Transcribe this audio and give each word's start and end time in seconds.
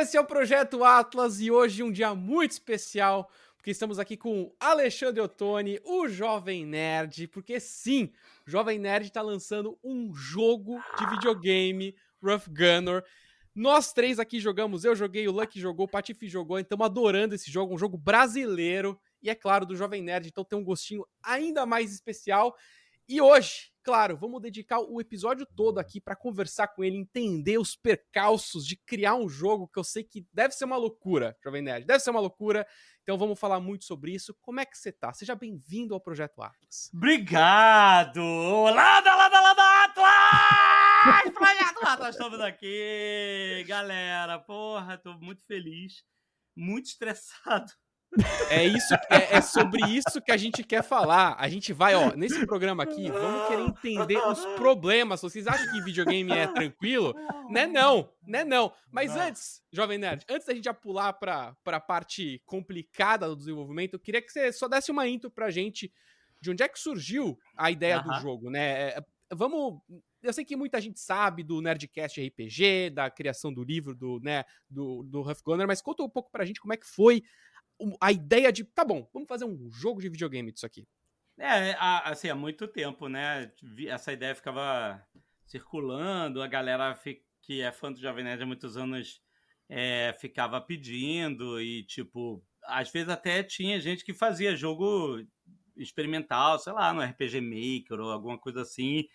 Esse 0.00 0.16
é 0.16 0.20
o 0.20 0.24
Projeto 0.24 0.84
Atlas 0.84 1.40
e 1.40 1.50
hoje 1.50 1.82
um 1.82 1.90
dia 1.90 2.14
muito 2.14 2.52
especial, 2.52 3.28
porque 3.56 3.72
estamos 3.72 3.98
aqui 3.98 4.16
com 4.16 4.54
Alexandre 4.60 5.20
Ottoni, 5.20 5.80
o 5.84 6.06
Jovem 6.08 6.64
Nerd, 6.64 7.26
porque 7.26 7.58
sim, 7.58 8.12
o 8.46 8.50
Jovem 8.50 8.78
Nerd 8.78 9.08
está 9.08 9.20
lançando 9.20 9.76
um 9.82 10.14
jogo 10.14 10.80
de 10.96 11.04
videogame, 11.10 11.96
Rough 12.22 12.44
Gunner. 12.48 13.04
Nós 13.52 13.92
três 13.92 14.20
aqui 14.20 14.38
jogamos, 14.38 14.84
eu 14.84 14.94
joguei, 14.94 15.26
o 15.26 15.32
Lucky 15.32 15.58
jogou, 15.58 15.86
o 15.86 15.90
Patife 15.90 16.28
jogou, 16.28 16.60
estamos 16.60 16.86
adorando 16.86 17.34
esse 17.34 17.50
jogo, 17.50 17.74
um 17.74 17.78
jogo 17.78 17.98
brasileiro 17.98 18.96
e 19.20 19.28
é 19.28 19.34
claro 19.34 19.66
do 19.66 19.74
Jovem 19.74 20.00
Nerd, 20.00 20.28
então 20.28 20.44
tem 20.44 20.56
um 20.56 20.64
gostinho 20.64 21.04
ainda 21.20 21.66
mais 21.66 21.92
especial. 21.92 22.56
E 23.08 23.20
hoje, 23.20 23.72
claro, 23.88 24.18
vamos 24.18 24.42
dedicar 24.42 24.80
o 24.80 25.00
episódio 25.00 25.46
todo 25.56 25.78
aqui 25.78 25.98
para 25.98 26.14
conversar 26.14 26.68
com 26.68 26.84
ele, 26.84 26.98
entender 26.98 27.56
os 27.56 27.74
percalços 27.74 28.66
de 28.66 28.76
criar 28.76 29.14
um 29.14 29.26
jogo 29.26 29.66
que 29.66 29.78
eu 29.78 29.82
sei 29.84 30.04
que 30.04 30.26
deve 30.30 30.52
ser 30.52 30.66
uma 30.66 30.76
loucura, 30.76 31.34
Jovem 31.42 31.62
Nerd, 31.62 31.86
deve 31.86 32.00
ser 32.00 32.10
uma 32.10 32.20
loucura. 32.20 32.66
Então 33.02 33.16
vamos 33.16 33.40
falar 33.40 33.60
muito 33.60 33.86
sobre 33.86 34.12
isso. 34.12 34.36
Como 34.42 34.60
é 34.60 34.66
que 34.66 34.76
você 34.76 34.92
tá? 34.92 35.10
Seja 35.14 35.34
bem-vindo 35.34 35.94
ao 35.94 36.00
Projeto 36.02 36.42
Atlas. 36.42 36.90
Obrigado! 36.92 38.22
Olá, 38.22 39.00
lá, 39.00 39.28
lá, 39.28 39.52
lá, 39.54 39.84
Atlas! 39.84 41.32
Projeto 41.32 41.86
Atlas, 41.86 42.14
estamos 42.14 42.40
aqui, 42.40 43.64
galera. 43.66 44.38
Porra, 44.38 44.98
tô 44.98 45.14
muito 45.14 45.42
feliz, 45.46 46.04
muito 46.54 46.88
estressado 46.88 47.72
é 48.50 48.64
isso, 48.64 48.94
é, 49.10 49.36
é, 49.36 49.40
sobre 49.40 49.84
isso 49.86 50.20
que 50.20 50.32
a 50.32 50.36
gente 50.36 50.64
quer 50.64 50.82
falar. 50.82 51.36
A 51.38 51.48
gente 51.48 51.72
vai, 51.72 51.94
ó, 51.94 52.14
nesse 52.16 52.44
programa 52.46 52.82
aqui, 52.82 53.10
vamos 53.10 53.48
querer 53.48 53.62
entender 53.62 54.18
os 54.18 54.44
problemas. 54.56 55.20
Vocês 55.20 55.46
acham 55.46 55.70
que 55.72 55.80
videogame 55.82 56.32
é 56.32 56.46
tranquilo? 56.46 57.14
Né 57.50 57.66
não, 57.66 58.10
né 58.26 58.44
não. 58.44 58.72
Mas 58.90 59.14
antes, 59.14 59.62
Jovem 59.72 59.98
Nerd, 59.98 60.24
antes 60.28 60.46
da 60.46 60.54
gente 60.54 60.64
já 60.64 60.74
pular 60.74 61.12
pra, 61.12 61.54
pra 61.62 61.78
parte 61.78 62.42
complicada 62.44 63.28
do 63.28 63.36
desenvolvimento, 63.36 63.94
eu 63.94 64.00
queria 64.00 64.22
que 64.22 64.32
você 64.32 64.52
só 64.52 64.68
desse 64.68 64.90
uma 64.90 65.06
intro 65.06 65.30
pra 65.30 65.50
gente 65.50 65.92
de 66.40 66.50
onde 66.50 66.62
é 66.62 66.68
que 66.68 66.78
surgiu 66.78 67.38
a 67.56 67.70
ideia 67.70 68.00
do 68.00 68.12
jogo, 68.20 68.50
né? 68.50 68.90
É, 68.90 69.04
vamos 69.34 69.80
eu 70.22 70.32
sei 70.32 70.44
que 70.44 70.56
muita 70.56 70.80
gente 70.80 70.98
sabe 70.98 71.42
do 71.42 71.60
Nerdcast 71.60 72.20
RPG, 72.20 72.90
da 72.90 73.08
criação 73.08 73.52
do 73.52 73.62
livro 73.62 73.94
do, 73.94 74.18
né, 74.20 74.44
do, 74.68 75.04
do 75.04 75.20
Huff 75.20 75.42
Gunner, 75.44 75.66
mas 75.66 75.80
conta 75.80 76.02
um 76.02 76.08
pouco 76.08 76.30
pra 76.30 76.44
gente 76.44 76.60
como 76.60 76.72
é 76.72 76.76
que 76.76 76.86
foi 76.86 77.22
a 78.00 78.12
ideia 78.12 78.52
de, 78.52 78.64
tá 78.64 78.84
bom, 78.84 79.08
vamos 79.12 79.28
fazer 79.28 79.44
um 79.44 79.70
jogo 79.70 80.00
de 80.00 80.08
videogame 80.08 80.52
disso 80.52 80.66
aqui? 80.66 80.86
É, 81.38 81.76
assim, 81.78 82.28
há 82.28 82.34
muito 82.34 82.66
tempo, 82.66 83.08
né? 83.08 83.52
Essa 83.86 84.12
ideia 84.12 84.34
ficava 84.34 85.00
circulando, 85.46 86.42
a 86.42 86.46
galera 86.46 86.98
que 87.42 87.62
é 87.62 87.70
fã 87.70 87.92
do 87.92 88.00
Jovem 88.00 88.24
Nerd 88.24 88.42
há 88.42 88.46
muitos 88.46 88.76
anos 88.76 89.22
é, 89.68 90.14
ficava 90.18 90.60
pedindo 90.60 91.60
e, 91.60 91.84
tipo, 91.84 92.44
às 92.64 92.90
vezes 92.90 93.08
até 93.08 93.42
tinha 93.42 93.80
gente 93.80 94.04
que 94.04 94.12
fazia 94.12 94.56
jogo 94.56 95.24
experimental, 95.76 96.58
sei 96.58 96.72
lá, 96.72 96.92
no 96.92 97.02
RPG 97.02 97.40
Maker 97.40 98.00
ou 98.00 98.10
alguma 98.10 98.38
coisa 98.38 98.62
assim, 98.62 99.06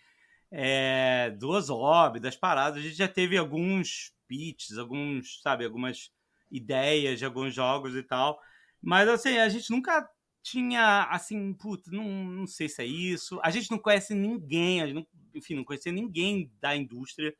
é, 0.50 1.30
do 1.38 1.50
Ozob, 1.50 2.18
das 2.20 2.36
paradas. 2.36 2.78
A 2.78 2.82
gente 2.82 2.96
já 2.96 3.08
teve 3.08 3.36
alguns 3.36 4.12
pitches, 4.26 4.78
alguns, 4.78 5.40
sabe, 5.42 5.64
algumas 5.64 6.10
ideias 6.50 7.18
de 7.18 7.24
alguns 7.24 7.54
jogos 7.54 7.94
e 7.94 8.02
tal. 8.02 8.40
Mas 8.84 9.08
assim, 9.08 9.38
a 9.38 9.48
gente 9.48 9.70
nunca 9.70 10.06
tinha 10.42 11.04
assim, 11.04 11.54
puta, 11.54 11.90
não, 11.90 12.04
não 12.04 12.46
sei 12.46 12.68
se 12.68 12.82
é 12.82 12.86
isso. 12.86 13.40
A 13.42 13.50
gente 13.50 13.70
não 13.70 13.78
conhece 13.78 14.14
ninguém, 14.14 14.92
não, 14.92 15.06
enfim, 15.34 15.54
não 15.54 15.64
conhecia 15.64 15.90
ninguém 15.90 16.52
da 16.60 16.76
indústria 16.76 17.34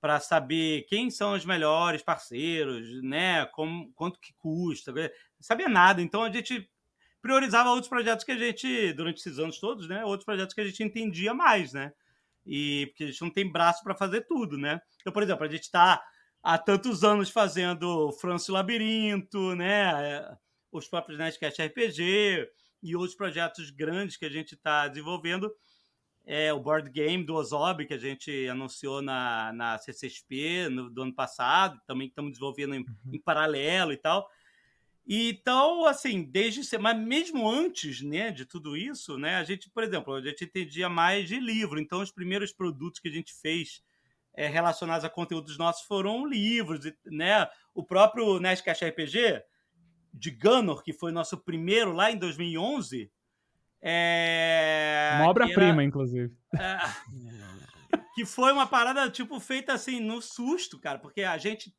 para 0.00 0.18
saber 0.18 0.86
quem 0.88 1.10
são 1.10 1.34
os 1.34 1.44
melhores 1.44 2.02
parceiros, 2.02 3.02
né? 3.02 3.44
Como, 3.46 3.92
quanto 3.92 4.18
que 4.18 4.32
custa, 4.38 4.90
não 4.92 5.10
sabia 5.40 5.68
nada. 5.68 6.00
Então 6.00 6.22
a 6.22 6.32
gente 6.32 6.66
priorizava 7.20 7.68
outros 7.68 7.88
projetos 7.90 8.24
que 8.24 8.32
a 8.32 8.38
gente, 8.38 8.94
durante 8.94 9.18
esses 9.18 9.38
anos 9.38 9.60
todos, 9.60 9.86
né? 9.86 10.02
Outros 10.06 10.24
projetos 10.24 10.54
que 10.54 10.62
a 10.62 10.64
gente 10.64 10.82
entendia 10.82 11.34
mais, 11.34 11.74
né? 11.74 11.92
E 12.46 12.86
porque 12.86 13.04
a 13.04 13.06
gente 13.08 13.20
não 13.20 13.30
tem 13.30 13.52
braço 13.52 13.84
para 13.84 13.94
fazer 13.94 14.22
tudo, 14.22 14.56
né? 14.56 14.80
Então, 15.02 15.12
por 15.12 15.22
exemplo, 15.22 15.44
a 15.44 15.48
gente 15.48 15.64
está 15.64 16.02
há 16.42 16.56
tantos 16.56 17.04
anos 17.04 17.28
fazendo 17.28 18.10
França 18.12 18.50
Labirinto, 18.50 19.54
né? 19.54 20.24
Os 20.70 20.86
próprios 20.88 21.18
Nerdcast 21.18 21.62
RPG 21.62 22.48
e 22.82 22.96
outros 22.96 23.14
projetos 23.14 23.70
grandes 23.70 24.16
que 24.16 24.24
a 24.24 24.30
gente 24.30 24.54
está 24.54 24.88
desenvolvendo. 24.88 25.52
É, 26.26 26.52
o 26.52 26.60
board 26.60 26.90
game 26.90 27.24
do 27.24 27.34
Ozob, 27.34 27.86
que 27.86 27.94
a 27.94 27.98
gente 27.98 28.46
anunciou 28.46 29.02
na, 29.02 29.52
na 29.52 29.78
CCXP 29.78 30.68
no, 30.68 30.90
do 30.90 31.02
ano 31.02 31.14
passado, 31.14 31.80
também 31.86 32.08
estamos 32.08 32.32
desenvolvendo 32.32 32.74
em, 32.74 32.80
uhum. 32.80 33.14
em, 33.14 33.18
paralelo 33.18 33.92
e 33.92 33.96
tal. 33.96 34.30
E, 35.06 35.30
então, 35.30 35.86
assim, 35.86 36.22
desde 36.22 36.78
mas 36.78 36.96
mesmo 36.96 37.48
antes 37.48 38.00
né, 38.02 38.30
de 38.30 38.44
tudo 38.44 38.76
isso, 38.76 39.18
né, 39.18 39.36
a 39.36 39.44
gente, 39.44 39.68
por 39.70 39.82
exemplo, 39.82 40.14
a 40.14 40.20
gente 40.20 40.44
entendia 40.44 40.88
mais 40.88 41.26
de 41.26 41.40
livro. 41.40 41.80
Então, 41.80 42.00
os 42.00 42.12
primeiros 42.12 42.52
produtos 42.52 43.00
que 43.00 43.08
a 43.08 43.12
gente 43.12 43.32
fez 43.34 43.82
é, 44.34 44.46
relacionados 44.46 45.04
a 45.04 45.10
conteúdos 45.10 45.58
nossos 45.58 45.84
foram 45.86 46.26
livros, 46.26 46.80
né? 47.04 47.48
O 47.74 47.84
próprio 47.84 48.38
Nerdcast 48.38 48.84
RPG, 48.84 49.42
de 50.12 50.30
Gunnor, 50.30 50.82
que 50.82 50.92
foi 50.92 51.12
nosso 51.12 51.38
primeiro 51.38 51.92
lá 51.92 52.10
em 52.10 52.16
2011. 52.16 53.10
É... 53.82 55.12
Uma 55.16 55.30
obra-prima, 55.30 55.82
inclusive. 55.82 56.32
É... 56.58 56.78
que 58.14 58.24
foi 58.24 58.52
uma 58.52 58.66
parada, 58.66 59.08
tipo, 59.10 59.38
feita 59.40 59.72
assim, 59.72 60.00
no 60.00 60.20
susto, 60.20 60.78
cara, 60.78 60.98
porque 60.98 61.22
a 61.22 61.38
gente, 61.38 61.74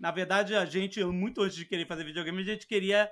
na 0.00 0.10
verdade, 0.10 0.54
a 0.54 0.64
gente, 0.64 1.02
muito 1.04 1.42
antes 1.42 1.56
de 1.56 1.64
querer 1.64 1.86
fazer 1.86 2.04
videogame, 2.04 2.42
a 2.42 2.44
gente 2.44 2.66
queria 2.66 3.10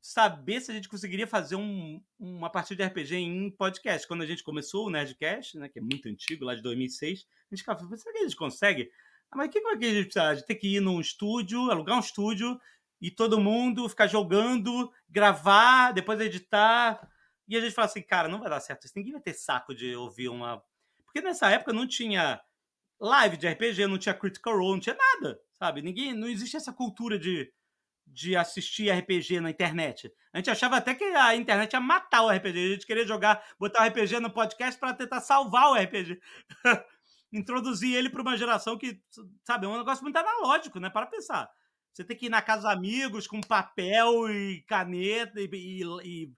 saber 0.00 0.60
se 0.60 0.70
a 0.70 0.74
gente 0.74 0.88
conseguiria 0.88 1.26
fazer 1.26 1.56
um, 1.56 1.98
uma 2.18 2.50
partida 2.50 2.84
de 2.84 2.90
RPG 2.90 3.16
em 3.16 3.50
podcast. 3.50 4.06
Quando 4.06 4.22
a 4.22 4.26
gente 4.26 4.44
começou 4.44 4.86
o 4.86 4.90
Nerdcast, 4.90 5.58
né, 5.58 5.68
que 5.68 5.78
é 5.78 5.82
muito 5.82 6.08
antigo, 6.08 6.44
lá 6.44 6.54
de 6.54 6.62
2006, 6.62 7.26
a 7.50 7.54
gente 7.54 7.60
ficava, 7.60 7.96
será 7.96 8.12
que 8.12 8.18
a 8.18 8.22
gente 8.22 8.36
consegue? 8.36 8.90
Ah, 9.30 9.36
mas 9.38 9.48
o 9.48 9.50
que, 9.50 9.60
que 9.60 9.66
a 9.66 9.94
gente 9.94 10.04
precisa? 10.04 10.24
A 10.24 10.34
gente 10.34 10.46
tem 10.46 10.58
que 10.58 10.76
ir 10.76 10.80
num 10.80 11.00
estúdio, 11.00 11.70
alugar 11.70 11.96
um 11.96 12.00
estúdio, 12.00 12.60
e 13.04 13.10
todo 13.10 13.38
mundo 13.38 13.86
ficar 13.86 14.06
jogando, 14.06 14.90
gravar, 15.10 15.92
depois 15.92 16.18
editar. 16.20 17.06
E 17.46 17.54
a 17.54 17.60
gente 17.60 17.74
fala 17.74 17.84
assim, 17.84 18.00
cara, 18.00 18.28
não 18.28 18.40
vai 18.40 18.48
dar 18.48 18.60
certo 18.60 18.86
isso. 18.86 18.94
Ninguém 18.96 19.12
vai 19.12 19.20
ter 19.20 19.34
saco 19.34 19.74
de 19.74 19.94
ouvir 19.94 20.30
uma. 20.30 20.64
Porque 21.04 21.20
nessa 21.20 21.50
época 21.50 21.70
não 21.70 21.86
tinha 21.86 22.40
live 22.98 23.36
de 23.36 23.46
RPG, 23.46 23.86
não 23.86 23.98
tinha 23.98 24.14
Critical 24.14 24.56
Role, 24.56 24.72
não 24.72 24.80
tinha 24.80 24.96
nada, 24.96 25.38
sabe? 25.52 25.82
Ninguém, 25.82 26.14
não 26.14 26.26
existe 26.26 26.56
essa 26.56 26.72
cultura 26.72 27.18
de, 27.18 27.52
de 28.06 28.36
assistir 28.36 28.90
RPG 28.90 29.38
na 29.38 29.50
internet. 29.50 30.10
A 30.32 30.38
gente 30.38 30.48
achava 30.48 30.78
até 30.78 30.94
que 30.94 31.04
a 31.04 31.36
internet 31.36 31.74
ia 31.74 31.80
matar 31.80 32.22
o 32.22 32.30
RPG. 32.30 32.58
A 32.58 32.72
gente 32.72 32.86
queria 32.86 33.06
jogar, 33.06 33.44
botar 33.60 33.82
o 33.82 33.86
RPG 33.86 34.18
no 34.18 34.30
podcast 34.30 34.80
para 34.80 34.94
tentar 34.94 35.20
salvar 35.20 35.72
o 35.72 35.74
RPG. 35.74 36.18
Introduzir 37.30 37.94
ele 37.94 38.08
para 38.08 38.22
uma 38.22 38.38
geração 38.38 38.78
que, 38.78 38.98
sabe, 39.44 39.66
é 39.66 39.68
um 39.68 39.76
negócio 39.76 40.02
muito 40.02 40.16
analógico, 40.16 40.80
né? 40.80 40.88
Para 40.88 41.04
pensar. 41.04 41.50
Você 41.94 42.02
tem 42.02 42.16
que 42.16 42.26
ir 42.26 42.30
na 42.30 42.42
casa 42.42 42.62
dos 42.62 42.70
amigos 42.72 43.28
com 43.28 43.40
papel 43.40 44.28
e 44.28 44.64
caneta 44.66 45.40
e, 45.40 45.48
e, 45.52 46.32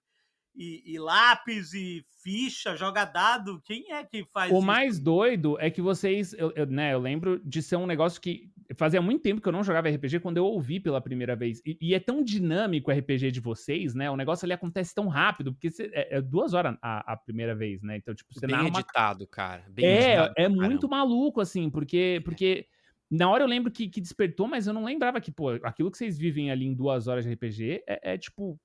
e, 0.55 0.94
e, 0.94 0.99
lápis 0.99 1.72
e 1.72 2.05
ficha, 2.22 2.77
joga 2.77 3.06
dado. 3.06 3.62
Quem 3.65 3.91
é 3.91 4.05
que 4.05 4.22
faz 4.34 4.53
O 4.53 4.59
isso? 4.59 4.67
mais 4.67 4.99
doido 5.00 5.56
é 5.59 5.71
que 5.71 5.81
vocês, 5.81 6.34
eu, 6.34 6.53
eu, 6.55 6.67
né, 6.67 6.93
eu 6.93 6.99
lembro 6.99 7.41
de 7.43 7.62
ser 7.62 7.77
um 7.77 7.87
negócio 7.87 8.21
que 8.21 8.50
fazia 8.77 9.00
muito 9.00 9.22
tempo 9.22 9.41
que 9.41 9.49
eu 9.49 9.53
não 9.53 9.65
jogava 9.65 9.89
RPG 9.89 10.21
quando 10.21 10.37
eu 10.37 10.44
ouvi 10.44 10.78
pela 10.78 11.00
primeira 11.00 11.34
vez. 11.34 11.62
E, 11.65 11.78
e 11.81 11.94
é 11.94 12.00
tão 12.00 12.23
dinâmico 12.23 12.91
o 12.91 12.94
RPG 12.94 13.31
de 13.31 13.41
vocês, 13.41 13.94
né? 13.94 14.11
O 14.11 14.17
negócio 14.17 14.44
ali 14.44 14.53
acontece 14.53 14.94
tão 14.94 15.09
rápido, 15.09 15.55
porque 15.55 15.71
cê, 15.71 15.91
é, 15.94 16.19
é, 16.19 16.21
duas 16.21 16.53
horas 16.53 16.77
a, 16.83 17.15
a, 17.15 17.17
primeira 17.17 17.55
vez, 17.55 17.81
né? 17.81 17.97
Então, 17.97 18.15
tipo, 18.15 18.34
você 18.34 18.47
Bem 18.47 18.67
editado, 18.67 19.25
uma... 19.25 19.31
cara. 19.31 19.65
Bem 19.71 19.87
é, 19.87 20.09
editado, 20.09 20.34
é 20.37 20.49
muito 20.50 20.87
maluco, 20.87 21.41
assim, 21.41 21.71
porque. 21.71 22.21
porque 22.27 22.67
na 23.11 23.31
hora 23.31 23.44
eu 23.44 23.49
lembro 23.49 23.71
que, 23.71 23.89
que 23.89 24.00
despertou, 24.00 24.49
mas 24.49 24.67
eu 24.67 24.75
não 24.75 24.84
lembrava 24.84 25.21
que, 25.21 25.31
pô, 25.31 25.50
aquilo 25.62 25.91
que 25.91 25.99
vocês 25.99 26.19
vivem 26.19 26.50
ali 26.50 26.67
em 26.67 26.75
duas 26.75 27.06
horas 27.06 27.25
de 27.25 27.32
RPG 27.32 27.85
é, 27.87 28.14
é 28.14 28.19
tipo 28.19 28.58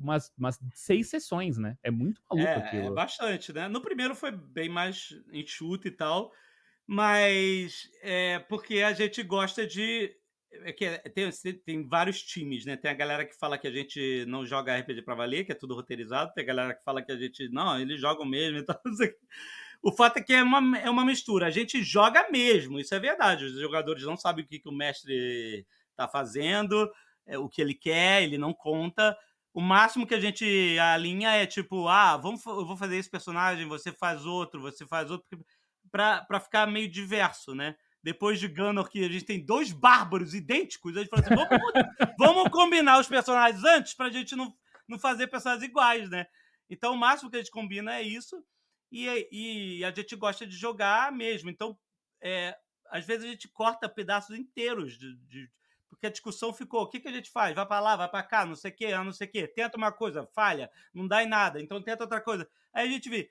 umas, 0.00 0.32
umas 0.38 0.58
seis 0.72 1.08
sessões, 1.08 1.58
né? 1.58 1.76
É 1.82 1.90
muito 1.90 2.22
maluco 2.30 2.48
é, 2.48 2.56
aquilo. 2.56 2.86
É 2.86 2.90
bastante, 2.90 3.52
né? 3.52 3.68
No 3.68 3.82
primeiro 3.82 4.14
foi 4.14 4.30
bem 4.30 4.68
mais 4.68 5.10
enxuto 5.32 5.88
e 5.88 5.90
tal, 5.90 6.32
mas 6.86 7.90
é 8.02 8.38
porque 8.38 8.78
a 8.82 8.92
gente 8.92 9.22
gosta 9.22 9.66
de. 9.66 10.14
É 10.62 10.72
que 10.72 10.84
é, 10.84 10.98
tem, 10.98 11.30
tem 11.64 11.88
vários 11.88 12.22
times, 12.22 12.64
né? 12.64 12.76
Tem 12.76 12.90
a 12.90 12.94
galera 12.94 13.26
que 13.26 13.36
fala 13.36 13.58
que 13.58 13.66
a 13.66 13.72
gente 13.72 14.24
não 14.26 14.46
joga 14.46 14.78
RPG 14.78 15.02
pra 15.02 15.16
valer, 15.16 15.44
que 15.44 15.50
é 15.50 15.54
tudo 15.54 15.74
roteirizado, 15.74 16.32
tem 16.32 16.44
a 16.44 16.46
galera 16.46 16.74
que 16.74 16.84
fala 16.84 17.02
que 17.02 17.10
a 17.10 17.16
gente. 17.16 17.48
Não, 17.48 17.78
eles 17.78 18.00
jogam 18.00 18.24
mesmo 18.24 18.58
e 18.58 18.62
tal. 18.62 18.80
O 18.84 19.63
fato 19.92 20.18
é 20.18 20.22
que 20.22 20.32
é 20.32 20.42
uma, 20.42 20.78
é 20.78 20.88
uma 20.88 21.04
mistura. 21.04 21.46
A 21.46 21.50
gente 21.50 21.82
joga 21.82 22.30
mesmo, 22.30 22.78
isso 22.78 22.94
é 22.94 22.98
verdade. 22.98 23.44
Os 23.44 23.58
jogadores 23.58 24.04
não 24.04 24.16
sabem 24.16 24.44
o 24.44 24.48
que, 24.48 24.58
que 24.58 24.68
o 24.68 24.72
mestre 24.72 25.66
está 25.90 26.08
fazendo, 26.08 26.90
é, 27.26 27.38
o 27.38 27.48
que 27.48 27.60
ele 27.60 27.74
quer, 27.74 28.22
ele 28.22 28.38
não 28.38 28.52
conta. 28.52 29.16
O 29.52 29.60
máximo 29.60 30.06
que 30.06 30.14
a 30.14 30.20
gente 30.20 30.78
alinha 30.78 31.30
é 31.30 31.46
tipo, 31.46 31.86
ah, 31.88 32.16
vamos, 32.16 32.44
eu 32.46 32.66
vou 32.66 32.76
fazer 32.76 32.96
esse 32.96 33.10
personagem, 33.10 33.66
você 33.66 33.92
faz 33.92 34.26
outro, 34.26 34.60
você 34.60 34.86
faz 34.86 35.10
outro, 35.10 35.26
para 35.90 36.40
ficar 36.40 36.66
meio 36.66 36.90
diverso, 36.90 37.54
né? 37.54 37.76
depois 38.04 38.38
de 38.38 38.46
Gunner, 38.46 38.86
que 38.86 39.02
a 39.02 39.08
gente 39.08 39.24
tem 39.24 39.42
dois 39.42 39.72
bárbaros 39.72 40.34
idênticos, 40.34 40.94
a 40.94 41.00
gente 41.00 41.08
falou 41.08 41.24
assim: 41.24 41.34
vamos, 41.34 41.58
vamos 42.18 42.50
combinar 42.50 43.00
os 43.00 43.08
personagens 43.08 43.64
antes 43.64 43.94
pra 43.94 44.10
gente 44.10 44.36
não, 44.36 44.54
não 44.86 44.98
fazer 44.98 45.26
personagens 45.28 45.66
iguais, 45.66 46.10
né? 46.10 46.26
Então 46.68 46.92
o 46.92 46.98
máximo 46.98 47.30
que 47.30 47.36
a 47.36 47.38
gente 47.38 47.50
combina 47.50 47.94
é 47.94 48.02
isso. 48.02 48.44
E, 48.94 49.78
e 49.80 49.84
a 49.84 49.90
gente 49.90 50.14
gosta 50.14 50.46
de 50.46 50.56
jogar 50.56 51.10
mesmo. 51.10 51.50
Então, 51.50 51.76
é, 52.22 52.56
às 52.88 53.04
vezes 53.04 53.24
a 53.24 53.28
gente 53.28 53.48
corta 53.48 53.88
pedaços 53.88 54.38
inteiros 54.38 54.96
de, 54.96 55.16
de 55.26 55.50
porque 55.88 56.06
a 56.06 56.10
discussão 56.10 56.52
ficou: 56.52 56.82
o 56.82 56.88
que, 56.88 57.00
que 57.00 57.08
a 57.08 57.12
gente 57.12 57.28
faz? 57.28 57.56
Vai 57.56 57.66
para 57.66 57.80
lá, 57.80 57.96
vai 57.96 58.08
para 58.08 58.22
cá, 58.22 58.46
não 58.46 58.54
sei 58.54 58.70
o 58.70 58.74
quê, 58.74 58.86
ah, 58.86 59.02
não 59.02 59.12
sei 59.12 59.26
o 59.26 59.30
quê. 59.30 59.48
Tenta 59.48 59.76
uma 59.76 59.90
coisa, 59.90 60.24
falha, 60.32 60.70
não 60.92 61.08
dá 61.08 61.24
em 61.24 61.28
nada, 61.28 61.60
então 61.60 61.82
tenta 61.82 62.04
outra 62.04 62.20
coisa. 62.20 62.48
Aí 62.72 62.86
a 62.88 62.90
gente 62.90 63.08
vê. 63.08 63.28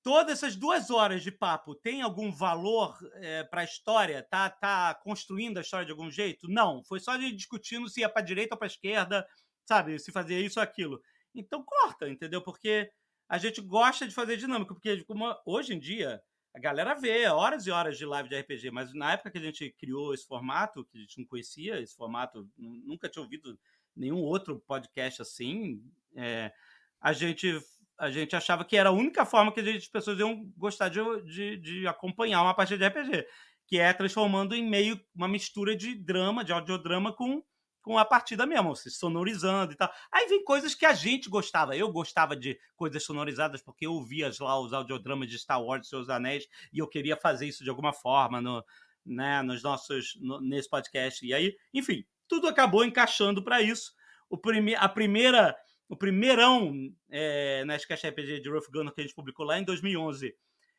Todas 0.00 0.34
essas 0.34 0.54
duas 0.54 0.90
horas 0.90 1.22
de 1.22 1.32
papo 1.32 1.74
tem 1.74 2.02
algum 2.02 2.30
valor 2.30 2.96
é, 3.14 3.42
para 3.42 3.62
a 3.62 3.64
história? 3.64 4.22
Tá, 4.22 4.50
tá 4.50 4.94
construindo 5.02 5.56
a 5.56 5.62
história 5.62 5.86
de 5.86 5.92
algum 5.92 6.10
jeito? 6.10 6.46
Não. 6.46 6.84
Foi 6.84 7.00
só 7.00 7.18
gente 7.18 7.36
discutindo 7.36 7.88
se 7.88 8.00
ia 8.00 8.08
para 8.08 8.20
direita 8.20 8.54
ou 8.54 8.58
para 8.58 8.66
esquerda, 8.66 9.26
sabe? 9.64 9.98
Se 9.98 10.12
fazia 10.12 10.38
isso 10.38 10.60
ou 10.60 10.62
aquilo. 10.62 11.00
Então 11.34 11.64
corta, 11.64 12.08
entendeu? 12.08 12.42
Porque 12.42 12.92
a 13.34 13.38
gente 13.38 13.60
gosta 13.60 14.06
de 14.06 14.14
fazer 14.14 14.36
dinâmica, 14.36 14.72
porque 14.72 15.04
hoje 15.44 15.74
em 15.74 15.78
dia 15.78 16.22
a 16.54 16.60
galera 16.60 16.94
vê 16.94 17.26
horas 17.26 17.66
e 17.66 17.70
horas 17.72 17.98
de 17.98 18.06
live 18.06 18.28
de 18.28 18.38
RPG, 18.38 18.70
mas 18.70 18.94
na 18.94 19.14
época 19.14 19.32
que 19.32 19.38
a 19.38 19.42
gente 19.42 19.74
criou 19.76 20.14
esse 20.14 20.24
formato, 20.24 20.84
que 20.84 20.98
a 20.98 21.00
gente 21.00 21.18
não 21.18 21.26
conhecia 21.26 21.80
esse 21.80 21.96
formato, 21.96 22.48
nunca 22.56 23.08
tinha 23.08 23.24
ouvido 23.24 23.58
nenhum 23.96 24.18
outro 24.18 24.60
podcast 24.60 25.20
assim, 25.20 25.82
é, 26.16 26.52
a 27.00 27.12
gente 27.12 27.60
a 27.98 28.08
gente 28.08 28.36
achava 28.36 28.64
que 28.64 28.76
era 28.76 28.90
a 28.90 28.92
única 28.92 29.26
forma 29.26 29.52
que 29.52 29.64
gente, 29.64 29.78
as 29.78 29.88
pessoas 29.88 30.18
iam 30.18 30.44
gostar 30.56 30.88
de, 30.88 31.00
de, 31.24 31.56
de, 31.56 31.86
acompanhar 31.88 32.40
uma 32.42 32.54
partida 32.54 32.78
de 32.78 33.00
RPG, 33.00 33.26
que 33.66 33.80
é 33.80 33.92
transformando 33.92 34.54
em 34.54 34.68
meio 34.68 35.00
uma 35.12 35.26
mistura 35.26 35.74
de 35.76 35.92
drama, 35.96 36.44
de 36.44 36.52
audiodrama 36.52 37.12
com 37.12 37.42
com 37.84 37.98
a 37.98 38.04
partida 38.04 38.46
mesmo, 38.46 38.74
se 38.74 38.90
sonorizando 38.90 39.74
e 39.74 39.76
tal. 39.76 39.92
Aí 40.10 40.26
vem 40.26 40.42
coisas 40.42 40.74
que 40.74 40.86
a 40.86 40.94
gente 40.94 41.28
gostava. 41.28 41.76
Eu 41.76 41.92
gostava 41.92 42.34
de 42.34 42.58
coisas 42.74 43.04
sonorizadas 43.04 43.60
porque 43.60 43.86
eu 43.86 43.92
ouvia 43.92 44.30
lá 44.40 44.58
os 44.58 44.72
audiodramas 44.72 45.28
de 45.28 45.38
Star 45.38 45.62
Wars, 45.62 45.86
Seus 45.86 46.08
Anéis, 46.08 46.48
e 46.72 46.78
eu 46.78 46.88
queria 46.88 47.14
fazer 47.14 47.46
isso 47.46 47.62
de 47.62 47.68
alguma 47.68 47.92
forma 47.92 48.40
no, 48.40 48.64
né, 49.04 49.42
nos 49.42 49.62
nossos 49.62 50.18
no, 50.18 50.40
nesse 50.40 50.68
podcast. 50.68 51.24
E 51.26 51.34
aí, 51.34 51.54
enfim, 51.74 52.06
tudo 52.26 52.48
acabou 52.48 52.86
encaixando 52.86 53.44
para 53.44 53.60
isso. 53.60 53.92
O 54.30 54.38
prime 54.38 54.74
a 54.76 54.88
primeira 54.88 55.54
o 55.86 55.94
primeirão 55.94 56.72
é, 57.10 57.66
Nerdcast 57.66 58.08
RPG 58.08 58.40
de 58.40 58.48
Rough 58.48 58.70
Gunner 58.72 58.94
que 58.94 59.02
a 59.02 59.04
gente 59.04 59.14
publicou 59.14 59.44
lá 59.44 59.58
em 59.58 59.64
2011. 59.64 60.34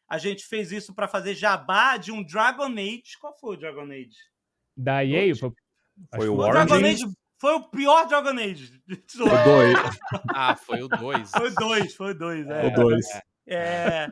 A 0.09 0.17
gente 0.17 0.43
fez 0.43 0.71
isso 0.71 0.91
para 0.95 1.07
fazer 1.07 1.35
jabá 1.35 1.97
de 1.97 2.11
um 2.11 2.23
Dragon 2.23 2.71
Age. 2.71 3.15
Qual 3.21 3.37
foi 3.37 3.55
o 3.55 3.59
Dragon 3.59 3.91
Age? 3.91 4.17
Da 4.75 5.05
EA? 5.05 5.35
Foi 5.35 5.51
foi 6.15 6.29
o 6.29 6.37
Origins. 6.37 7.15
Foi 7.37 7.53
o 7.53 7.63
pior 7.63 8.07
Dragon 8.07 8.39
Age. 8.39 8.81
O 8.89 9.25
2. 9.25 9.77
ah, 10.33 10.55
foi 10.55 10.81
o 10.81 10.87
2. 10.87 11.31
Foi 11.31 11.49
o 11.49 11.55
2, 11.55 11.95
foi 11.95 12.11
o 12.11 12.17
2. 12.17 12.49
É. 12.49 12.67
O 12.67 12.73
2. 12.73 13.05
É. 13.47 14.07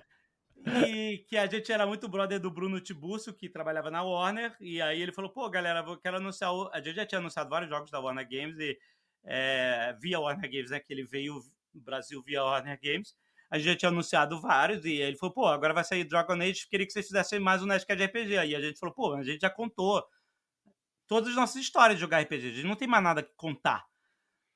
E 0.85 1.25
que 1.27 1.37
a 1.37 1.47
gente 1.47 1.71
era 1.71 1.85
muito 1.85 2.07
brother 2.07 2.39
do 2.39 2.51
Bruno 2.51 2.79
Tiburcio, 2.79 3.33
que 3.33 3.49
trabalhava 3.49 3.89
na 3.89 4.03
Warner, 4.03 4.55
e 4.59 4.81
aí 4.81 5.01
ele 5.01 5.11
falou, 5.11 5.31
pô, 5.31 5.49
galera, 5.49 5.83
eu 5.85 5.97
quero 5.97 6.17
anunciar... 6.17 6.53
O... 6.53 6.69
A 6.71 6.79
gente 6.79 6.95
já 6.95 7.05
tinha 7.05 7.19
anunciado 7.19 7.49
vários 7.49 7.69
jogos 7.69 7.91
da 7.91 7.99
Warner 7.99 8.27
Games, 8.29 8.57
e 8.59 8.77
é, 9.25 9.95
via 9.99 10.19
Warner 10.19 10.49
Games, 10.49 10.71
né, 10.71 10.79
que 10.79 10.93
ele 10.93 11.03
veio 11.03 11.41
no 11.73 11.81
Brasil 11.81 12.21
via 12.21 12.43
Warner 12.43 12.79
Games, 12.81 13.13
a 13.51 13.57
gente 13.57 13.67
já 13.67 13.75
tinha 13.75 13.89
anunciado 13.89 14.39
vários, 14.39 14.85
e 14.85 14.93
ele 14.93 15.17
falou, 15.17 15.33
pô, 15.33 15.47
agora 15.47 15.73
vai 15.73 15.83
sair 15.83 16.05
Dragon 16.05 16.41
Age, 16.41 16.67
queria 16.69 16.85
que 16.85 16.93
vocês 16.93 17.07
fizessem 17.07 17.39
mais 17.39 17.61
um 17.61 17.65
Nerdcast 17.65 18.05
RPG. 18.05 18.37
Aí 18.37 18.55
a 18.55 18.61
gente 18.61 18.79
falou, 18.79 18.95
pô, 18.95 19.13
a 19.13 19.23
gente 19.23 19.41
já 19.41 19.49
contou 19.49 20.03
todas 21.07 21.29
as 21.29 21.35
nossas 21.35 21.61
histórias 21.61 21.97
de 21.97 22.01
jogar 22.01 22.21
RPG. 22.21 22.47
A 22.47 22.51
gente 22.51 22.67
não 22.67 22.75
tem 22.75 22.87
mais 22.87 23.03
nada 23.03 23.23
que 23.23 23.33
contar. 23.35 23.85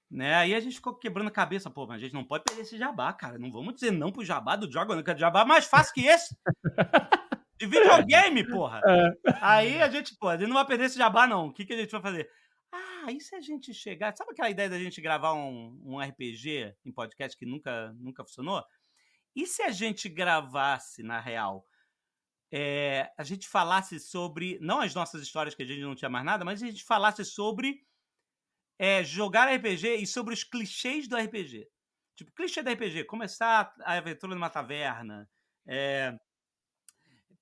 Né? 0.10 0.36
Aí 0.36 0.56
a 0.56 0.60
gente 0.60 0.76
ficou 0.76 0.96
quebrando 0.96 1.28
a 1.28 1.32
cabeça, 1.32 1.70
pô, 1.70 1.86
mas 1.86 1.98
a 1.98 2.00
gente 2.00 2.14
não 2.14 2.24
pode 2.24 2.46
perder 2.46 2.62
esse 2.62 2.78
jabá, 2.78 3.12
cara. 3.12 3.38
Não 3.38 3.52
vamos 3.52 3.74
dizer 3.74 3.92
não 3.92 4.12
pro 4.12 4.24
jabá 4.24 4.56
do 4.56 4.68
Dragon, 4.68 5.04
que 5.04 5.12
é 5.12 5.18
jabá 5.18 5.44
mais 5.44 5.66
fácil 5.66 5.94
que 5.94 6.06
esse. 6.06 6.36
De 7.60 7.66
videogame, 7.66 8.48
porra. 8.48 8.82
É. 8.86 9.34
Aí 9.42 9.82
a 9.82 9.90
gente, 9.90 10.16
pô, 10.16 10.30
a 10.30 10.38
gente 10.38 10.48
não 10.48 10.56
vai 10.56 10.66
perder 10.66 10.86
esse 10.86 10.98
jabá, 10.98 11.26
não. 11.26 11.48
O 11.48 11.54
que, 11.54 11.66
que 11.66 11.74
a 11.74 11.78
gente 11.78 11.92
vai 11.92 12.02
fazer? 12.02 12.30
Ah, 12.72 13.12
e 13.12 13.20
se 13.20 13.36
a 13.36 13.42
gente 13.42 13.74
chegar. 13.74 14.16
Sabe 14.16 14.32
aquela 14.32 14.50
ideia 14.50 14.70
da 14.70 14.78
gente 14.78 15.02
gravar 15.02 15.34
um, 15.34 15.82
um 15.84 16.00
RPG 16.00 16.76
em 16.86 16.92
podcast 16.92 17.36
que 17.36 17.48
nunca, 17.48 17.92
nunca 17.98 18.24
funcionou? 18.24 18.64
E 19.36 19.48
se 19.48 19.64
a 19.64 19.72
gente 19.72 20.08
gravasse, 20.08 21.02
na 21.02 21.20
real, 21.20 21.66
é, 22.52 23.12
a 23.18 23.24
gente 23.24 23.48
falasse 23.48 24.00
sobre, 24.00 24.58
não 24.62 24.80
as 24.80 24.94
nossas 24.96 25.22
histórias 25.22 25.54
que 25.54 25.64
a 25.64 25.66
gente 25.66 25.82
não 25.82 25.96
tinha 25.96 26.10
mais 26.10 26.26
nada, 26.26 26.46
mas 26.46 26.62
a 26.62 26.66
gente 26.66 26.84
falasse 26.84 27.24
sobre 27.26 27.82
é, 28.80 29.04
jogar 29.04 29.54
RPG 29.54 29.96
e 29.96 30.08
sobre 30.08 30.34
os 30.34 30.44
clichês 30.44 31.08
do 31.08 31.18
RPG. 31.18 31.68
Tipo, 32.16 32.32
clichê 32.32 32.64
do 32.64 32.72
RPG, 32.72 33.04
começar 33.04 33.74
a 33.82 33.94
aventura 33.94 34.34
numa 34.34 34.50
taverna, 34.50 35.30
é, 35.68 36.18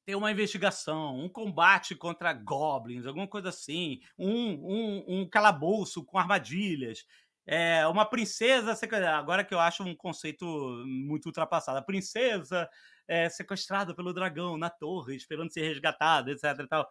ter 0.06 0.16
uma 0.16 0.32
investigação, 0.32 1.18
um 1.18 1.30
combate 1.30 1.96
contra 1.96 2.34
goblins, 2.34 3.06
alguma 3.06 3.28
coisa 3.28 3.50
assim, 3.50 4.00
um, 4.18 4.54
um, 4.54 5.06
um 5.08 5.30
calabouço 5.30 6.04
com 6.04 6.18
armadilhas, 6.18 7.06
é, 7.48 7.86
uma 7.88 8.06
princesa. 8.06 8.78
Agora 9.16 9.44
que 9.44 9.54
eu 9.54 9.60
acho 9.60 9.84
um 9.84 9.96
conceito 9.96 10.46
muito 10.86 11.28
ultrapassado. 11.28 11.78
A 11.78 11.84
princesa 11.84 12.70
é, 13.08 13.30
sequestrada 13.30 13.96
pelo 13.96 14.14
dragão 14.14 14.58
na 14.58 14.70
torre, 14.70 15.16
esperando 15.16 15.52
ser 15.52 15.68
resgatada, 15.68 16.32
etc. 16.32 16.68
Tal. 16.70 16.90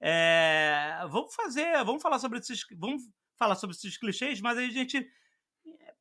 É, 0.00 0.98
vamos 1.08 1.34
fazer, 1.34 1.84
vamos 1.84 2.02
falar 2.02 2.18
sobre 2.18 2.38
esses, 2.38 2.64
vamos 2.76 3.02
falar 3.38 3.54
sobre 3.54 3.74
esses 3.74 3.96
clichês, 3.96 4.40
mas 4.40 4.58
aí 4.58 4.68
a 4.68 4.72
gente 4.72 5.08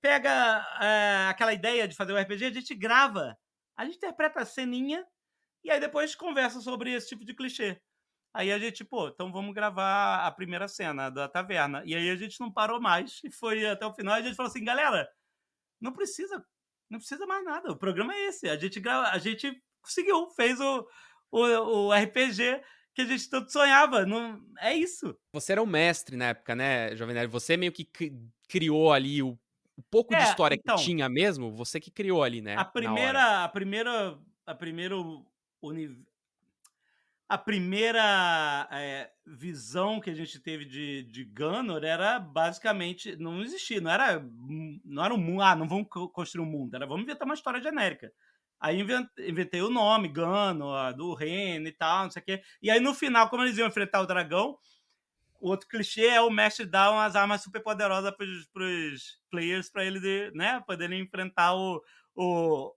pega 0.02 0.66
é, 0.82 1.28
aquela 1.30 1.54
ideia 1.54 1.88
de 1.88 1.96
fazer 1.96 2.14
o 2.14 2.16
um 2.16 2.22
RPG, 2.22 2.46
a 2.46 2.54
gente 2.54 2.76
grava, 2.76 3.38
a 3.76 3.86
gente 3.86 3.98
interpreta 3.98 4.42
a 4.42 4.46
ceninha 4.46 5.06
e 5.64 5.72
aí 5.72 5.80
depois 5.80 6.16
conversa 6.16 6.62
sobre 6.62 6.94
esse 6.94 7.10
tipo 7.10 7.26
de 7.26 7.34
clichê. 7.34 7.82
Aí 8.36 8.52
a 8.52 8.60
gente, 8.60 8.84
pô, 8.84 9.08
então 9.08 9.32
vamos 9.32 9.56
gravar 9.56 10.28
a 10.28 10.32
primeira 10.32 10.68
cena 10.68 11.10
da 11.10 11.28
taverna. 11.28 11.82
E 11.86 11.96
aí 11.96 12.10
a 12.10 12.16
gente 12.18 12.40
não 12.42 12.52
parou 12.52 12.82
mais 12.82 13.22
e 13.24 13.32
foi 13.32 13.66
até 13.66 13.86
o 13.86 13.94
final. 13.94 14.18
E 14.18 14.20
a 14.20 14.22
gente 14.24 14.36
falou 14.36 14.50
assim, 14.50 14.64
galera, 14.64 15.10
não 15.80 15.94
precisa, 15.94 16.46
não 16.90 17.00
precisa 17.00 17.26
mais 17.26 17.44
nada. 17.44 17.72
O 17.72 17.78
programa 17.78 18.14
é 18.14 18.28
esse. 18.28 18.50
A 18.50 18.58
gente 18.58 18.80
grava, 18.80 19.10
a 19.10 19.18
gente 19.18 19.62
conseguiu, 19.82 20.30
fez 20.32 20.60
o, 20.60 20.88
o, 21.32 21.40
o 21.40 21.94
RPG 21.94 22.62
que 22.94 23.02
a 23.02 23.06
gente 23.06 23.30
tanto 23.30 23.52
sonhava. 23.52 24.06
Não, 24.06 24.42
é 24.60 24.74
isso. 24.74 25.16
Você 25.34 25.52
era 25.52 25.62
o 25.62 25.68
mestre 25.68 26.16
na 26.16 26.30
época, 26.30 26.56
né, 26.56 26.96
Jovem 26.96 27.14
Nerd? 27.14 27.32
Você 27.32 27.58
meio 27.58 27.72
que 27.72 27.88
criou 28.48 28.94
ali 28.94 29.22
o, 29.22 29.38
o 29.76 29.84
pouco 29.92 30.16
é, 30.16 30.18
de 30.18 30.24
história 30.24 30.56
então, 30.56 30.78
que 30.78 30.84
tinha 30.84 31.10
mesmo, 31.10 31.52
você 31.52 31.80
que 31.80 31.92
criou 31.92 32.24
ali, 32.24 32.42
né? 32.42 32.56
A 32.58 32.64
primeira, 32.64 33.44
a 33.44 33.50
primeira, 33.50 34.18
a 34.46 34.56
primeiro 34.56 35.26
a 37.28 37.38
primeira 37.38 38.68
é, 38.72 39.10
visão 39.26 40.00
que 40.00 40.10
a 40.10 40.14
gente 40.14 40.40
teve 40.40 40.64
de, 40.66 41.04
de 41.04 41.26
Gunner 41.26 41.84
era 41.84 42.20
basicamente 42.20 43.16
não 43.16 43.42
existia, 43.42 43.82
não 43.82 43.92
era 43.92 44.24
não 44.84 45.04
era 45.04 45.14
um 45.14 45.18
mundo, 45.18 45.42
ah, 45.42 45.56
não 45.56 45.68
vamos 45.68 45.88
construir 46.14 46.44
um 46.44 46.50
mundo, 46.50 46.76
era 46.76 46.86
vamos 46.86 47.04
inventar 47.04 47.26
uma 47.26 47.34
história 47.34 47.62
genérica. 47.62 48.12
Aí 48.60 48.80
inventei 49.20 49.62
o 49.62 49.70
nome, 49.70 50.08
Gano, 50.08 50.72
do 50.94 51.14
Ren 51.14 51.68
e 51.68 51.72
tal, 51.72 52.06
não 52.06 52.12
sei 52.12 52.22
o 52.22 52.26
quê. 52.26 52.42
E 52.62 52.70
aí 52.70 52.80
no 52.80 52.94
final, 52.94 53.30
como 53.30 53.44
eles 53.44 53.58
iam 53.58 53.68
enfrentar 53.68 54.02
o 54.02 54.08
dragão, 54.08 54.58
o 55.40 55.50
outro 55.50 55.68
clichê 55.68 56.08
é 56.08 56.22
o 56.22 56.30
mestre 56.30 56.66
dar 56.66 56.92
umas 56.92 57.16
armas 57.16 57.42
super 57.42 57.62
poderosas 57.62 58.12
para 58.16 58.26
os 58.26 59.20
players 59.30 59.70
para 59.70 59.86
eles 59.86 60.34
né, 60.34 60.64
poderem 60.66 61.02
enfrentar 61.02 61.56
o, 61.56 61.82
o, 62.16 62.74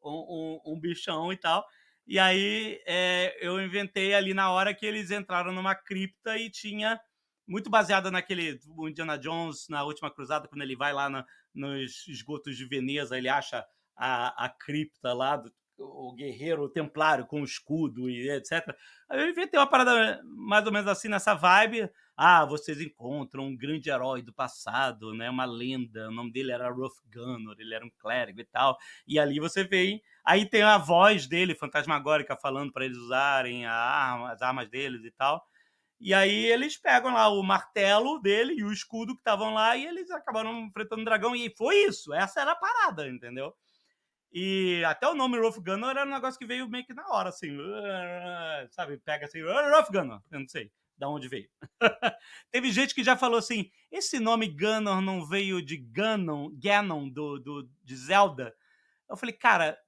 um, 0.67 0.73
um 0.75 0.81
bichão 0.81 1.33
e 1.33 1.37
tal. 1.37 1.65
E 2.09 2.19
aí 2.19 2.81
é, 2.87 3.37
eu 3.47 3.61
inventei 3.61 4.15
ali 4.15 4.33
na 4.33 4.51
hora 4.51 4.75
que 4.75 4.87
eles 4.87 5.11
entraram 5.11 5.53
numa 5.53 5.75
cripta 5.75 6.39
e 6.39 6.49
tinha 6.49 6.99
muito 7.47 7.69
baseada 7.69 8.11
naquele 8.11 8.59
Indiana 8.81 9.19
Jones 9.19 9.69
na 9.69 9.85
última 9.85 10.11
cruzada 10.11 10.49
quando 10.49 10.63
ele 10.63 10.75
vai 10.75 10.93
lá 10.93 11.11
na, 11.11 11.27
nos 11.55 12.09
esgotos 12.09 12.57
de 12.57 12.65
Veneza 12.65 13.17
ele 13.17 13.29
acha 13.29 13.63
a, 13.95 14.47
a 14.47 14.49
cripta 14.49 15.13
lá 15.13 15.37
do 15.37 15.53
o 15.79 16.13
guerreiro 16.15 16.63
o 16.63 16.69
templário 16.69 17.27
com 17.27 17.41
o 17.41 17.45
escudo 17.45 18.11
e 18.11 18.29
etc. 18.31 18.75
Aí 19.09 19.21
eu 19.21 19.31
inventei 19.31 19.59
uma 19.59 19.69
parada 19.69 20.21
mais 20.25 20.67
ou 20.67 20.73
menos 20.73 20.89
assim 20.89 21.09
nessa 21.09 21.35
vibe. 21.35 21.89
Ah, 22.21 22.45
vocês 22.45 22.81
encontram 22.81 23.45
um 23.45 23.57
grande 23.57 23.89
herói 23.91 24.23
do 24.23 24.33
passado, 24.33 25.15
né? 25.15 25.31
Uma 25.31 25.45
lenda. 25.45 26.09
O 26.09 26.11
nome 26.11 26.33
dele 26.33 26.51
era 26.51 26.69
Ruff 26.69 27.01
Gunner, 27.15 27.55
ele 27.61 27.73
era 27.75 27.87
um 27.87 27.91
clérigo 27.97 28.41
e 28.41 28.45
tal. 28.45 28.77
E 29.07 29.21
ali 29.21 29.39
você 29.39 29.63
vê 29.63 30.03
Aí 30.25 30.45
tem 30.45 30.63
a 30.63 30.77
voz 30.79 31.27
dele, 31.29 31.55
fantasmagórica, 31.55 32.37
falando 32.37 32.73
para 32.73 32.85
eles 32.85 32.99
usarem 32.99 33.65
arma, 33.67 34.33
as 34.33 34.43
armas 34.43 34.69
deles 34.69 35.05
e 35.05 35.11
tal. 35.13 35.43
E 36.01 36.15
aí 36.15 36.47
eles 36.47 36.77
pegam 36.77 37.15
lá 37.15 37.29
o 37.29 37.43
martelo 37.43 38.21
dele 38.21 38.55
e 38.55 38.65
o 38.65 38.73
escudo 38.73 39.15
que 39.15 39.21
estavam 39.21 39.55
lá 39.55 39.77
e 39.77 39.87
eles 39.87 40.11
acabaram 40.11 40.53
enfrentando 40.67 41.03
o 41.03 41.05
dragão. 41.05 41.37
E 41.37 41.55
foi 41.57 41.77
isso. 41.85 42.13
Essa 42.15 42.41
era 42.43 42.53
a 42.53 42.57
parada, 42.57 43.09
entendeu? 43.09 43.55
E 44.33 44.83
até 44.87 45.09
o 45.09 45.15
nome 45.15 45.39
Rough 45.39 45.59
Gunner 45.61 45.91
era 45.91 46.05
um 46.07 46.11
negócio 46.15 46.39
que 46.39 46.47
veio 46.47 46.69
meio 46.69 46.85
que 46.87 46.95
na 46.95 47.09
hora, 47.09 47.31
assim. 47.31 47.57
Sabe? 48.71 48.99
Pega 48.99 49.27
assim, 49.27 49.43
Rough 49.43 49.91
Gunner. 49.91 50.21
Eu 50.31 50.41
não 50.41 50.49
sei. 50.49 50.71
Da 50.99 51.09
onde 51.09 51.29
veio. 51.29 51.49
Teve 52.51 52.73
gente 52.73 52.95
que 52.95 53.05
já 53.05 53.17
falou 53.17 53.39
assim: 53.39 53.71
esse 53.91 54.19
nome 54.19 54.49
Ganon 54.49 55.01
não 55.01 55.25
veio 55.25 55.63
de 55.63 55.77
Ganon, 55.77 56.51
Ganon 56.55 57.09
do, 57.09 57.39
do, 57.39 57.71
de 57.85 57.97
Zelda? 57.97 58.55
Eu 59.09 59.17
falei, 59.17 59.35
cara, 59.35 59.79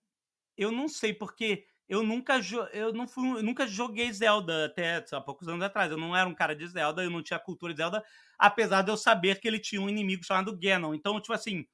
eu 0.57 0.71
não 0.71 0.89
sei, 0.89 1.13
porque 1.13 1.67
eu 1.89 2.03
nunca, 2.03 2.41
eu 2.73 2.93
não 2.93 3.09
fui, 3.09 3.29
eu 3.39 3.43
nunca 3.43 3.67
joguei 3.67 4.13
Zelda 4.13 4.67
até 4.67 5.05
há 5.13 5.21
poucos 5.21 5.49
anos 5.49 5.63
atrás. 5.63 5.91
Eu 5.91 5.99
não 5.99 6.17
era 6.17 6.29
um 6.29 6.35
cara 6.35 6.55
de 6.55 6.67
Zelda, 6.67 7.03
eu 7.03 7.11
não 7.11 7.23
tinha 7.23 7.39
cultura 7.39 7.75
de 7.75 7.79
Zelda, 7.79 8.05
apesar 8.39 8.83
de 8.83 8.91
eu 8.91 8.97
saber 8.97 9.41
que 9.41 9.49
ele 9.49 9.59
tinha 9.59 9.81
um 9.81 9.89
inimigo 9.89 10.25
chamado 10.25 10.57
Ganon. 10.57 10.95
Então, 10.95 11.21
tipo 11.21 11.35
assim, 11.35 11.67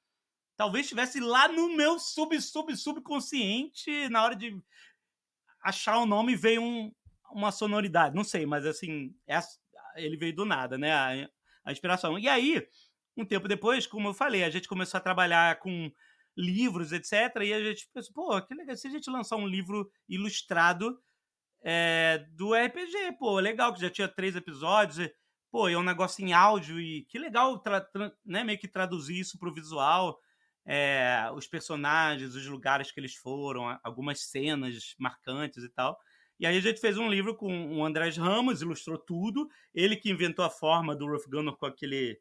talvez 0.57 0.87
estivesse 0.87 1.21
lá 1.21 1.47
no 1.49 1.77
meu 1.77 1.99
sub, 1.99 2.41
sub, 2.41 2.75
subconsciente, 2.75 4.09
na 4.09 4.25
hora 4.25 4.35
de 4.35 4.59
achar 5.63 5.99
o 5.99 6.07
nome, 6.07 6.35
veio 6.35 6.63
um, 6.63 6.93
uma 7.37 7.53
sonoridade. 7.53 8.15
Não 8.15 8.25
sei, 8.25 8.47
mas 8.47 8.65
assim, 8.65 9.15
é, 9.29 9.39
ele 9.97 10.17
veio 10.17 10.35
do 10.35 10.45
nada, 10.45 10.79
né? 10.79 10.93
A, 10.93 11.29
a 11.67 11.73
inspiração. 11.73 12.19
E 12.19 12.29
aí, 12.29 12.67
um 13.17 13.25
tempo 13.27 13.47
depois, 13.47 13.87
como 13.87 14.09
eu 14.09 14.15
falei, 14.15 14.43
a 14.43 14.51
gente 14.51 14.67
começou 14.67 14.97
a 14.99 15.03
trabalhar 15.03 15.59
com 15.59 15.93
livros, 16.37 16.93
etc. 16.93 17.13
E 17.43 17.53
a 17.53 17.63
gente 17.63 17.89
pensou, 17.93 18.15
pô, 18.15 18.41
que 18.43 18.55
legal 18.55 18.77
se 18.77 18.89
a 18.89 18.91
gente 18.91 19.11
lançar 19.11 19.37
um 19.37 19.47
livro 19.47 19.91
ilustrado 20.09 20.99
é, 21.63 22.27
do 22.31 22.55
RPG, 22.55 23.17
pô, 23.19 23.39
legal, 23.39 23.75
que 23.75 23.81
já 23.81 23.91
tinha 23.91 24.09
três 24.09 24.35
episódios, 24.35 25.11
pô, 25.51 25.69
é 25.69 25.77
um 25.77 25.83
negócio 25.83 26.25
em 26.25 26.33
áudio 26.33 26.81
e 26.81 27.05
que 27.05 27.19
legal, 27.19 27.63
né, 28.25 28.45
meio 28.45 28.59
que 28.59 28.69
traduzir 28.69 29.19
isso 29.19 29.39
para 29.39 29.49
o 29.49 29.55
visual, 29.55 30.19
é, 30.65 31.31
os 31.35 31.47
personagens, 31.47 32.35
os 32.35 32.47
lugares 32.47 32.91
que 32.91 33.01
eles 33.01 33.15
foram, 33.15 33.79
algumas 33.83 34.21
cenas 34.21 34.95
marcantes 34.99 35.63
e 35.65 35.69
tal. 35.71 35.99
E 36.39 36.47
aí 36.47 36.57
a 36.57 36.61
gente 36.61 36.81
fez 36.81 36.99
um 36.99 37.09
livro 37.09 37.35
com 37.35 37.79
o 37.79 37.85
Andrés 37.85 38.17
Ramos, 38.17 38.63
ilustrou 38.63 38.99
tudo, 38.99 39.49
ele 39.75 39.97
que 39.97 40.11
inventou 40.11 40.45
a 40.45 40.51
forma 40.51 40.95
do 40.95 41.07
Ruff 41.07 41.29
Gunner 41.29 41.55
com 41.55 41.67
aquele 41.67 42.21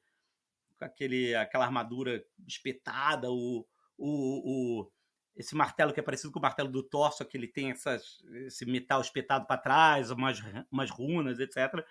com 0.77 0.85
aquele, 0.85 1.33
aquela 1.35 1.65
armadura 1.65 2.23
espetada, 2.45 3.31
o, 3.31 3.65
o, 3.97 4.79
o, 4.79 4.91
esse 5.35 5.55
martelo 5.55 5.93
que 5.93 5.99
é 5.99 6.03
parecido 6.03 6.31
com 6.31 6.39
o 6.39 6.41
martelo 6.41 6.69
do 6.69 6.83
Thor, 6.83 7.11
só 7.13 7.23
que 7.23 7.37
ele 7.37 7.47
tem 7.47 7.71
essas, 7.71 8.17
esse 8.45 8.65
metal 8.65 9.01
espetado 9.01 9.45
para 9.45 9.61
trás, 9.61 10.11
umas, 10.11 10.41
umas 10.71 10.89
runas, 10.89 11.39
etc. 11.39 11.85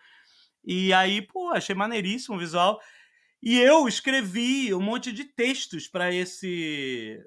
E 0.65 0.93
aí, 0.93 1.23
pô, 1.23 1.51
achei 1.51 1.75
maneiríssimo 1.75 2.37
o 2.37 2.39
visual. 2.39 2.81
E 3.43 3.61
eu 3.61 3.87
escrevi 3.87 4.73
um 4.75 4.81
monte 4.81 5.13
de 5.13 5.25
textos 5.25 5.87
para 5.87 6.13
esse. 6.13 7.23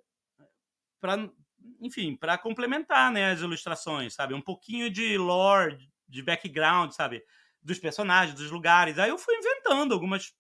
Enfim, 1.80 2.16
para 2.16 2.38
complementar 2.38 3.12
né, 3.12 3.32
as 3.32 3.42
ilustrações, 3.42 4.14
sabe? 4.14 4.34
Um 4.34 4.42
pouquinho 4.42 4.90
de 4.90 5.18
lore, 5.18 5.78
de 6.08 6.22
background, 6.22 6.92
sabe? 6.92 7.24
Dos 7.62 7.80
personagens, 7.80 8.38
dos 8.38 8.52
lugares. 8.52 8.98
Aí 9.00 9.10
eu 9.10 9.18
fui 9.18 9.36
inventando 9.36 9.94
algumas. 9.94 10.34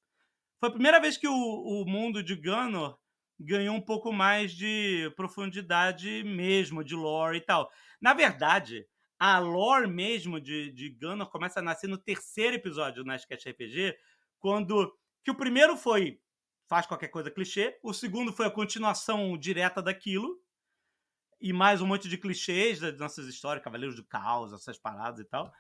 Foi 0.59 0.69
a 0.69 0.71
primeira 0.71 0.99
vez 0.99 1.17
que 1.17 1.27
o, 1.27 1.33
o 1.33 1.85
mundo 1.85 2.23
de 2.23 2.35
Gunner 2.35 2.95
ganhou 3.39 3.75
um 3.75 3.81
pouco 3.81 4.11
mais 4.11 4.51
de 4.51 5.11
profundidade 5.15 6.23
mesmo, 6.23 6.83
de 6.83 6.95
lore 6.95 7.37
e 7.37 7.41
tal. 7.41 7.71
Na 8.01 8.13
verdade, 8.13 8.85
a 9.19 9.39
lore 9.39 9.87
mesmo 9.87 10.39
de, 10.39 10.71
de 10.71 10.89
Gunner 10.89 11.27
começa 11.27 11.59
a 11.59 11.63
nascer 11.63 11.87
no 11.87 11.97
terceiro 11.97 12.55
episódio 12.55 13.03
do 13.03 13.07
Nashcast 13.07 13.49
RPG, 13.49 13.95
quando 14.39 14.91
que 15.23 15.31
o 15.31 15.35
primeiro 15.35 15.75
foi 15.75 16.19
faz 16.67 16.85
qualquer 16.85 17.07
coisa 17.07 17.31
clichê, 17.31 17.79
o 17.81 17.93
segundo 17.93 18.33
foi 18.33 18.45
a 18.45 18.51
continuação 18.51 19.37
direta 19.37 19.81
daquilo, 19.81 20.37
e 21.39 21.53
mais 21.53 21.81
um 21.81 21.87
monte 21.87 22.09
de 22.09 22.17
clichês 22.17 22.79
das 22.79 22.97
nossas 22.97 23.27
histórias, 23.27 23.63
Cavaleiros 23.63 23.95
do 23.95 24.05
Caos, 24.05 24.53
essas 24.53 24.77
paradas 24.77 25.19
e 25.19 25.25
tal. 25.25 25.51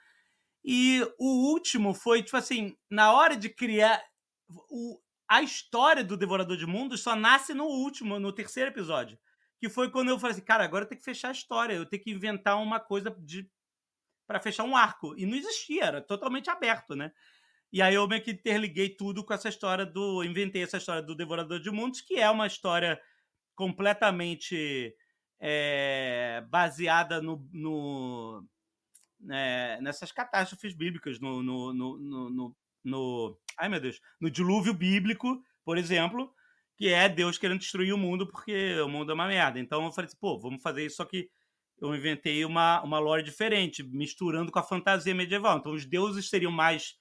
E 0.63 1.01
o 1.17 1.51
último 1.51 1.93
foi, 1.93 2.23
tipo 2.23 2.37
assim, 2.37 2.75
na 2.89 3.13
hora 3.13 3.35
de 3.35 3.49
criar. 3.49 4.03
O, 4.49 4.99
a 5.29 5.41
história 5.41 6.03
do 6.03 6.17
Devorador 6.17 6.57
de 6.57 6.65
Mundos 6.65 7.01
só 7.01 7.15
nasce 7.15 7.53
no 7.53 7.65
último, 7.65 8.19
no 8.19 8.33
terceiro 8.33 8.71
episódio. 8.71 9.17
Que 9.59 9.69
foi 9.69 9.89
quando 9.91 10.09
eu 10.09 10.19
falei 10.19 10.35
assim, 10.35 10.45
cara, 10.45 10.63
agora 10.63 10.85
eu 10.85 10.89
tenho 10.89 10.99
que 10.99 11.05
fechar 11.05 11.29
a 11.29 11.33
história, 11.33 11.73
eu 11.73 11.85
tenho 11.85 12.01
que 12.01 12.11
inventar 12.11 12.61
uma 12.61 12.79
coisa 12.79 13.15
de 13.19 13.49
para 14.27 14.39
fechar 14.39 14.63
um 14.63 14.75
arco. 14.75 15.15
E 15.17 15.25
não 15.25 15.35
existia, 15.37 15.85
era 15.85 16.01
totalmente 16.01 16.49
aberto, 16.49 16.95
né? 16.95 17.11
E 17.71 17.81
aí 17.81 17.95
eu 17.95 18.07
meio 18.07 18.21
que 18.21 18.31
interliguei 18.31 18.89
tudo 18.89 19.23
com 19.23 19.33
essa 19.33 19.49
história 19.49 19.85
do. 19.85 20.23
Inventei 20.23 20.63
essa 20.63 20.77
história 20.77 21.01
do 21.01 21.15
Devorador 21.15 21.59
de 21.59 21.71
Mundos, 21.71 22.01
que 22.01 22.15
é 22.15 22.29
uma 22.29 22.47
história 22.47 22.99
completamente 23.55 24.93
é, 25.39 26.43
baseada 26.49 27.21
no, 27.21 27.47
no 27.51 28.43
é, 29.29 29.79
nessas 29.81 30.11
catástrofes 30.11 30.73
bíblicas, 30.73 31.19
no, 31.19 31.43
no, 31.43 31.73
no, 31.73 31.99
no, 32.29 32.55
no 32.83 33.39
ai 33.57 33.69
meu 33.69 33.79
Deus, 33.79 33.99
no 34.19 34.29
dilúvio 34.29 34.73
bíblico, 34.73 35.41
por 35.63 35.77
exemplo, 35.77 36.33
que 36.77 36.89
é 36.89 37.09
Deus 37.09 37.37
querendo 37.37 37.59
destruir 37.59 37.93
o 37.93 37.97
mundo 37.97 38.27
porque 38.27 38.79
o 38.81 38.87
mundo 38.87 39.11
é 39.11 39.15
uma 39.15 39.27
merda. 39.27 39.59
Então 39.59 39.83
eu 39.83 39.91
falei 39.91 40.07
assim, 40.07 40.17
pô, 40.19 40.39
vamos 40.39 40.61
fazer 40.61 40.85
isso, 40.85 40.97
só 40.97 41.05
que 41.05 41.29
eu 41.79 41.93
inventei 41.95 42.43
uma, 42.45 42.81
uma 42.81 42.99
lore 42.99 43.23
diferente, 43.23 43.83
misturando 43.83 44.51
com 44.51 44.59
a 44.59 44.63
fantasia 44.63 45.13
medieval. 45.13 45.57
Então 45.57 45.73
os 45.73 45.85
deuses 45.85 46.29
seriam 46.29 46.51
mais, 46.51 46.95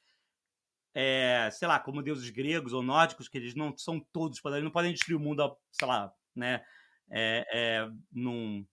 é, 0.94 1.48
sei 1.52 1.68
lá, 1.68 1.78
como 1.78 2.02
deuses 2.02 2.28
gregos 2.30 2.72
ou 2.72 2.82
nórdicos, 2.82 3.28
que 3.28 3.38
eles 3.38 3.54
não 3.54 3.76
são 3.76 4.00
todos, 4.12 4.40
eles 4.44 4.64
não 4.64 4.70
podem 4.70 4.92
destruir 4.92 5.16
o 5.16 5.20
mundo, 5.20 5.56
sei 5.72 5.88
lá, 5.88 6.12
né, 6.34 6.62
é, 7.10 7.46
é, 7.52 7.88
num, 8.12 8.66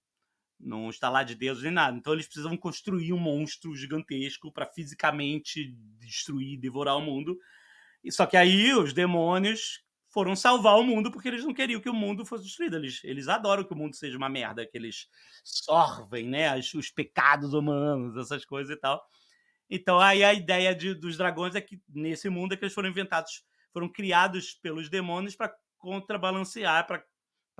num 0.60 0.90
estalar 0.90 1.26
de 1.26 1.36
deuses 1.36 1.64
nem 1.64 1.72
nada. 1.72 1.98
Então 1.98 2.14
eles 2.14 2.26
precisam 2.26 2.56
construir 2.58 3.14
um 3.14 3.20
monstro 3.20 3.76
gigantesco 3.76 4.52
para 4.52 4.66
fisicamente 4.66 5.74
destruir, 6.00 6.60
devorar 6.60 6.98
o 6.98 7.02
mundo. 7.02 7.38
E 8.04 8.12
só 8.12 8.26
que 8.26 8.38
aí 8.38 8.74
os 8.74 8.94
demônios 8.94 9.84
foram 10.10 10.36
salvar 10.36 10.78
o 10.78 10.84
mundo 10.84 11.12
porque 11.12 11.28
eles 11.28 11.44
não 11.44 11.54
queriam 11.54 11.82
que 11.82 11.90
o 11.90 11.94
mundo 11.94 12.26
fosse 12.26 12.44
destruído. 12.44 12.76
Eles, 12.76 13.04
eles 13.04 13.28
adoram 13.28 13.64
que 13.64 13.74
o 13.74 13.78
mundo 13.78 13.96
seja 13.96 14.18
uma 14.18 14.30
merda, 14.30 14.66
que 14.66 14.78
eles 14.78 15.08
sorvem, 15.44 16.30
né, 16.30 16.56
os, 16.58 16.74
os 16.74 16.92
pecados 16.92 17.54
humanos, 17.54 18.16
essas 18.18 18.46
coisas 18.46 18.76
e 18.76 18.80
tal. 18.80 19.04
Então 19.70 20.00
aí 20.00 20.24
a 20.24 20.34
ideia 20.34 20.76
de, 20.76 20.94
dos 20.94 21.18
dragões 21.18 21.56
é 21.56 21.62
que 21.62 21.82
nesse 21.90 22.30
mundo 22.30 22.54
é 22.54 22.58
que 22.58 22.64
eles 22.64 22.76
foram 22.76 22.90
inventados, 22.90 23.44
foram 23.72 23.90
criados 23.90 24.54
pelos 24.54 24.88
demônios 24.90 25.36
para 25.36 25.54
contrabalancear, 25.80 26.86
para 26.86 27.04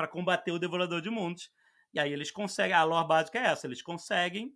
combater 0.10 0.52
o 0.52 0.60
devorador 0.60 1.02
de 1.02 1.10
mundos. 1.10 1.50
E 1.94 2.00
aí 2.00 2.12
eles 2.12 2.32
conseguem, 2.32 2.74
a 2.74 2.84
lore 2.84 3.08
básica 3.08 3.40
é 3.40 3.46
essa, 3.46 3.68
eles 3.68 3.82
conseguem 3.82 4.54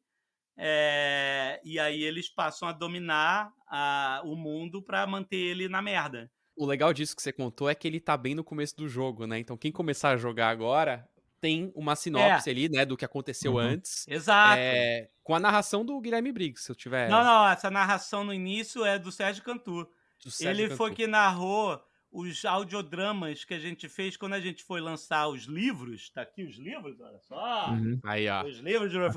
é, 0.57 1.61
e 1.63 1.79
aí 1.79 2.01
eles 2.01 2.27
passam 2.27 2.67
a 2.67 2.71
dominar 2.71 3.53
a, 3.67 4.21
o 4.25 4.35
mundo 4.35 4.81
para 4.81 5.05
manter 5.05 5.37
ele 5.37 5.69
na 5.69 5.81
merda. 5.81 6.31
O 6.55 6.65
legal 6.65 6.91
disso 6.91 7.15
que 7.15 7.21
você 7.21 7.31
contou 7.31 7.69
é 7.69 7.75
que 7.75 7.87
ele 7.87 7.99
tá 7.99 8.17
bem 8.17 8.33
no 8.33 8.43
começo 8.43 8.75
do 8.75 8.89
jogo, 8.89 9.27
né? 9.27 9.37
Então 9.37 9.55
quem 9.55 9.71
começar 9.71 10.09
a 10.09 10.17
jogar 10.17 10.49
agora 10.49 11.07
tem 11.39 11.71
uma 11.75 11.95
sinopse 11.95 12.49
é. 12.49 12.51
ali, 12.51 12.67
né, 12.67 12.83
do 12.83 12.97
que 12.97 13.05
aconteceu 13.05 13.53
uhum. 13.53 13.59
antes. 13.59 14.07
Exato. 14.07 14.57
É, 14.59 15.07
com 15.23 15.35
a 15.35 15.39
narração 15.39 15.85
do 15.85 16.01
Guilherme 16.01 16.31
Briggs, 16.31 16.63
se 16.63 16.71
eu 16.71 16.75
tiver. 16.75 17.07
Não, 17.07 17.23
não, 17.23 17.47
essa 17.47 17.69
narração 17.69 18.23
no 18.23 18.33
início 18.33 18.83
é 18.83 18.97
do 18.97 19.11
Sérgio 19.11 19.43
Cantu. 19.43 19.87
Do 20.23 20.31
Sérgio 20.31 20.63
ele 20.63 20.69
Cantu. 20.69 20.77
foi 20.77 20.95
que 20.95 21.05
narrou 21.05 21.79
os 22.17 22.43
audiodramas 22.45 23.45
que 23.45 23.53
a 23.53 23.59
gente 23.59 23.87
fez 23.87 24.17
quando 24.17 24.33
a 24.33 24.39
gente 24.39 24.63
foi 24.63 24.81
lançar 24.81 25.27
os 25.27 25.43
livros. 25.43 26.09
Tá 26.09 26.23
aqui 26.23 26.43
os 26.43 26.57
livros, 26.57 26.99
olha 26.99 27.19
só. 27.19 27.69
Uhum. 27.69 27.99
Aí, 28.03 28.27
ó. 28.27 28.43
Os 28.43 28.57
livros 28.57 28.89
de 28.89 28.97
Ruff 28.97 29.15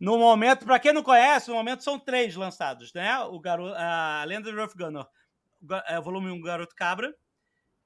No 0.00 0.18
momento, 0.18 0.66
para 0.66 0.80
quem 0.80 0.92
não 0.92 1.04
conhece, 1.04 1.48
no 1.48 1.54
momento 1.54 1.84
são 1.84 2.00
três 2.00 2.34
lançados, 2.34 2.92
né? 2.92 3.16
O 3.20 3.38
garoto, 3.38 3.76
a 3.76 4.24
Lenda 4.24 4.50
de 4.50 4.58
Ruff 4.58 4.76
Gunner, 4.76 5.06
é, 5.86 6.00
volume 6.00 6.30
1, 6.30 6.34
um, 6.34 6.40
Garoto 6.40 6.74
Cabra, 6.74 7.14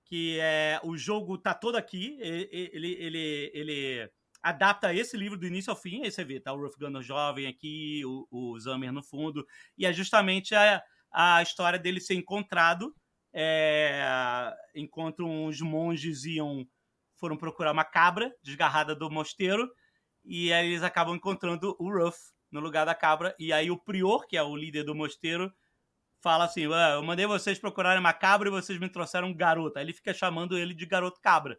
que 0.06 0.38
é 0.40 0.80
o 0.82 0.96
jogo 0.96 1.36
tá 1.36 1.52
todo 1.52 1.76
aqui. 1.76 2.16
Ele, 2.18 2.48
ele, 2.50 2.92
ele, 2.98 3.50
ele 3.52 4.10
adapta 4.42 4.94
esse 4.94 5.18
livro 5.18 5.36
do 5.38 5.46
início 5.46 5.70
ao 5.70 5.76
fim. 5.76 6.02
Aí 6.02 6.10
você 6.10 6.24
vê, 6.24 6.40
tá 6.40 6.54
o 6.54 6.58
Ruff 6.62 6.78
Gunner 6.78 7.02
jovem 7.02 7.46
aqui, 7.46 8.00
o, 8.06 8.26
o 8.30 8.58
Zamer 8.58 8.90
no 8.90 9.02
fundo. 9.02 9.46
E 9.76 9.84
é 9.84 9.92
justamente 9.92 10.54
a, 10.54 10.82
a 11.12 11.42
história 11.42 11.78
dele 11.78 12.00
ser 12.00 12.14
encontrado 12.14 12.94
é, 13.38 14.56
enquanto 14.74 15.26
uns 15.26 15.60
monges 15.60 16.24
iam 16.24 16.66
foram 17.18 17.36
procurar 17.36 17.72
uma 17.72 17.84
cabra 17.84 18.34
desgarrada 18.42 18.94
do 18.94 19.10
mosteiro 19.10 19.70
e 20.24 20.50
aí 20.54 20.68
eles 20.68 20.82
acabam 20.82 21.14
encontrando 21.14 21.76
o 21.78 21.92
Ruff 21.92 22.18
no 22.50 22.60
lugar 22.60 22.86
da 22.86 22.94
cabra 22.94 23.36
e 23.38 23.52
aí 23.52 23.70
o 23.70 23.76
prior 23.76 24.26
que 24.26 24.38
é 24.38 24.42
o 24.42 24.56
líder 24.56 24.84
do 24.84 24.94
mosteiro 24.94 25.52
fala 26.22 26.44
assim 26.44 26.64
ah, 26.72 26.92
eu 26.94 27.02
mandei 27.02 27.26
vocês 27.26 27.58
procurarem 27.58 28.00
uma 28.00 28.14
cabra 28.14 28.48
e 28.48 28.50
vocês 28.50 28.80
me 28.80 28.88
trouxeram 28.88 29.28
um 29.28 29.36
garoto 29.36 29.78
aí 29.78 29.84
ele 29.84 29.92
fica 29.92 30.14
chamando 30.14 30.56
ele 30.56 30.72
de 30.72 30.86
garoto 30.86 31.20
cabra 31.20 31.58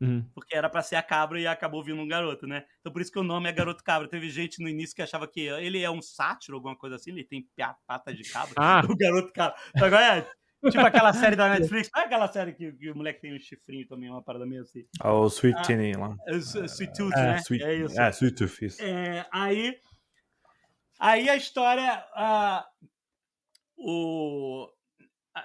uhum. 0.00 0.24
porque 0.32 0.56
era 0.56 0.70
para 0.70 0.80
ser 0.80 0.94
a 0.94 1.02
cabra 1.02 1.40
e 1.40 1.46
acabou 1.46 1.82
vindo 1.82 2.00
um 2.00 2.06
garoto 2.06 2.46
né 2.46 2.64
então 2.78 2.92
por 2.92 3.02
isso 3.02 3.10
que 3.10 3.18
o 3.18 3.24
nome 3.24 3.48
é 3.48 3.52
garoto 3.52 3.82
cabra 3.82 4.08
teve 4.08 4.30
gente 4.30 4.62
no 4.62 4.68
início 4.68 4.94
que 4.94 5.02
achava 5.02 5.26
que 5.26 5.40
ele 5.40 5.82
é 5.82 5.90
um 5.90 6.00
sátiro 6.00 6.56
alguma 6.56 6.76
coisa 6.76 6.94
assim 6.94 7.10
ele 7.10 7.24
tem 7.24 7.48
pata 7.84 8.14
de 8.14 8.22
cabra 8.30 8.54
ah. 8.56 8.82
o 8.88 8.96
garoto 8.96 9.32
cabra 9.32 9.58
então, 9.74 9.86
agora 9.88 10.18
é 10.18 10.39
Tipo 10.68 10.84
aquela 10.84 11.12
série 11.12 11.36
da 11.36 11.48
Netflix. 11.58 11.90
Olha 11.94 12.06
aquela 12.06 12.28
série 12.28 12.52
que, 12.52 12.72
que, 12.72 12.90
o 12.90 12.96
moleque 12.96 13.20
tem 13.20 13.34
um 13.34 13.38
chifrinho 13.38 13.86
também, 13.88 14.10
uma 14.10 14.22
parada 14.22 14.44
meio 14.44 14.62
assim. 14.62 14.84
Ah, 15.00 15.14
o 15.14 15.26
Sweet 15.26 15.58
ah, 15.58 15.98
lá. 15.98 16.16
É, 16.26 16.36
Sweet 16.36 16.92
Tooth, 16.94 17.16
é, 17.16 17.22
né? 17.22 17.36
Sweet, 17.38 17.64
é 17.64 17.74
isso. 17.74 18.00
É, 18.00 18.10
Sweet 18.10 18.36
Tooth, 18.36 18.64
isso. 18.64 18.82
É, 18.82 19.26
aí, 19.32 19.78
aí 20.98 21.28
a 21.28 21.36
história... 21.36 22.04
Uh, 22.14 22.90
o 23.80 24.68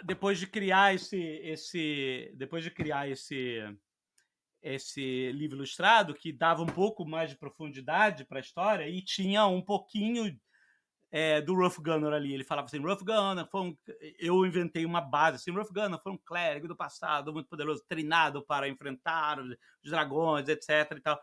depois 0.04 0.38
de 0.38 0.48
criar 0.48 0.94
esse 0.94 1.18
esse 1.18 2.34
depois 2.36 2.64
de 2.64 2.72
criar 2.72 3.08
esse 3.08 3.62
esse 4.62 5.32
livro 5.32 5.58
ilustrado 5.58 6.14
que 6.14 6.34
dava 6.34 6.64
um 6.64 6.68
pouco 6.68 7.06
mais 7.06 7.30
de 7.30 7.38
profundidade 7.38 8.26
para 8.26 8.40
a 8.40 8.42
história 8.42 8.90
e 8.90 9.02
tinha 9.02 9.46
um 9.46 9.62
pouquinho 9.62 10.38
é, 11.12 11.42
do 11.42 11.56
Rough 11.56 11.78
Gunner 11.80 12.14
ali. 12.14 12.34
Ele 12.34 12.44
falava 12.44 12.68
assim: 12.68 12.80
Rough 12.80 13.04
Gunner 13.04 13.48
foi 13.50 13.62
um. 13.62 13.78
Eu 14.20 14.46
inventei 14.46 14.86
uma 14.86 15.02
base 15.02 15.38
assim: 15.38 15.52
Rough 15.52 15.72
Gunner 15.72 16.00
foi 16.02 16.12
um 16.12 16.18
clérigo 16.18 16.68
do 16.68 16.76
passado 16.76 17.34
muito 17.34 17.48
poderoso, 17.48 17.84
treinado 17.88 18.46
para 18.46 18.68
enfrentar 18.68 19.40
os 19.40 19.90
dragões, 19.90 20.48
etc. 20.48 20.92
E, 20.98 21.02
tal. 21.02 21.20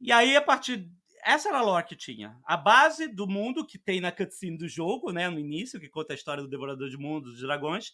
e 0.00 0.12
aí, 0.12 0.36
a 0.36 0.42
partir. 0.42 0.88
Essa 1.22 1.50
era 1.50 1.58
a 1.58 1.62
lore 1.62 1.84
que 1.84 1.94
tinha. 1.94 2.34
A 2.46 2.56
base 2.56 3.06
do 3.06 3.26
mundo 3.26 3.66
que 3.66 3.78
tem 3.78 4.00
na 4.00 4.10
cutscene 4.10 4.56
do 4.56 4.66
jogo, 4.66 5.12
né, 5.12 5.28
no 5.28 5.38
início, 5.38 5.78
que 5.78 5.86
conta 5.86 6.14
a 6.14 6.16
história 6.16 6.42
do 6.42 6.48
Devorador 6.48 6.88
de 6.88 6.96
Mundos, 6.96 7.32
dos 7.32 7.42
dragões, 7.42 7.92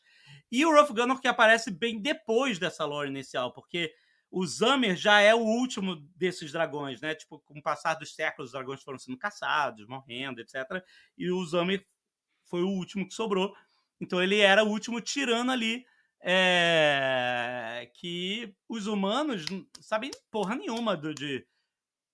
e 0.49 0.65
o 0.65 0.73
Rough 0.73 0.95
Gunner 0.95 1.19
que 1.19 1.27
aparece 1.27 1.73
bem 1.73 2.01
depois 2.01 2.57
dessa 2.57 2.85
lore 2.85 3.11
inicial, 3.11 3.53
porque 3.53 3.93
o 4.31 4.47
Zamer 4.47 4.97
já 4.97 5.21
é 5.21 5.35
o 5.35 5.41
último 5.41 5.97
desses 6.17 6.53
dragões, 6.53 7.01
né? 7.01 7.15
Tipo, 7.15 7.39
com 7.41 7.59
o 7.59 7.63
passar 7.63 7.95
dos 7.95 8.15
séculos, 8.15 8.49
os 8.49 8.53
dragões 8.53 8.83
foram 8.83 8.99
sendo 8.99 9.17
caçados, 9.19 9.87
morrendo, 9.87 10.41
etc. 10.41 10.83
E 11.17 11.31
o 11.31 11.45
Zamer 11.45 11.87
foi 12.45 12.63
o 12.63 12.69
último 12.69 13.07
que 13.07 13.15
sobrou. 13.15 13.55
Então 14.01 14.23
ele 14.23 14.39
era 14.41 14.65
o 14.65 14.69
último 14.69 15.01
tirano 15.01 15.53
ali. 15.53 15.85
É... 16.29 17.89
que 17.95 18.53
os 18.69 18.87
humanos 18.87 19.45
sabem 19.81 20.11
porra 20.31 20.57
nenhuma 20.57 20.97
do, 20.97 21.15
de 21.15 21.47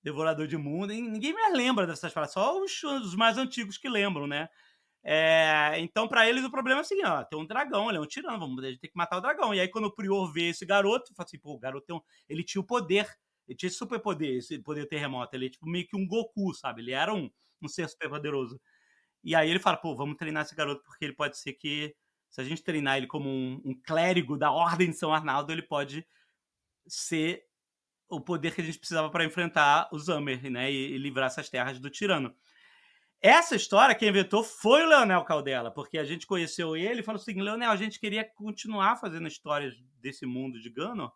Devorador 0.03 0.47
de 0.47 0.57
Mundo. 0.57 0.89
Ninguém 0.93 1.33
mais 1.33 1.55
lembra 1.55 1.87
dessas 1.87 2.13
paradas, 2.13 2.35
só 2.35 2.61
os, 2.61 2.83
os 2.83 3.15
mais 3.15 3.39
antigos 3.39 3.79
que 3.79 3.89
lembram, 3.89 4.27
né? 4.27 4.49
É, 5.05 5.75
então, 5.81 6.07
para 6.07 6.29
eles, 6.29 6.45
o 6.45 6.51
problema 6.51 6.81
é 6.81 6.83
assim: 6.83 7.03
ó, 7.05 7.25
tem 7.25 7.39
um 7.39 7.47
dragão, 7.47 7.89
ele 7.89 7.99
é 7.99 8.01
um 8.01 8.07
tirano, 8.07 8.39
vamos 8.39 8.63
ter 8.63 8.89
que 8.89 8.97
matar 8.97 9.19
o 9.19 9.21
dragão. 9.21 9.55
E 9.55 9.61
aí, 9.61 9.69
quando 9.69 9.87
o 9.87 9.95
Prior 9.95 10.33
vê 10.33 10.49
esse 10.51 10.65
garoto, 10.65 11.13
fala 11.15 11.27
assim: 11.27 11.39
pô, 11.39 11.53
o 11.55 11.59
garoto 11.59 11.87
tem 11.87 11.97
um, 11.97 12.01
ele 12.29 12.45
tinha 12.45 12.61
o 12.63 12.65
poder, 12.67 13.09
ele 13.49 13.57
tinha 13.57 13.69
esse 13.69 13.77
superpoder, 13.79 14.37
esse 14.37 14.59
poder 14.61 14.87
terremoto. 14.87 15.35
Ele 15.37 15.47
é 15.47 15.51
tipo 15.51 15.67
meio 15.69 15.87
que 15.87 15.97
um 15.97 16.07
Goku, 16.07 16.55
sabe? 16.55 16.83
Ele 16.83 16.93
era 16.93 17.13
um, 17.15 17.29
um 17.61 17.69
ser 17.69 17.89
super 17.89 18.09
poderoso. 18.11 18.61
E 19.25 19.35
aí 19.35 19.51
ele 19.51 19.61
fala: 19.61 19.77
pô, 19.77 19.95
vamos 19.97 20.17
treinar 20.17 20.45
esse 20.45 20.55
garoto, 20.55 20.83
porque 20.85 21.05
ele 21.05 21.15
pode 21.15 21.39
ser 21.39 21.55
que, 21.55 21.95
se 22.31 22.41
a 22.41 22.45
gente 22.45 22.63
treinar 22.65 22.97
ele 22.99 23.07
como 23.07 23.29
um, 23.29 23.61
um 23.65 23.75
clérigo 23.87 24.37
da 24.39 24.51
Ordem 24.53 24.91
de 24.91 24.97
São 24.99 25.13
Arnaldo, 25.15 25.53
ele 25.53 25.63
pode 25.63 26.07
ser 26.89 27.45
o 28.09 28.21
poder 28.21 28.55
que 28.55 28.61
a 28.61 28.65
gente 28.65 28.79
precisava 28.79 29.11
para 29.11 29.25
enfrentar 29.25 29.89
o 29.93 29.99
Zamer, 29.99 30.51
né? 30.51 30.71
E, 30.73 30.95
e 30.95 30.99
livrar 30.99 31.27
essas 31.29 31.49
terras 31.49 31.81
do 31.81 31.91
tirano. 31.91 32.35
Essa 33.23 33.55
história 33.55 33.95
quem 33.95 34.09
inventou 34.09 34.43
foi 34.43 34.83
o 34.83 34.89
Leonel 34.89 35.25
Caldela, 35.25 35.71
porque 35.71 35.97
a 35.97 36.05
gente 36.05 36.27
conheceu 36.27 36.77
ele 36.77 37.01
e 37.01 37.03
falou 37.05 37.21
assim: 37.21 37.41
Leonel, 37.41 37.71
a 37.71 37.77
gente 37.77 38.01
queria 38.01 38.25
continuar 38.25 38.97
fazendo 38.97 39.29
histórias 39.29 39.77
desse 40.01 40.27
mundo 40.27 40.61
de 40.61 40.69
Gano, 40.69 41.13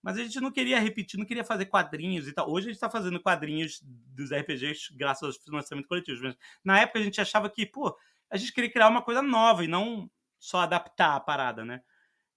mas 0.00 0.16
a 0.16 0.22
gente 0.22 0.40
não 0.40 0.52
queria 0.52 0.78
repetir, 0.78 1.18
não 1.18 1.26
queria 1.26 1.44
fazer 1.44 1.66
quadrinhos 1.66 2.28
e 2.28 2.32
tal. 2.32 2.48
Hoje 2.48 2.66
a 2.66 2.70
gente 2.70 2.76
está 2.76 2.88
fazendo 2.88 3.20
quadrinhos 3.20 3.80
dos 3.82 4.30
RPGs 4.30 4.96
graças 4.96 5.24
aos 5.24 5.36
financiamentos 5.38 5.88
coletivos, 5.88 6.20
mas 6.22 6.36
na 6.64 6.80
época 6.80 7.00
a 7.00 7.02
gente 7.02 7.20
achava 7.20 7.50
que, 7.50 7.66
pô, 7.66 7.98
a 8.30 8.36
gente 8.36 8.52
queria 8.52 8.70
criar 8.70 8.88
uma 8.88 9.02
coisa 9.02 9.20
nova 9.20 9.64
e 9.64 9.68
não 9.68 10.08
só 10.38 10.60
adaptar 10.60 11.16
a 11.16 11.20
parada, 11.20 11.64
né? 11.64 11.82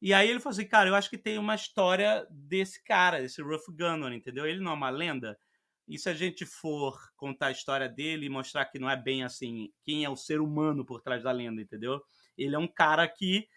E 0.02 0.12
aí 0.12 0.28
ele 0.28 0.40
falou 0.40 0.54
assim, 0.54 0.68
cara, 0.68 0.90
eu 0.90 0.96
acho 0.96 1.10
que 1.10 1.18
tem 1.18 1.38
uma 1.38 1.56
história 1.56 2.28
desse 2.30 2.84
cara, 2.84 3.22
desse 3.22 3.42
Ruff 3.42 3.72
Gunner, 3.72 4.12
entendeu? 4.12 4.46
Ele 4.46 4.60
não 4.60 4.72
é 4.72 4.76
uma 4.76 4.90
lenda. 4.90 5.38
E 5.88 5.98
se 5.98 6.10
a 6.10 6.14
gente 6.14 6.46
for 6.46 6.98
contar 7.16 7.48
a 7.48 7.52
história 7.52 7.90
dele 7.90 8.26
e 8.26 8.30
mostrar 8.30 8.66
que 8.66 8.80
não 8.80 8.90
é 8.90 8.96
bem 8.96 9.24
assim, 9.24 9.70
quem 9.84 10.04
é 10.04 10.10
o 10.10 10.16
ser 10.16 10.40
humano 10.40 10.86
por 10.86 11.02
trás 11.02 11.24
da 11.24 11.32
lenda, 11.32 11.62
entendeu? 11.62 12.02
Ele 12.38 12.56
é 12.56 12.60
um 12.60 12.68
cara 12.68 13.08
que 13.08 13.48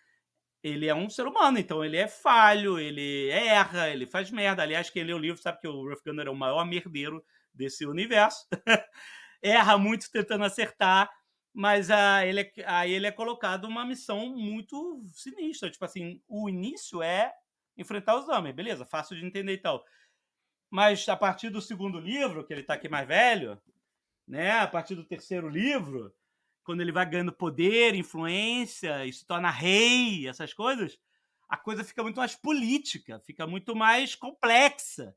ele 0.63 0.87
é 0.87 0.95
um 0.95 1.09
ser 1.09 1.27
humano, 1.27 1.59
então 1.59 1.85
ele 1.85 1.97
é 1.97 2.09
falho, 2.09 2.79
ele 2.79 3.29
erra, 3.29 3.89
ele 3.89 4.07
faz 4.07 4.31
merda. 4.31 4.63
Aliás, 4.63 4.91
quem 4.91 5.05
lê 5.05 5.13
o 5.13 5.19
livro 5.19 5.41
sabe 5.41 5.61
que 5.61 5.69
o 5.69 5.89
Ruff 5.89 6.03
Gunner 6.05 6.27
é 6.27 6.31
o 6.31 6.35
maior 6.35 6.65
merdeiro 6.67 7.25
desse 7.55 7.87
universo. 7.87 8.47
erra 9.41 9.79
muito 9.79 10.11
tentando 10.11 10.45
acertar, 10.45 11.09
mas 11.53 11.89
uh, 11.89 12.25
ele 12.25 12.41
é, 12.41 12.53
aí 12.67 12.93
ele 12.93 13.07
é 13.07 13.13
colocado 13.13 13.65
uma 13.67 13.85
missão 13.85 14.29
muito 14.29 15.01
sinistra. 15.13 15.71
Tipo 15.71 15.85
assim, 15.85 16.21
o 16.29 16.49
início 16.49 17.03
é 17.03 17.33
enfrentar 17.77 18.17
os 18.17 18.29
homens, 18.29 18.55
beleza, 18.55 18.85
fácil 18.85 19.17
de 19.17 19.25
entender 19.25 19.53
e 19.53 19.59
tal. 19.59 19.85
Mas 20.71 21.09
a 21.09 21.17
partir 21.17 21.51
do 21.51 21.61
segundo 21.63 21.99
livro, 22.01 22.45
que 22.45 22.53
ele 22.53 22.63
está 22.63 22.75
aqui 22.75 22.89
mais 22.89 23.07
velho, 23.07 23.61
né? 24.27 24.59
A 24.61 24.67
partir 24.67 24.95
do 24.95 25.05
terceiro 25.05 25.49
livro, 25.49 26.13
quando 26.65 26.81
ele 26.81 26.93
vai 26.93 27.09
ganhando 27.09 27.33
poder, 27.33 27.95
influência 27.95 29.07
e 29.07 29.13
se 29.13 29.25
torna 29.25 29.51
rei, 29.51 30.29
essas 30.29 30.53
coisas, 30.53 30.99
a 31.49 31.57
coisa 31.57 31.85
fica 31.85 32.03
muito 32.03 32.17
mais 32.17 32.35
política, 32.35 33.21
fica 33.21 33.47
muito 33.47 33.75
mais 33.77 34.15
complexa. 34.15 35.15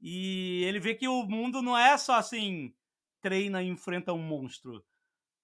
E 0.00 0.62
ele 0.64 0.78
vê 0.78 0.94
que 0.94 1.08
o 1.08 1.24
mundo 1.24 1.62
não 1.62 1.76
é 1.76 1.96
só 1.98 2.14
assim, 2.16 2.72
treina 3.20 3.62
e 3.62 3.68
enfrenta 3.68 4.12
um 4.12 4.18
monstro. 4.18 4.84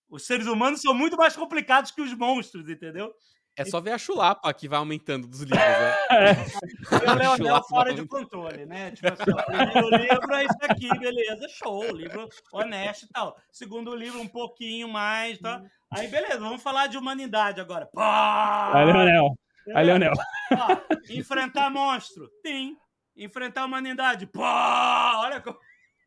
Os 0.09 0.27
seres 0.27 0.47
humanos 0.47 0.81
são 0.83 0.95
muito 0.95 1.17
mais 1.17 1.37
complicados 1.37 1.91
que 1.91 2.03
os 2.03 2.13
monstros, 2.15 2.69
entendeu? 2.69 3.15
É 3.57 3.65
só 3.65 3.81
ver 3.81 3.93
a 3.93 3.99
chulapa 3.99 4.53
que 4.55 4.69
vai 4.69 4.79
aumentando 4.79 5.27
dos 5.27 5.41
livros, 5.41 5.59
né? 5.59 5.97
É. 6.11 7.11
o 7.11 7.15
Leonel 7.15 7.63
fora 7.65 7.95
de 7.95 8.07
controle, 8.07 8.67
né? 8.67 8.91
Tipo 8.91 9.13
assim, 9.13 9.31
o 9.31 9.45
primeiro 9.45 9.91
livro 9.91 10.35
é 10.35 10.45
isso 10.45 10.59
aqui, 10.63 10.89
beleza, 10.99 11.47
show, 11.49 11.85
livro 11.95 12.29
honesto 12.53 13.05
e 13.05 13.09
tal. 13.09 13.37
Segundo 13.51 13.95
livro, 13.95 14.21
um 14.21 14.29
pouquinho 14.29 14.89
mais, 14.89 15.39
tá? 15.39 15.63
Aí, 15.91 16.09
beleza, 16.09 16.39
vamos 16.39 16.63
falar 16.63 16.89
de 16.89 16.99
humanidade 16.99 17.61
agora. 17.61 17.87
Pá! 17.87 18.73
Aí, 18.75 18.85
Leonel. 18.87 19.39
Aí, 19.75 19.87
Leonel. 19.87 20.13
Ó, 20.53 20.77
enfrentar 21.11 21.71
monstro. 21.71 22.29
Tem. 22.43 22.77
Enfrentar 23.17 23.65
humanidade. 23.65 24.27
Pá! 24.27 25.21
Olha 25.23 25.41
como... 25.41 25.59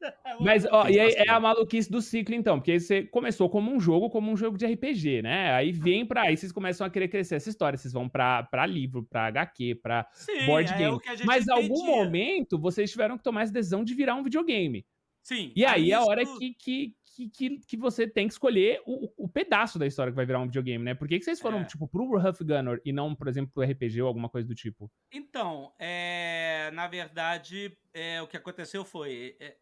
Mas, 0.39 0.66
ó, 0.72 0.88
e 0.88 1.00
aí 1.00 1.13
é 1.13 1.30
a 1.30 1.39
maluquice 1.39 1.89
do 1.89 2.02
ciclo, 2.02 2.36
então, 2.36 2.60
porque 2.60 2.80
você 2.80 3.04
começou 3.04 3.50
como 3.50 3.72
um 3.72 3.80
jogo, 3.80 4.10
como 4.10 4.32
um 4.32 4.38
jogo 4.38 4.58
de 4.58 4.66
RPG, 4.66 5.22
né? 5.22 5.54
Aí 5.54 5.72
vem 5.72 6.06
pra. 6.06 6.24
Aí 6.24 6.38
vocês 6.38 6.52
começam 6.52 6.86
a 6.86 6.89
querer 6.89 7.08
crescer 7.08 7.36
essa 7.36 7.50
história, 7.50 7.78
vocês 7.78 7.94
vão 7.94 8.10
pra, 8.10 8.44
pra 8.44 8.66
livro, 8.66 9.04
pra 9.04 9.28
HQ, 9.28 9.76
pra 9.76 10.08
Sim, 10.13 10.46
board 10.46 10.72
é 10.74 10.78
game. 10.78 11.00
Mas 11.26 11.48
em 11.48 11.52
algum 11.52 11.86
momento 11.86 12.58
vocês 12.58 12.92
tiveram 12.92 13.18
que 13.18 13.24
tomar 13.24 13.44
essa 13.44 13.54
decisão 13.54 13.84
de 13.84 13.94
virar 13.94 14.16
um 14.16 14.24
videogame. 14.24 14.86
Sim. 15.24 15.54
E 15.56 15.66
aí 15.66 15.92
é 15.92 15.96
a 15.96 16.04
hora 16.04 16.24
que, 16.26 16.54
que, 16.54 16.96
que, 17.32 17.60
que, 17.60 17.78
você 17.78 18.06
tem 18.06 18.28
que 18.28 18.34
escolher 18.34 18.82
o, 18.86 19.26
o 19.26 19.30
pedaço 19.30 19.80
da 19.80 19.88
história 19.88 20.12
que 20.12 20.16
vai 20.16 20.26
virar 20.26 20.39
um 20.39 20.48
videogame, 20.48 20.84
né? 20.84 20.94
Por 20.94 21.08
que, 21.08 21.18
que 21.18 21.24
vocês 21.24 21.39
foram, 21.39 21.62
é. 21.62 21.63
tipo, 21.63 21.88
pro 21.88 22.18
Huff 22.18 22.44
Gunner 22.44 22.82
e 22.84 22.92
não, 22.92 23.16
por 23.16 23.30
exemplo, 23.30 23.52
pro 23.54 23.63
RPG 23.63 24.02
ou 24.02 24.08
alguma 24.08 24.28
coisa 24.28 24.48
do 24.48 24.54
tipo? 24.54 24.92
Então, 25.12 25.72
é, 25.80 26.72
na 26.74 26.88
verdade, 26.88 27.78
é, 27.94 28.22
o 28.22 28.28
que 28.28 28.36
aconteceu 28.36 28.84
foi. 28.84 29.38
É, 29.39 29.56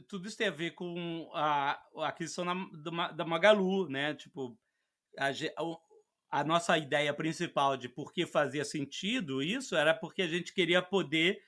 tudo 0.00 0.28
isso 0.28 0.36
tem 0.36 0.48
a 0.48 0.50
ver 0.52 0.72
com 0.72 1.30
a, 1.34 1.80
a 1.96 2.08
aquisição 2.08 2.44
da, 2.72 3.12
da 3.12 3.24
Magalu, 3.24 3.88
né? 3.88 4.14
Tipo, 4.14 4.56
a, 5.18 5.30
a, 6.30 6.44
nossa 6.44 6.78
ideia 6.78 7.12
principal 7.12 7.76
de 7.76 7.88
por 7.88 8.12
que 8.12 8.26
fazia 8.26 8.64
sentido 8.64 9.42
isso 9.42 9.76
era 9.76 9.92
porque 9.92 10.22
a 10.22 10.28
gente 10.28 10.52
queria 10.52 10.80
poder 10.80 11.42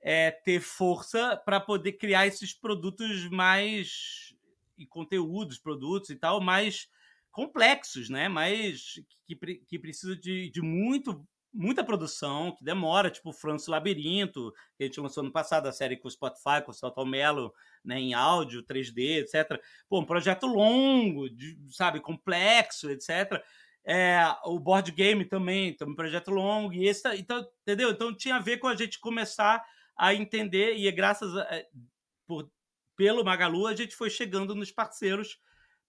é, 0.00 0.30
ter 0.30 0.60
força 0.60 1.36
para 1.36 1.60
poder 1.60 1.92
criar 1.92 2.26
esses 2.26 2.52
produtos 2.52 3.28
mais 3.28 4.34
e 4.76 4.86
conteúdos, 4.86 5.58
produtos 5.58 6.10
e 6.10 6.16
tal, 6.16 6.40
mais 6.40 6.88
complexos, 7.30 8.08
né? 8.08 8.28
Mais 8.28 9.00
que, 9.26 9.36
que 9.36 9.78
precisa 9.78 10.16
de, 10.16 10.50
de 10.50 10.60
muito 10.60 11.26
muita 11.52 11.84
produção, 11.84 12.54
que 12.56 12.64
demora, 12.64 13.10
tipo 13.10 13.30
o 13.30 13.32
Francis 13.32 13.68
Labirinto, 13.68 14.52
que 14.76 14.84
a 14.84 14.86
gente 14.86 15.00
lançou 15.00 15.22
no 15.22 15.30
passado, 15.30 15.66
a 15.68 15.72
série 15.72 15.96
com 15.96 16.08
o 16.08 16.10
Spotify, 16.10 16.62
com 16.64 16.70
o 16.70 16.74
Celton 16.74 17.04
Mello, 17.04 17.52
né, 17.84 17.98
em 17.98 18.14
áudio, 18.14 18.62
3D, 18.62 19.20
etc. 19.20 19.60
Pô, 19.88 20.00
um 20.00 20.04
projeto 20.04 20.46
longo, 20.46 21.28
de, 21.28 21.58
sabe, 21.70 22.00
complexo, 22.00 22.90
etc. 22.90 23.42
É, 23.84 24.22
o 24.44 24.58
board 24.58 24.90
game 24.92 25.24
também, 25.24 25.76
um 25.82 25.94
projeto 25.94 26.30
longo, 26.30 26.72
e 26.72 26.86
esse, 26.86 27.06
então, 27.16 27.46
entendeu? 27.62 27.90
Então 27.90 28.16
tinha 28.16 28.36
a 28.36 28.40
ver 28.40 28.58
com 28.58 28.68
a 28.68 28.76
gente 28.76 28.98
começar 28.98 29.62
a 29.96 30.14
entender, 30.14 30.76
e 30.76 30.88
é 30.88 30.92
graças 30.92 31.36
a, 31.36 31.42
é, 31.54 31.68
por, 32.26 32.50
pelo 32.96 33.24
Magalu, 33.24 33.66
a 33.66 33.74
gente 33.74 33.94
foi 33.94 34.08
chegando 34.08 34.54
nos 34.54 34.70
parceiros 34.70 35.38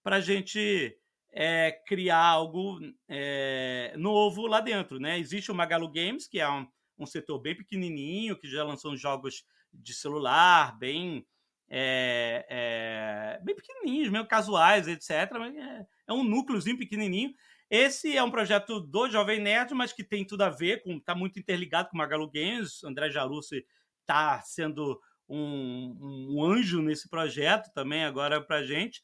para 0.02 0.16
a 0.16 0.20
gente 0.20 0.94
é, 1.34 1.72
criar 1.86 2.24
algo 2.24 2.78
é, 3.08 3.92
novo 3.96 4.46
lá 4.46 4.60
dentro. 4.60 5.00
Né? 5.00 5.18
Existe 5.18 5.50
o 5.50 5.54
Magalu 5.54 5.90
Games, 5.90 6.28
que 6.28 6.38
é 6.38 6.48
um, 6.48 6.66
um 6.96 7.04
setor 7.04 7.40
bem 7.40 7.56
pequenininho, 7.56 8.38
que 8.38 8.48
já 8.48 8.62
lançou 8.62 8.96
jogos 8.96 9.44
de 9.72 9.92
celular, 9.92 10.78
bem 10.78 11.26
é, 11.68 12.46
é, 12.48 13.40
bem 13.42 13.54
pequenininhos, 13.56 14.10
meio 14.10 14.26
casuais, 14.26 14.86
etc. 14.86 15.10
É, 15.10 15.86
é, 16.06 16.12
um 16.12 16.22
núcleozinho 16.22 16.78
pequenininho. 16.78 17.34
Esse 17.68 18.16
é 18.16 18.22
um 18.22 18.30
projeto 18.30 18.78
do 18.78 19.10
Jovem 19.10 19.40
Nerd, 19.40 19.74
mas 19.74 19.92
que 19.92 20.04
tem 20.04 20.24
tudo 20.24 20.42
a 20.42 20.50
ver 20.50 20.82
está 20.86 21.14
muito 21.14 21.38
interligado 21.40 21.88
com 21.88 21.96
o 21.96 21.98
Magalu 21.98 22.30
Games. 22.30 22.84
André 22.84 23.10
Jarussi 23.10 23.66
está 24.02 24.40
sendo 24.42 25.00
um, 25.28 25.96
um, 26.30 26.44
anjo 26.44 26.80
nesse 26.82 27.08
projeto 27.08 27.72
também 27.72 28.04
agora 28.04 28.40
para 28.40 28.62
gente. 28.62 29.02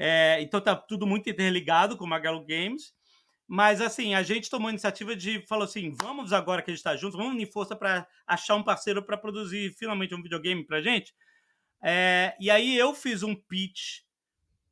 É, 0.00 0.40
então 0.40 0.60
tá 0.60 0.76
tudo 0.76 1.04
muito 1.04 1.28
interligado 1.28 1.96
com 1.96 2.04
o 2.04 2.08
Magalu 2.08 2.44
Games. 2.46 2.94
Mas, 3.50 3.80
assim, 3.80 4.14
a 4.14 4.22
gente 4.22 4.50
tomou 4.50 4.68
a 4.68 4.70
iniciativa 4.70 5.16
de, 5.16 5.40
falou 5.46 5.64
assim, 5.64 5.94
vamos 5.98 6.34
agora 6.34 6.62
que 6.62 6.70
a 6.70 6.74
gente 6.74 6.80
está 6.80 6.94
junto, 6.94 7.16
vamos 7.16 7.32
unir 7.32 7.50
força 7.50 7.74
para 7.74 8.06
achar 8.26 8.54
um 8.54 8.62
parceiro 8.62 9.02
para 9.02 9.16
produzir 9.16 9.74
finalmente 9.78 10.14
um 10.14 10.22
videogame 10.22 10.64
para 10.66 10.82
gente. 10.82 11.14
É, 11.82 12.36
e 12.38 12.50
aí 12.50 12.76
eu 12.76 12.94
fiz 12.94 13.22
um 13.22 13.34
pitch 13.34 14.00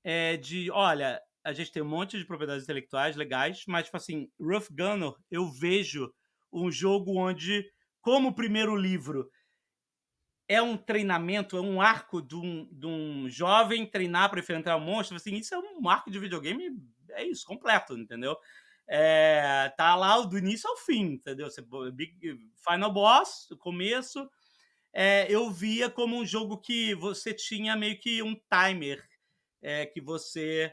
é, 0.05 0.37
de, 0.37 0.71
olha, 0.71 1.21
a 1.43 1.55
gente 1.55 1.73
tem 1.73 1.83
um 1.83 1.89
monte 1.89 2.19
de 2.19 2.27
propriedades 2.27 2.65
intelectuais 2.65 3.17
legais, 3.17 3.65
mas, 3.67 3.87
tipo 3.87 3.97
assim, 3.97 4.29
Rough 4.39 4.69
Gunner, 4.71 5.15
eu 5.31 5.51
vejo 5.51 6.13
um 6.53 6.71
jogo 6.71 7.19
onde, 7.19 7.65
como 8.03 8.29
o 8.29 8.35
primeiro 8.35 8.77
livro, 8.77 9.31
é 10.49 10.63
um 10.63 10.77
treinamento, 10.77 11.57
é 11.57 11.61
um 11.61 11.81
arco 11.81 12.23
de 12.23 12.37
um, 12.37 12.69
de 12.71 12.87
um 12.87 13.29
jovem 13.29 13.85
treinar 13.85 14.31
para 14.31 14.41
enfrentar 14.41 14.77
um 14.77 14.81
monstro, 14.81 15.17
assim, 15.17 15.35
isso 15.35 15.55
é 15.55 15.59
um 15.59 15.89
arco 15.89 16.11
de 16.11 16.19
videogame, 16.19 16.71
é 17.11 17.25
isso, 17.25 17.45
completo, 17.45 17.99
entendeu? 17.99 18.37
É, 18.89 19.73
tá 19.77 19.97
lá 19.97 20.21
do 20.21 20.39
início 20.39 20.71
ao 20.71 20.77
fim, 20.77 21.15
entendeu? 21.15 21.51
Você, 21.51 21.65
Final 22.69 22.93
Boss, 22.93 23.49
começo, 23.59 24.29
é, 24.93 25.27
eu 25.29 25.51
via 25.51 25.91
como 25.91 26.17
um 26.17 26.25
jogo 26.25 26.59
que 26.59 26.95
você 26.95 27.35
tinha 27.35 27.77
meio 27.77 27.99
que 27.99 28.23
um 28.23 28.35
timer 28.35 29.05
é, 29.61 29.85
que 29.85 30.01
você. 30.01 30.73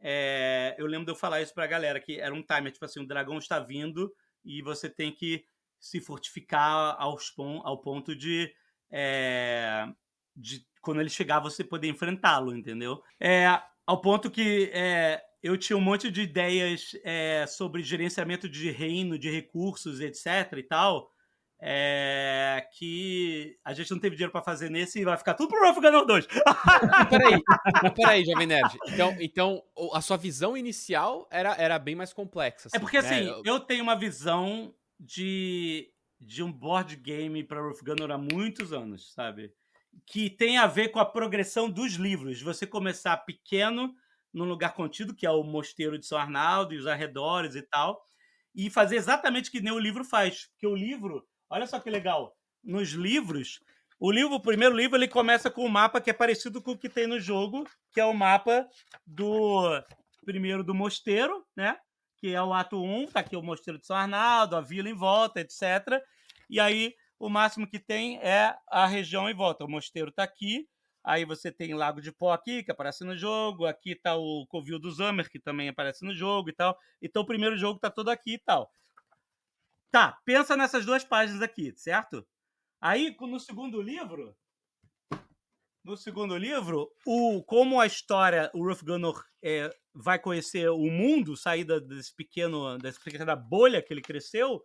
É, 0.00 0.74
eu 0.76 0.86
lembro 0.86 1.06
de 1.06 1.12
eu 1.12 1.16
falar 1.16 1.40
isso 1.40 1.54
pra 1.54 1.66
galera, 1.66 2.00
que 2.00 2.20
era 2.20 2.34
um 2.34 2.42
timer, 2.42 2.72
tipo 2.72 2.84
assim, 2.84 3.00
o 3.00 3.06
dragão 3.06 3.38
está 3.38 3.60
vindo 3.60 4.12
e 4.44 4.60
você 4.60 4.90
tem 4.90 5.14
que 5.14 5.46
se 5.80 6.00
fortificar 6.00 6.96
aos, 6.98 7.32
ao 7.62 7.80
ponto 7.80 8.14
de, 8.14 8.52
é, 8.96 9.88
de 10.36 10.64
quando 10.80 11.00
ele 11.00 11.10
chegar 11.10 11.40
você 11.40 11.64
poder 11.64 11.88
enfrentá-lo, 11.88 12.54
entendeu? 12.54 13.02
É, 13.18 13.60
ao 13.84 14.00
ponto 14.00 14.30
que 14.30 14.70
é, 14.72 15.20
eu 15.42 15.58
tinha 15.58 15.76
um 15.76 15.80
monte 15.80 16.10
de 16.10 16.22
ideias 16.22 16.92
é, 17.02 17.44
sobre 17.48 17.82
gerenciamento 17.82 18.48
de 18.48 18.70
reino, 18.70 19.18
de 19.18 19.28
recursos, 19.28 20.00
etc 20.00 20.52
e 20.58 20.62
tal, 20.62 21.10
é, 21.60 22.64
que 22.78 23.58
a 23.64 23.72
gente 23.72 23.90
não 23.90 23.98
teve 23.98 24.14
dinheiro 24.14 24.30
para 24.30 24.42
fazer 24.42 24.70
nesse 24.70 25.00
e 25.00 25.04
vai 25.04 25.16
ficar 25.16 25.34
tudo 25.34 25.48
pro 25.48 25.66
Rough 25.66 25.80
Gunner 25.80 26.04
2. 26.04 26.26
peraí, 27.10 27.42
peraí, 27.96 28.24
Jovem 28.24 28.46
Nerd. 28.46 28.78
Então, 28.86 29.16
então, 29.18 29.62
a 29.92 30.00
sua 30.00 30.16
visão 30.16 30.56
inicial 30.56 31.26
era, 31.32 31.54
era 31.56 31.78
bem 31.80 31.96
mais 31.96 32.12
complexa. 32.12 32.68
Assim, 32.68 32.76
é 32.76 32.80
porque, 32.80 33.00
né? 33.00 33.08
assim, 33.08 33.42
eu 33.44 33.58
tenho 33.58 33.82
uma 33.82 33.96
visão 33.96 34.72
de, 35.00 35.90
de 36.24 36.42
um 36.42 36.52
board 36.52 36.96
game 36.96 37.44
para 37.44 37.60
Rough 37.60 37.82
Gunner 37.84 38.10
há 38.10 38.18
muitos 38.18 38.72
anos, 38.72 39.12
sabe? 39.12 39.52
Que 40.06 40.28
tem 40.30 40.58
a 40.58 40.66
ver 40.66 40.88
com 40.88 40.98
a 40.98 41.04
progressão 41.04 41.70
dos 41.70 41.94
livros. 41.94 42.40
Você 42.42 42.66
começar 42.66 43.16
pequeno, 43.18 43.94
num 44.32 44.44
lugar 44.44 44.74
contido, 44.74 45.14
que 45.14 45.26
é 45.26 45.30
o 45.30 45.42
Mosteiro 45.42 45.98
de 45.98 46.06
São 46.06 46.18
Arnaldo 46.18 46.74
e 46.74 46.78
os 46.78 46.86
arredores 46.86 47.54
e 47.54 47.62
tal, 47.62 48.02
e 48.54 48.70
fazer 48.70 48.96
exatamente 48.96 49.48
o 49.48 49.52
que 49.52 49.60
nem 49.60 49.72
o 49.72 49.78
livro 49.78 50.04
faz. 50.04 50.48
Porque 50.48 50.66
o 50.66 50.74
livro 50.74 51.24
Olha 51.54 51.66
só 51.66 51.78
que 51.78 51.88
legal. 51.88 52.36
Nos 52.62 52.90
livros, 52.90 53.60
o 54.00 54.10
livro, 54.10 54.34
o 54.34 54.40
primeiro 54.40 54.74
livro, 54.74 54.96
ele 54.96 55.06
começa 55.06 55.48
com 55.48 55.64
um 55.64 55.68
mapa 55.68 56.00
que 56.00 56.10
é 56.10 56.12
parecido 56.12 56.60
com 56.60 56.72
o 56.72 56.78
que 56.78 56.88
tem 56.88 57.06
no 57.06 57.20
jogo, 57.20 57.64
que 57.92 58.00
é 58.00 58.04
o 58.04 58.12
mapa 58.12 58.66
do 59.06 59.82
primeiro 60.24 60.64
do 60.64 60.74
mosteiro, 60.74 61.44
né? 61.56 61.76
Que 62.16 62.34
é 62.34 62.42
o 62.42 62.52
ato 62.52 62.82
1, 62.82 63.06
tá 63.06 63.20
aqui 63.20 63.36
o 63.36 63.42
mosteiro 63.42 63.78
de 63.78 63.86
São 63.86 63.96
Arnaldo, 63.96 64.56
a 64.56 64.60
vila 64.60 64.88
em 64.88 64.94
volta, 64.94 65.40
etc. 65.40 66.02
E 66.48 66.60
aí 66.60 66.94
o 67.18 67.28
máximo 67.28 67.66
que 67.66 67.78
tem 67.78 68.18
é 68.18 68.56
a 68.68 68.86
região 68.86 69.28
em 69.28 69.34
volta. 69.34 69.64
O 69.64 69.70
mosteiro 69.70 70.12
tá 70.12 70.22
aqui, 70.22 70.68
aí 71.02 71.24
você 71.24 71.50
tem 71.50 71.74
Lago 71.74 72.00
de 72.00 72.12
Pó 72.12 72.32
aqui, 72.32 72.62
que 72.62 72.70
aparece 72.70 73.04
no 73.04 73.16
jogo, 73.16 73.66
aqui 73.66 73.94
tá 73.94 74.16
o 74.16 74.46
Covil 74.48 74.78
do 74.78 74.90
Zamer, 74.90 75.30
que 75.30 75.38
também 75.38 75.68
aparece 75.68 76.04
no 76.04 76.14
jogo 76.14 76.50
e 76.50 76.52
tal. 76.52 76.78
Então 77.00 77.22
o 77.22 77.26
primeiro 77.26 77.56
jogo 77.56 77.78
tá 77.78 77.90
todo 77.90 78.10
aqui 78.10 78.34
e 78.34 78.38
tal. 78.38 78.70
Tá, 79.90 80.18
pensa 80.24 80.56
nessas 80.56 80.84
duas 80.84 81.04
páginas 81.04 81.40
aqui, 81.40 81.72
certo? 81.76 82.26
Aí, 82.80 83.16
no 83.20 83.38
segundo 83.38 83.80
livro, 83.80 84.36
no 85.84 85.96
segundo 85.96 86.36
livro, 86.36 86.90
o 87.06 87.42
como 87.44 87.78
a 87.78 87.86
história, 87.86 88.50
o 88.54 88.66
Ruff 88.66 88.84
Gunner 88.84 89.14
é, 89.42 89.70
vai 89.94 90.18
conhecer 90.18 90.68
o 90.70 90.90
mundo, 90.90 91.36
sair 91.36 91.64
desse 91.64 92.14
pequeno, 92.16 92.78
dessa 92.78 92.98
pequena 92.98 93.36
bolha 93.36 93.82
que 93.82 93.92
ele 93.92 94.00
cresceu, 94.00 94.64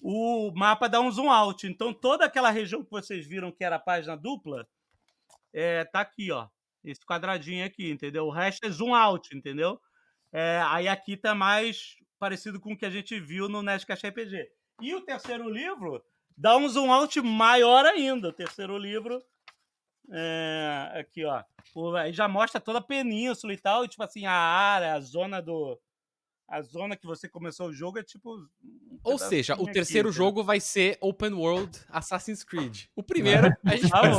o 0.00 0.50
mapa 0.54 0.88
dá 0.88 1.00
um 1.00 1.10
zoom 1.10 1.30
out. 1.30 1.66
Então, 1.66 1.92
toda 1.92 2.24
aquela 2.24 2.50
região 2.50 2.84
que 2.84 2.90
vocês 2.90 3.26
viram 3.26 3.52
que 3.52 3.64
era 3.64 3.78
página 3.78 4.16
dupla, 4.16 4.66
é, 5.52 5.84
tá 5.84 6.00
aqui, 6.00 6.30
ó. 6.32 6.48
Esse 6.82 7.04
quadradinho 7.04 7.64
aqui, 7.64 7.90
entendeu? 7.90 8.26
O 8.26 8.30
resto 8.30 8.66
é 8.66 8.70
zoom 8.70 8.94
out, 8.94 9.36
entendeu? 9.36 9.80
É, 10.32 10.62
aí 10.66 10.88
aqui 10.88 11.16
tá 11.16 11.34
mais 11.34 11.96
parecido 12.18 12.60
com 12.60 12.72
o 12.72 12.76
que 12.76 12.86
a 12.86 12.90
gente 12.90 13.18
viu 13.20 13.48
no 13.48 13.62
Nerdcast 13.62 14.06
RPG. 14.06 14.48
E 14.80 14.94
o 14.94 15.02
terceiro 15.02 15.48
livro 15.48 16.02
dá 16.36 16.56
um 16.56 16.68
zoom 16.68 16.90
out 16.90 17.20
maior 17.20 17.84
ainda. 17.84 18.28
O 18.28 18.32
terceiro 18.32 18.78
livro, 18.78 19.22
é, 20.10 20.92
aqui 20.94 21.24
ó, 21.24 21.42
aí 21.98 22.12
já 22.12 22.26
mostra 22.26 22.60
toda 22.60 22.78
a 22.78 22.82
península 22.82 23.52
e 23.52 23.58
tal, 23.58 23.84
e 23.84 23.88
tipo 23.88 24.02
assim, 24.02 24.24
a 24.24 24.32
área, 24.32 24.94
a 24.94 25.00
zona 25.00 25.42
do... 25.42 25.78
A 26.50 26.62
zona 26.62 26.96
que 26.96 27.06
você 27.06 27.28
começou 27.28 27.68
o 27.68 27.72
jogo 27.72 28.00
é 28.00 28.02
tipo. 28.02 28.34
Um 28.34 28.98
Ou 29.04 29.16
seja, 29.16 29.54
o 29.54 29.66
terceiro 29.66 30.08
aqui, 30.08 30.16
jogo 30.16 30.42
vai 30.42 30.58
ser 30.58 30.98
Open 31.00 31.32
World 31.32 31.78
Assassin's 31.88 32.42
Creed. 32.42 32.86
O 32.96 33.04
primeiro, 33.04 33.46
a 33.64 33.76
gente 33.76 33.88
vai 33.88 34.10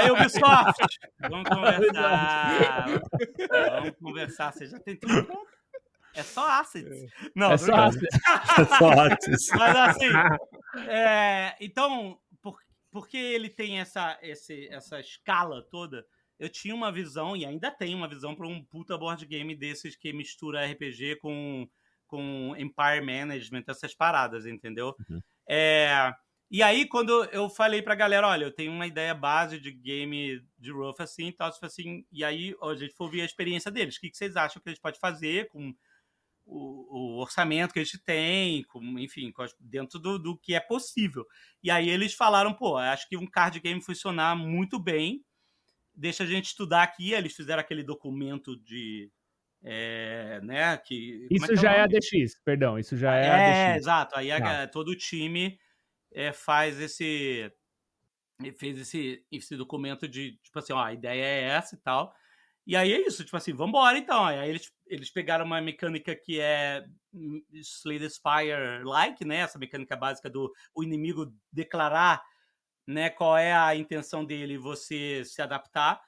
Aí, 0.00 0.10
Ubisoft! 0.10 0.98
Vamos 1.20 1.46
conversar. 1.48 2.86
Vamos 3.70 3.96
conversar. 3.96 4.52
Você 4.52 4.66
já 4.66 4.80
tem 4.80 4.96
tudo 4.96 5.24
pronto? 5.24 5.46
É 6.14 6.22
só 6.24 6.60
assets. 6.60 7.04
É. 7.04 7.06
Não, 7.36 7.52
é 7.52 7.56
só 7.56 7.74
assets. 7.74 8.08
é 8.58 8.64
só 8.64 8.90
assets. 8.90 9.48
Mas 9.54 9.76
assim, 9.76 10.08
é, 10.88 11.56
então, 11.60 12.18
por, 12.42 12.58
porque 12.90 13.16
ele 13.16 13.48
tem 13.48 13.78
essa, 13.78 14.18
esse, 14.20 14.68
essa 14.68 14.98
escala 14.98 15.62
toda, 15.70 16.04
eu 16.42 16.48
tinha 16.48 16.74
uma 16.74 16.90
visão, 16.90 17.36
e 17.36 17.46
ainda 17.46 17.70
tenho 17.70 17.96
uma 17.96 18.08
visão 18.08 18.34
para 18.34 18.48
um 18.48 18.64
puta 18.64 18.98
board 18.98 19.24
game 19.26 19.54
desses 19.54 19.94
que 19.94 20.12
mistura 20.12 20.66
RPG 20.66 21.20
com, 21.20 21.68
com 22.08 22.52
Empire 22.58 23.00
Management, 23.00 23.62
essas 23.68 23.94
paradas, 23.94 24.44
entendeu? 24.44 24.96
Uhum. 25.08 25.20
É, 25.48 26.12
e 26.50 26.60
aí, 26.60 26.84
quando 26.84 27.24
eu 27.26 27.48
falei 27.48 27.80
pra 27.80 27.94
galera, 27.94 28.26
olha, 28.26 28.46
eu 28.46 28.50
tenho 28.50 28.72
uma 28.72 28.88
ideia 28.88 29.14
base 29.14 29.60
de 29.60 29.70
game 29.70 30.44
de 30.58 30.72
Rough 30.72 30.96
assim 30.98 31.28
e 31.28 31.32
tal, 31.32 31.52
assim, 31.62 32.04
e 32.10 32.24
aí 32.24 32.56
a 32.60 32.74
gente 32.74 32.92
foi 32.92 33.06
ouvir 33.06 33.20
a 33.20 33.24
experiência 33.24 33.70
deles. 33.70 33.96
O 33.96 34.00
que, 34.00 34.10
que 34.10 34.16
vocês 34.16 34.34
acham 34.34 34.60
que 34.60 34.68
a 34.68 34.72
gente 34.72 34.82
pode 34.82 34.98
fazer 34.98 35.48
com 35.48 35.72
o, 36.44 37.14
o, 37.16 37.20
orçamento 37.20 37.72
que 37.72 37.78
a 37.78 37.84
gente 37.84 38.02
tem, 38.02 38.64
com, 38.64 38.82
enfim, 38.98 39.32
dentro 39.60 40.00
do, 40.00 40.18
do, 40.18 40.36
que 40.36 40.54
é 40.54 40.60
possível. 40.60 41.24
E 41.62 41.70
aí 41.70 41.88
eles 41.88 42.14
falaram, 42.14 42.52
pô, 42.52 42.76
acho 42.76 43.08
que 43.08 43.16
um 43.16 43.26
card 43.26 43.60
game 43.60 43.80
funcionar 43.80 44.36
muito 44.36 44.76
bem, 44.80 45.24
deixa 45.94 46.24
a 46.24 46.26
gente 46.26 46.46
estudar 46.46 46.82
aqui. 46.82 47.12
Eles 47.12 47.34
fizeram 47.34 47.60
aquele 47.60 47.82
documento 47.82 48.56
de. 48.56 49.10
É, 49.64 50.40
né, 50.42 50.76
que, 50.76 51.28
é 51.30 51.36
isso 51.36 51.52
é 51.52 51.56
já 51.56 51.72
é, 51.72 51.76
é 51.76 51.80
ADX, 51.82 52.40
perdão, 52.44 52.76
isso 52.80 52.96
já 52.96 53.14
é, 53.14 53.26
é 53.26 53.30
ADX. 53.30 53.82
exato. 53.82 54.16
Aí 54.16 54.32
a, 54.32 54.66
todo 54.66 54.88
o 54.88 54.96
time 54.96 55.56
é, 56.10 56.32
faz 56.32 56.80
esse. 56.80 57.52
fez 58.58 58.78
esse, 58.78 59.24
esse 59.30 59.56
documento 59.56 60.08
de, 60.08 60.32
tipo 60.42 60.58
assim, 60.58 60.72
ó, 60.72 60.82
a 60.82 60.92
ideia 60.92 61.22
é 61.22 61.42
essa 61.42 61.76
e 61.76 61.78
tal. 61.78 62.12
E 62.66 62.76
aí 62.76 62.92
é 62.92 63.06
isso, 63.06 63.24
tipo 63.24 63.36
assim, 63.36 63.52
vambora 63.52 63.98
então. 63.98 64.24
Aí 64.24 64.48
eles, 64.48 64.72
eles 64.86 65.10
pegaram 65.10 65.44
uma 65.44 65.60
mecânica 65.60 66.14
que 66.14 66.40
é 66.40 66.84
Slay 67.52 67.98
the 67.98 68.08
Spire-like, 68.08 69.24
né? 69.24 69.38
Essa 69.38 69.58
mecânica 69.58 69.96
básica 69.96 70.30
do 70.30 70.52
o 70.74 70.84
inimigo 70.84 71.32
declarar 71.52 72.22
né, 72.86 73.10
qual 73.10 73.36
é 73.36 73.52
a 73.52 73.74
intenção 73.74 74.24
dele 74.24 74.58
você 74.58 75.24
se 75.24 75.40
adaptar. 75.40 76.00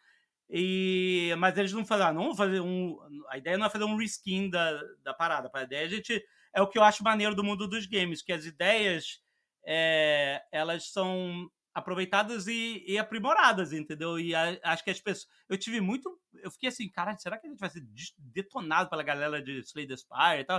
E, 0.49 1.35
mas 1.39 1.57
eles 1.57 1.73
não 1.73 1.85
fazem, 1.85 2.07
ah, 2.07 2.13
não 2.13 2.35
fazer 2.35 2.61
um. 2.61 2.97
A 3.31 3.39
ideia 3.39 3.57
não 3.57 3.67
é 3.67 3.71
fazer 3.71 3.85
um 3.85 3.97
reskin 3.97 4.51
da, 4.51 4.81
da 5.03 5.15
parada. 5.15 5.51
A 5.53 5.63
ideia 5.63 5.87
a 5.87 5.89
gente. 5.89 6.23
É 6.53 6.63
o 6.63 6.69
que 6.69 6.79
eu 6.79 6.85
acho 6.85 7.03
maneiro 7.03 7.35
do 7.35 7.43
mundo 7.43 7.67
dos 7.67 7.87
games, 7.87 8.23
que 8.23 8.33
as 8.33 8.45
ideias 8.45 9.21
é, 9.67 10.41
elas 10.53 10.93
são 10.93 11.51
aproveitadas 11.75 12.47
e, 12.47 12.85
e, 12.87 12.97
aprimoradas, 12.97 13.73
entendeu? 13.73 14.21
E 14.21 14.35
a, 14.35 14.57
acho 14.65 14.85
que 14.85 14.91
as 14.91 15.01
pessoas. 15.01 15.27
Eu 15.49 15.59
tive 15.59 15.81
muito. 15.81 16.17
Eu 16.43 16.51
fiquei 16.51 16.69
assim, 16.69 16.89
cara, 16.89 17.17
será 17.17 17.39
que 17.39 17.47
a 17.47 17.51
gente 17.51 17.59
vai 17.59 17.71
ser 17.71 17.83
detonado 18.19 18.89
pela 18.91 19.03
galera 19.03 19.43
de 19.43 19.59
Slay 19.61 19.87
the 19.87 19.97
Spire 19.97 20.41
e 20.41 20.45
tal? 20.45 20.59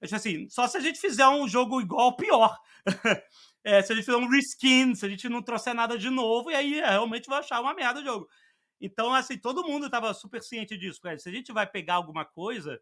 Eu 0.00 0.06
disse 0.06 0.14
assim, 0.14 0.48
só 0.48 0.66
se 0.66 0.76
a 0.76 0.80
gente 0.80 0.98
fizer 0.98 1.28
um 1.28 1.46
jogo 1.46 1.80
igual 1.80 2.16
pior. 2.16 2.58
é, 3.64 3.82
se 3.82 3.92
a 3.92 3.96
gente 3.96 4.04
fizer 4.04 4.16
um 4.16 4.28
reskin, 4.28 4.94
se 4.94 5.04
a 5.04 5.08
gente 5.08 5.28
não 5.28 5.42
trouxer 5.42 5.74
nada 5.74 5.98
de 5.98 6.10
novo, 6.10 6.50
e 6.50 6.54
aí 6.54 6.78
é, 6.78 6.90
realmente 6.90 7.28
vai 7.28 7.40
achar 7.40 7.60
uma 7.60 7.74
merda 7.74 8.00
o 8.00 8.04
jogo. 8.04 8.28
Então, 8.80 9.12
assim, 9.12 9.36
todo 9.36 9.66
mundo 9.66 9.86
estava 9.86 10.12
super 10.14 10.42
ciente 10.42 10.76
disso. 10.76 11.00
Cara. 11.00 11.18
Se 11.18 11.28
a 11.28 11.32
gente 11.32 11.52
vai 11.52 11.66
pegar 11.66 11.94
alguma 11.94 12.24
coisa 12.24 12.80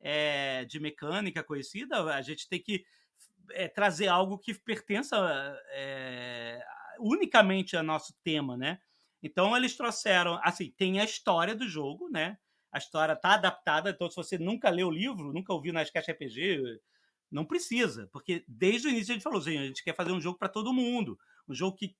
é, 0.00 0.64
de 0.64 0.80
mecânica 0.80 1.42
conhecida, 1.44 2.02
a 2.14 2.22
gente 2.22 2.48
tem 2.48 2.62
que 2.62 2.84
é, 3.50 3.68
trazer 3.68 4.08
algo 4.08 4.38
que 4.38 4.54
pertença 4.54 5.16
é, 5.72 6.64
unicamente 6.98 7.76
a 7.76 7.82
nosso 7.82 8.14
tema, 8.24 8.56
né? 8.56 8.78
Então 9.22 9.56
eles 9.56 9.76
trouxeram, 9.76 10.40
assim, 10.42 10.70
tem 10.70 11.00
a 11.00 11.04
história 11.04 11.54
do 11.54 11.68
jogo, 11.68 12.08
né? 12.08 12.38
a 12.76 12.78
história 12.78 13.16
tá 13.16 13.34
adaptada, 13.34 13.90
então 13.90 14.08
se 14.10 14.16
você 14.16 14.38
nunca 14.38 14.68
leu 14.68 14.88
o 14.88 14.92
livro, 14.92 15.32
nunca 15.32 15.52
ouviu 15.52 15.72
na 15.72 15.82
Sketch 15.82 16.08
RPG, 16.08 16.78
não 17.30 17.44
precisa, 17.44 18.08
porque 18.12 18.44
desde 18.48 18.88
o 18.88 18.90
início 18.90 19.12
a 19.12 19.14
gente 19.14 19.22
falou, 19.22 19.40
assim, 19.40 19.58
a 19.58 19.66
gente 19.66 19.82
quer 19.84 19.94
fazer 19.94 20.12
um 20.12 20.20
jogo 20.20 20.38
para 20.38 20.48
todo 20.48 20.72
mundo, 20.72 21.18
um 21.48 21.54
jogo 21.54 21.76
que 21.76 21.96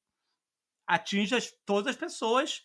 atinja 0.87 1.37
as- 1.37 1.53
todas 1.65 1.89
as 1.95 1.97
pessoas 1.97 2.63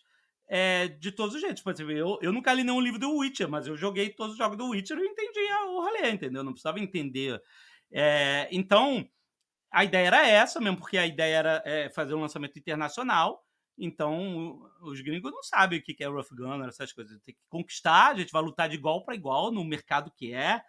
é, 0.48 0.88
de 0.88 1.10
todos 1.12 1.34
os 1.34 1.40
jeitos. 1.40 1.62
Por 1.62 1.72
exemplo, 1.72 1.92
eu, 1.92 2.18
eu 2.20 2.32
nunca 2.32 2.52
li 2.52 2.62
nenhum 2.64 2.80
livro 2.80 2.98
do 2.98 3.16
Witcher, 3.16 3.48
mas 3.48 3.66
eu 3.66 3.76
joguei 3.76 4.10
todos 4.10 4.32
os 4.32 4.38
jogos 4.38 4.58
do 4.58 4.68
Witcher 4.68 4.98
e 4.98 5.06
entendi 5.06 5.40
o 5.66 5.80
rolê, 5.82 6.10
entendeu? 6.10 6.44
Não 6.44 6.52
precisava 6.52 6.78
entender. 6.80 7.40
É, 7.90 8.48
então, 8.52 9.08
a 9.72 9.84
ideia 9.84 10.06
era 10.06 10.26
essa 10.26 10.60
mesmo, 10.60 10.78
porque 10.78 10.98
a 10.98 11.06
ideia 11.06 11.36
era 11.36 11.62
é, 11.64 11.90
fazer 11.90 12.14
um 12.14 12.20
lançamento 12.20 12.58
internacional. 12.58 13.44
Então, 13.78 14.60
os 14.82 15.00
gringos 15.00 15.32
não 15.32 15.42
sabem 15.42 15.78
o 15.78 15.82
que 15.82 15.96
é 16.02 16.06
Rough 16.06 16.28
Gunner, 16.32 16.68
essas 16.68 16.92
coisas. 16.92 17.18
Tem 17.22 17.34
que 17.34 17.40
conquistar, 17.48 18.12
a 18.12 18.18
gente 18.18 18.32
vai 18.32 18.42
lutar 18.42 18.68
de 18.68 18.76
igual 18.76 19.04
para 19.04 19.14
igual 19.14 19.50
no 19.52 19.64
mercado 19.64 20.12
que 20.16 20.34
é. 20.34 20.62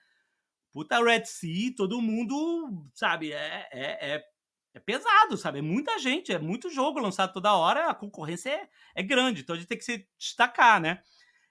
Puta 0.74 1.02
Red 1.04 1.26
Sea, 1.26 1.74
todo 1.78 2.02
mundo, 2.02 2.86
sabe, 2.94 3.32
é, 3.32 3.68
é, 3.72 4.16
é, 4.16 4.24
é 4.74 4.80
pesado, 4.80 5.38
sabe? 5.38 5.60
É 5.60 5.62
muita 5.62 6.00
gente, 6.00 6.34
é 6.34 6.40
muito 6.40 6.70
jogo 6.70 7.00
lançado 7.00 7.32
toda 7.32 7.54
hora, 7.54 7.90
a 7.90 7.94
concorrência 7.96 8.50
é, 8.50 8.68
é 8.96 9.04
grande, 9.04 9.42
então 9.42 9.56
a 9.56 9.60
gente 9.60 9.68
tem 9.68 9.78
que 9.78 9.86
se 9.86 10.08
destacar, 10.18 10.82
né? 10.82 11.02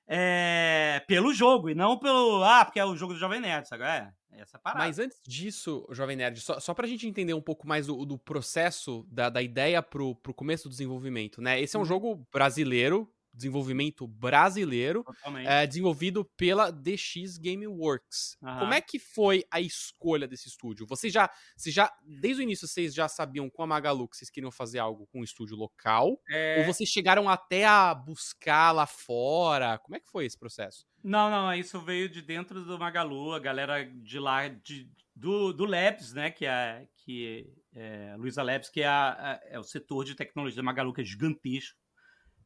É, 0.07 1.03
pelo 1.07 1.33
jogo 1.33 1.71
e 1.71 1.75
não 1.75 1.97
pelo. 1.99 2.43
Ah, 2.43 2.65
porque 2.65 2.81
é 2.81 2.85
o 2.85 2.97
jogo 2.97 3.15
do 3.15 3.21
Jovem 3.21 3.41
Nerd, 3.41 3.69
sabe? 3.69 3.85
É, 3.85 4.11
é 4.33 4.41
essa 4.41 4.59
parada. 4.59 4.85
Mas 4.85 4.99
antes 4.99 5.19
disso, 5.25 5.87
Jovem 5.93 6.17
Nerd, 6.17 6.41
só, 6.41 6.59
só 6.59 6.75
pra 6.75 6.89
gente 6.89 7.07
entender 7.07 7.33
um 7.35 7.41
pouco 7.41 7.67
mais 7.69 7.87
do, 7.87 8.05
do 8.05 8.19
processo, 8.19 9.07
da, 9.09 9.31
da 9.31 9.41
ideia 9.41 9.81
pro, 9.81 10.17
pro 10.17 10.35
começo 10.35 10.65
do 10.65 10.73
desenvolvimento, 10.73 11.41
né? 11.41 11.61
Esse 11.61 11.77
é 11.77 11.79
um 11.79 11.83
Uhum. 11.83 11.87
jogo 11.87 12.27
brasileiro, 12.33 13.09
desenvolvimento 13.35 14.07
brasileiro, 14.07 15.05
é, 15.47 15.67
desenvolvido 15.67 16.25
pela 16.37 16.71
DX 16.71 17.39
Gameworks. 17.39 18.37
Aham. 18.43 18.59
Como 18.61 18.75
é 18.75 18.81
que 18.81 18.99
foi 18.99 19.45
a 19.51 19.61
escolha 19.61 20.29
desse 20.29 20.49
estúdio? 20.49 20.87
Vocês 20.87 21.13
já, 21.13 21.31
vocês 21.57 21.75
já, 21.75 21.93
desde 22.05 22.43
o 22.43 22.45
início, 22.45 22.69
vocês 22.69 22.95
já 22.95 23.09
sabiam 23.09 23.49
com 23.49 23.63
a 23.63 23.67
Magalu 23.67 24.09
que 24.09 24.17
vocês 24.17 24.31
queriam 24.31 24.51
fazer 24.51 24.79
algo 24.79 25.07
com 25.07 25.21
um 25.21 25.25
estúdio 25.25 25.57
local? 25.57 26.21
É, 26.31 26.57
Ou 26.61 26.65
vocês 26.73 26.89
chegaram 26.89 27.29
até 27.29 27.65
a 27.65 27.95
buscar 27.95 28.73
lá 28.73 28.87
fora? 28.87 29.79
Como 29.79 29.97
é 29.97 30.01
que 30.01 30.09
foi 30.09 30.27
esse 30.27 30.39
processo? 30.39 30.87
Não, 31.03 31.31
não, 31.31 31.53
isso 31.55 31.81
veio 31.81 32.09
de 32.09 32.23
dentro 32.23 32.65
do 32.65 32.79
Magalu, 32.79 33.33
a 33.33 33.39
galera 33.41 33.85
de 33.85 34.19
lá, 34.19 34.47
de, 34.47 34.89
do, 35.17 35.53
do 35.53 35.65
Labs, 35.65 36.13
né, 36.13 36.31
que 36.31 36.47
é, 36.47 36.87
que 37.05 37.53
é 37.75 38.15
Luiza 38.17 38.43
Labs, 38.43 38.69
que 38.69 38.83
é, 38.83 38.87
a- 38.87 39.11
a- 39.33 39.41
é 39.49 39.59
o 39.59 39.65
setor 39.65 40.05
de 40.05 40.15
tecnologia 40.15 40.57
da 40.59 40.63
Magalu, 40.63 40.93
que 40.93 41.01
é 41.01 41.05
gigantesco. 41.05 41.77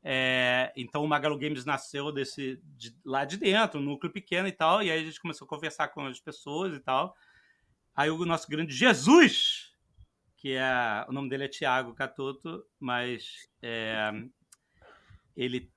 É, 0.09 0.73
então 0.77 1.03
o 1.03 1.09
Magalu 1.09 1.37
Games 1.37 1.65
nasceu 1.65 2.13
desse, 2.13 2.61
de- 2.77 2.97
lá 3.05 3.25
de 3.25 3.37
dentro, 3.37 3.81
um 3.81 3.83
núcleo 3.83 4.13
pequeno 4.13 4.47
e 4.47 4.53
tal, 4.53 4.81
e 4.81 4.89
aí 4.89 5.01
a 5.01 5.05
gente 5.05 5.21
começou 5.21 5.47
a 5.47 5.49
conversar 5.49 5.89
com 5.89 6.07
as 6.07 6.21
pessoas 6.21 6.77
e 6.77 6.79
tal. 6.79 7.13
Aí 7.93 8.09
o 8.09 8.25
nosso 8.25 8.49
grande 8.49 8.73
Jesus, 8.73 9.73
que 10.37 10.53
é, 10.53 11.05
o 11.09 11.13
nome 11.13 11.29
dele 11.29 11.47
é 11.47 11.49
Thiago 11.49 11.93
Catoto, 11.93 12.65
mas 12.79 13.49
é, 13.61 14.13
ele 15.37 15.69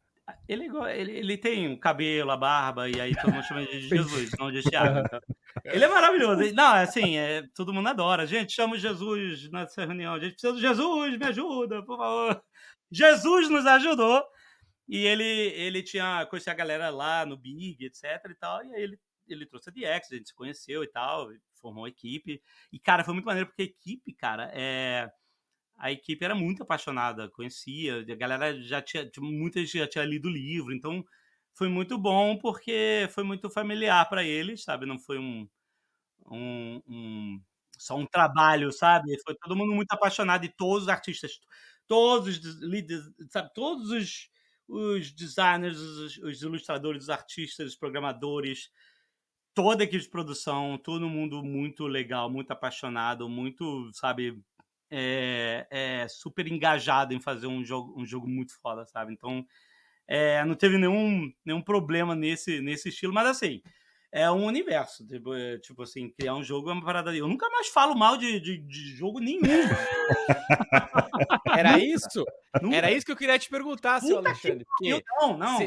ele, 0.47 0.67
é 0.85 1.01
ele, 1.01 1.11
ele 1.11 1.37
tem 1.37 1.73
o 1.73 1.79
cabelo, 1.79 2.29
a 2.29 2.37
barba, 2.37 2.87
e 2.87 3.01
aí 3.01 3.15
todo 3.15 3.33
mundo 3.33 3.43
chama 3.45 3.65
de 3.65 3.81
Jesus, 3.89 4.29
não 4.37 4.51
de 4.51 4.61
Thiago. 4.61 4.99
então. 4.99 5.19
Ele 5.65 5.83
é 5.83 5.87
maravilhoso. 5.87 6.53
Não, 6.53 6.75
é 6.75 6.83
assim, 6.83 7.17
é, 7.17 7.43
todo 7.55 7.73
mundo 7.73 7.89
adora. 7.89 8.27
Gente, 8.27 8.53
chama 8.53 8.77
Jesus 8.77 9.49
nessa 9.49 9.85
reunião. 9.85 10.13
A 10.13 10.19
gente 10.19 10.33
precisa 10.33 10.53
do 10.53 10.61
Jesus, 10.61 11.17
me 11.17 11.25
ajuda, 11.25 11.83
por 11.83 11.97
favor. 11.97 12.43
Jesus 12.91 13.49
nos 13.49 13.65
ajudou. 13.65 14.23
E 14.87 15.05
ele, 15.05 15.23
ele 15.25 15.83
tinha 15.83 16.25
conhecia 16.27 16.53
a 16.53 16.55
galera 16.55 16.89
lá 16.89 17.25
no 17.25 17.37
Big, 17.37 17.85
etc 17.85 18.03
e 18.31 18.35
tal. 18.35 18.63
E 18.65 18.75
aí 18.75 18.83
ele, 18.83 18.99
ele 19.27 19.45
trouxe 19.45 19.69
a 19.69 19.73
DX, 19.73 20.11
a 20.11 20.15
gente 20.17 20.29
se 20.29 20.35
conheceu 20.35 20.83
e 20.83 20.87
tal, 20.87 21.29
formou 21.61 21.83
uma 21.83 21.89
equipe. 21.89 22.41
E, 22.73 22.79
cara, 22.79 23.03
foi 23.03 23.13
muito 23.13 23.25
maneiro, 23.25 23.47
porque 23.49 23.63
a 23.63 23.65
equipe, 23.65 24.13
cara, 24.13 24.51
é 24.53 25.11
a 25.77 25.91
equipe 25.91 26.23
era 26.25 26.35
muito 26.35 26.63
apaixonada, 26.63 27.29
conhecia, 27.29 27.99
a 28.01 28.15
galera 28.15 28.61
já 28.61 28.81
tinha- 28.81 29.09
muita 29.19 29.59
gente 29.61 29.77
já 29.79 29.87
tinha 29.87 30.05
lido 30.05 30.27
o 30.27 30.31
livro, 30.31 30.73
então 30.73 31.03
foi 31.53 31.69
muito 31.69 31.97
bom 31.97 32.37
porque 32.37 33.07
foi 33.11 33.23
muito 33.23 33.49
familiar 33.49 34.07
para 34.09 34.23
eles, 34.23 34.63
sabe? 34.63 34.85
Não 34.85 34.99
foi 34.99 35.17
um, 35.19 35.47
um, 36.31 36.81
um- 36.87 37.41
só 37.77 37.95
um 37.97 38.05
trabalho, 38.05 38.71
sabe? 38.71 39.17
Foi 39.25 39.35
todo 39.35 39.55
mundo 39.55 39.73
muito 39.73 39.91
apaixonado 39.93 40.45
e 40.45 40.49
todos 40.49 40.83
os 40.83 40.89
artistas, 40.89 41.39
todos 41.89 42.37
os 42.37 43.29
sabe? 43.29 43.51
Todos 43.53 43.89
os, 43.89 44.29
os 44.67 45.11
designers, 45.11 45.77
os, 45.77 46.17
os 46.19 46.41
ilustradores, 46.43 47.03
os 47.03 47.09
artistas, 47.09 47.69
os 47.69 47.75
programadores, 47.75 48.69
toda 49.55 49.83
a 49.83 49.85
equipe 49.85 50.03
de 50.03 50.09
produção, 50.09 50.77
todo 50.77 51.09
mundo 51.09 51.43
muito 51.43 51.87
legal, 51.87 52.29
muito 52.29 52.51
apaixonado, 52.51 53.27
muito, 53.27 53.91
sabe, 53.91 54.39
é, 54.91 55.67
é, 55.71 56.07
super 56.07 56.47
engajado 56.47 57.13
em 57.13 57.19
fazer 57.19 57.47
um 57.47 57.65
jogo, 57.65 57.99
um 57.99 58.05
jogo 58.05 58.27
muito 58.27 58.53
foda, 58.61 58.85
sabe? 58.85 59.11
Então, 59.11 59.43
é, 60.07 60.45
não 60.45 60.53
teve 60.53 60.77
nenhum, 60.77 61.33
nenhum 61.43 61.61
problema 61.61 62.15
nesse, 62.15 62.61
nesse 62.61 62.89
estilo, 62.89 63.13
mas 63.13 63.27
assim, 63.27 63.63
é 64.11 64.29
um 64.31 64.45
universo. 64.45 65.05
Tipo, 65.05 65.33
é, 65.35 65.57
tipo 65.59 65.81
assim, 65.83 66.09
criar 66.09 66.35
um 66.35 66.43
jogo 66.43 66.69
é 66.69 66.73
uma 66.73 66.83
parada. 66.83 67.15
Eu 67.15 67.27
nunca 67.27 67.49
mais 67.49 67.67
falo 67.67 67.95
mal 67.95 68.17
de, 68.17 68.39
de, 68.39 68.57
de 68.57 68.95
jogo 68.95 69.19
nenhum. 69.19 69.41
Era 71.55 71.77
isso? 71.79 72.25
Nunca. 72.61 72.75
Era 72.75 72.91
isso 72.91 73.05
que 73.05 73.11
eu 73.11 73.17
queria 73.17 73.37
te 73.39 73.49
perguntar, 73.49 73.99
seu 74.01 74.21
que 74.21 74.27
Alexandre. 74.27 74.65
porque 74.65 75.03
Não, 75.19 75.37
não. 75.37 75.59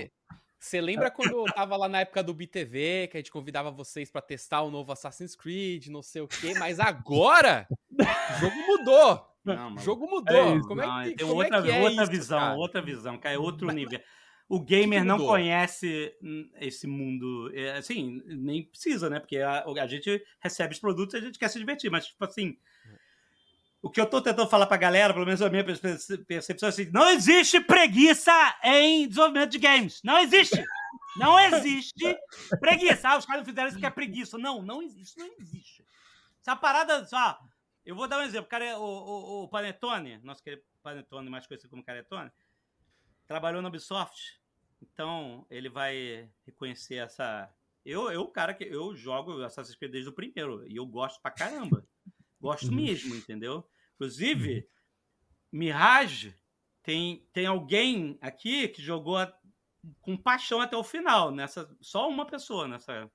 Você 0.59 0.81
lembra 0.81 1.11
quando 1.11 1.31
eu 1.33 1.45
tava 1.53 1.77
lá 1.77 1.89
na 1.89 2.01
época 2.01 2.23
do 2.23 2.35
BTV, 2.35 3.09
que 3.11 3.17
a 3.17 3.21
gente 3.21 3.33
convidava 3.33 3.71
vocês 3.71 4.11
pra 4.11 4.23
testar 4.23 4.63
o 4.63 4.71
novo 4.71 4.93
Assassin's 4.93 5.35
Creed, 5.35 5.89
não 5.89 6.03
sei 6.03 6.23
o 6.23 6.29
quê, 6.29 6.55
mas 6.59 6.79
agora 6.79 7.67
o 7.91 8.41
jogo 8.41 8.57
mudou. 8.67 9.29
Não, 9.45 9.75
O 9.75 9.79
jogo 9.79 10.07
mudou. 10.09 10.57
isso. 10.57 10.69
como 10.69 10.81
Não, 10.81 11.01
é 11.01 11.09
que, 11.09 11.17
tem 11.17 11.27
como 11.27 11.41
outra, 11.43 11.59
é, 11.59 11.63
que 11.63 11.71
é 11.71 11.81
outra 11.83 12.03
isso, 12.05 12.13
visão, 12.13 12.39
cara? 12.39 12.55
outra 12.55 12.81
visão, 12.83 13.19
cara, 13.19 13.35
é 13.35 13.39
outro 13.39 13.67
nível. 13.73 14.01
O 14.49 14.61
gamer 14.61 15.03
não 15.05 15.17
conhece 15.27 16.15
esse 16.61 16.87
mundo, 16.87 17.51
é, 17.55 17.79
assim, 17.79 18.23
nem 18.27 18.63
precisa, 18.65 19.09
né? 19.09 19.19
Porque 19.19 19.39
a, 19.39 19.65
a 19.65 19.87
gente 19.87 20.23
recebe 20.41 20.75
os 20.75 20.81
produtos 20.81 21.15
e 21.15 21.19
a 21.19 21.21
gente 21.21 21.39
quer 21.39 21.49
se 21.49 21.59
divertir, 21.59 21.91
mas, 21.91 22.07
tipo 22.07 22.23
assim, 22.25 22.59
o 23.81 23.91
que 23.91 24.01
eu 24.01 24.07
tô 24.07 24.21
tentando 24.21 24.49
falar 24.49 24.67
pra 24.67 24.77
galera, 24.77 25.13
pelo 25.15 25.25
menos 25.25 25.41
a 25.43 25.49
minha 25.49 25.65
perce- 25.65 26.19
percepção, 26.25 26.69
é 26.69 26.71
assim, 26.71 26.91
não 26.93 27.11
existe 27.11 27.61
preguiça 27.61 28.33
em 28.63 29.09
desenvolvimento 29.09 29.51
de 29.51 29.59
games. 29.59 30.01
Não 30.05 30.19
existe! 30.19 30.63
Não 31.17 31.39
existe 31.39 32.17
preguiça. 32.61 33.09
Ah, 33.11 33.19
os 33.19 33.27
caras 33.27 33.41
não 33.43 33.47
fizeram 33.47 33.69
isso 33.69 33.77
porque 33.77 33.87
é 33.87 33.91
preguiça. 33.91 34.39
Não, 34.39 34.63
não 34.63 34.81
existe, 34.83 35.19
não 35.19 35.31
existe. 35.39 35.85
Essa 36.41 36.57
parada, 36.57 37.05
só, 37.05 37.39
eu 37.85 37.95
vou 37.95 38.09
dar 38.09 38.19
um 38.19 38.23
exemplo. 38.23 38.47
O, 38.47 38.49
cara, 38.49 38.65
é- 38.65 38.77
o, 38.77 38.81
o, 38.81 39.43
o 39.45 39.49
Panetone, 39.49 40.19
nosso 40.23 40.43
querido 40.43 40.63
Panetone, 40.83 41.29
mais 41.29 41.47
conhecido 41.47 41.69
como 41.71 41.85
Caretone, 41.85 42.31
trabalhou 43.27 43.63
na 43.63 43.69
Ubisoft. 43.69 44.41
Então, 44.81 45.47
ele 45.51 45.69
vai 45.69 46.29
reconhecer 46.45 46.97
essa. 46.97 47.53
Eu, 47.85 48.11
eu, 48.11 48.27
cara, 48.29 48.53
que 48.55 48.65
eu 48.65 48.95
jogo 48.95 49.43
Assassin's 49.43 49.77
Creed 49.77 49.93
desde 49.93 50.09
o 50.11 50.13
primeiro. 50.15 50.67
E 50.69 50.77
eu 50.77 50.87
gosto 50.87 51.21
pra 51.21 51.31
caramba. 51.31 51.87
Gosto 52.41 52.69
Uhum. 52.69 52.75
mesmo, 52.77 53.15
entendeu? 53.15 53.69
Inclusive, 53.95 54.69
Mirage, 55.51 56.37
tem, 56.83 57.27
tem 57.33 57.47
alguém 57.47 58.19
aqui 58.21 58.69
que 58.69 58.83
jogou 58.83 59.19
a- 59.19 59.33
com 60.01 60.17
paixão 60.17 60.61
até 60.61 60.77
o 60.77 60.85
final. 60.85 61.31
Nessa, 61.31 61.77
só 61.81 62.09
uma 62.09 62.27
pessoa 62.27 62.67
nessa, 62.67 63.11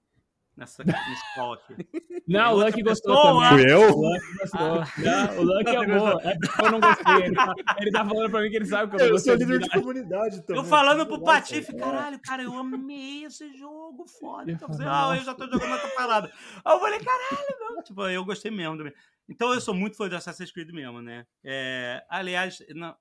nessa, 0.57 0.83
nesse 0.83 1.35
call 1.35 1.53
aqui. 1.53 1.75
Não, 2.27 2.53
o 2.53 2.57
Lucky 2.57 2.83
gostou 2.83 3.15
pessoa- 3.15 3.49
também. 3.49 3.63
Fui 3.63 3.73
eu? 3.73 3.89
O 3.89 4.01
Lucky 4.01 4.37
gostou. 4.37 5.03
Não, 5.05 5.37
o 5.37 5.43
Lucky 5.43 5.75
amou. 5.77 6.19
É 6.21 6.37
porque 6.37 6.65
eu 6.65 6.71
não 6.71 6.79
gostei. 6.81 7.15
Ele 7.23 7.35
tá, 7.35 7.53
ele 7.79 7.91
tá 7.91 8.05
falando 8.05 8.31
pra 8.31 8.41
mim 8.41 8.49
que 8.49 8.55
ele 8.57 8.65
sabe 8.65 8.89
que 8.89 8.95
eu 8.95 8.99
não 8.99 9.05
Eu 9.05 9.11
gostei. 9.13 9.31
sou 9.31 9.37
de 9.39 9.45
líder 9.53 9.63
de 9.63 9.69
comunidade 9.69 10.41
também. 10.45 10.61
Eu 10.61 10.67
falando 10.67 11.05
pro 11.07 11.23
Patife, 11.23 11.73
cara. 11.77 11.91
caralho, 11.91 12.19
cara, 12.21 12.43
eu 12.43 12.53
amei 12.57 13.23
esse 13.23 13.57
jogo, 13.57 14.05
foda. 14.19 14.51
Então, 14.51 14.67
eu 14.67 14.73
falei, 14.73 14.87
Nossa. 14.89 15.13
ah, 15.13 15.17
eu 15.17 15.23
já 15.23 15.33
tô 15.33 15.45
jogando 15.45 15.71
outra 15.71 15.89
parada. 15.95 16.31
Aí 16.65 16.75
eu 16.75 16.79
falei, 16.81 16.99
caralho, 16.99 17.59
não. 17.61 17.83
Tipo, 17.83 18.03
eu 18.09 18.25
gostei 18.25 18.51
mesmo. 18.51 18.77
também. 18.77 18.93
Então 19.29 19.53
eu 19.53 19.61
sou 19.61 19.73
muito 19.73 19.95
fã 19.95 20.09
de 20.09 20.15
Assassin's 20.15 20.51
Creed 20.51 20.69
mesmo, 20.71 21.01
né? 21.01 21.25
É, 21.45 22.03
aliás, 22.09 22.57
não, 22.75 22.93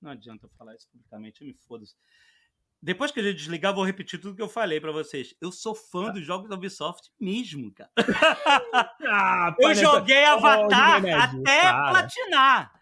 não 0.00 0.10
adianta 0.12 0.46
eu 0.46 0.50
falar 0.56 0.74
isso 0.74 0.88
publicamente, 0.90 1.42
eu 1.42 1.46
me 1.48 1.54
foda-se. 1.68 1.94
Depois 2.82 3.10
que 3.10 3.20
a 3.20 3.22
gente 3.22 3.36
desligar, 3.36 3.72
eu 3.72 3.76
vou 3.76 3.84
repetir 3.84 4.18
tudo 4.20 4.34
que 4.34 4.40
eu 4.40 4.48
falei 4.48 4.80
pra 4.80 4.90
vocês. 4.90 5.34
Eu 5.40 5.52
sou 5.52 5.74
fã 5.74 6.10
dos 6.10 6.24
jogos 6.24 6.48
da 6.48 6.56
Ubisoft 6.56 7.10
mesmo, 7.20 7.70
cara. 7.72 7.90
Ah, 9.12 9.54
Eu 9.58 9.74
joguei 9.74 10.24
Avatar 10.24 10.96
Jovem 10.96 11.12
Nerd, 11.14 11.36
até 11.40 11.60
para. 11.62 11.90
platinar. 11.90 12.72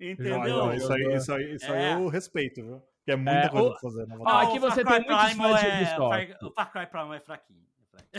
Entendeu? 0.00 0.38
não, 0.40 0.74
isso 0.74 0.92
aí, 0.92 1.14
isso 1.14 1.32
aí, 1.32 1.54
isso 1.54 1.72
aí 1.72 1.82
É. 1.84 1.94
eu 1.94 2.08
respeito, 2.08 2.62
viu? 2.62 2.82
Que 3.04 3.12
é 3.12 3.16
muita 3.16 3.30
É, 3.46 3.48
coisa 3.48 3.66
o- 3.68 3.70
pra 3.70 3.80
fazer. 3.80 4.06
Né? 4.06 4.16
Ó, 4.18 4.28
aqui 4.40 4.58
você 4.58 4.82
Far 4.82 4.98
tem 4.98 5.06
muitos 5.06 5.32
fãs 5.32 5.60
de 5.60 5.66
é- 5.66 5.76
Ubisoft. 5.76 6.44
O 6.44 6.50
Far 6.52 6.72
Cry 6.72 6.86
Primal 6.86 7.14
é 7.14 7.20
fraquinho. 7.20 7.60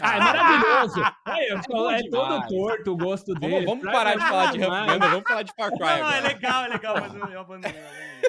Ah, 0.02 0.16
é 0.16 0.20
maravilhoso. 0.20 1.02
Eu 1.50 1.62
bom 1.70 1.92
é 1.92 2.04
todo 2.10 2.48
torto 2.48 2.94
o 2.94 2.98
gosto 2.98 3.34
dele. 3.34 3.66
Vamos, 3.66 3.66
vamos 3.66 3.86
parar 3.86 4.16
de 4.16 4.28
falar 4.28 4.52
de 4.52 4.60
Huff 4.60 5.00
vamos 5.00 5.28
falar 5.28 5.44
de 5.44 5.54
Far 5.54 5.70
Cry 5.72 5.80
Não, 5.80 5.88
é 5.88 5.94
agora. 5.94 6.28
legal, 6.28 6.66
é 6.66 6.68
legal, 6.68 6.96
mas 7.00 7.32
eu, 7.32 7.40
abandonei. 7.40 7.78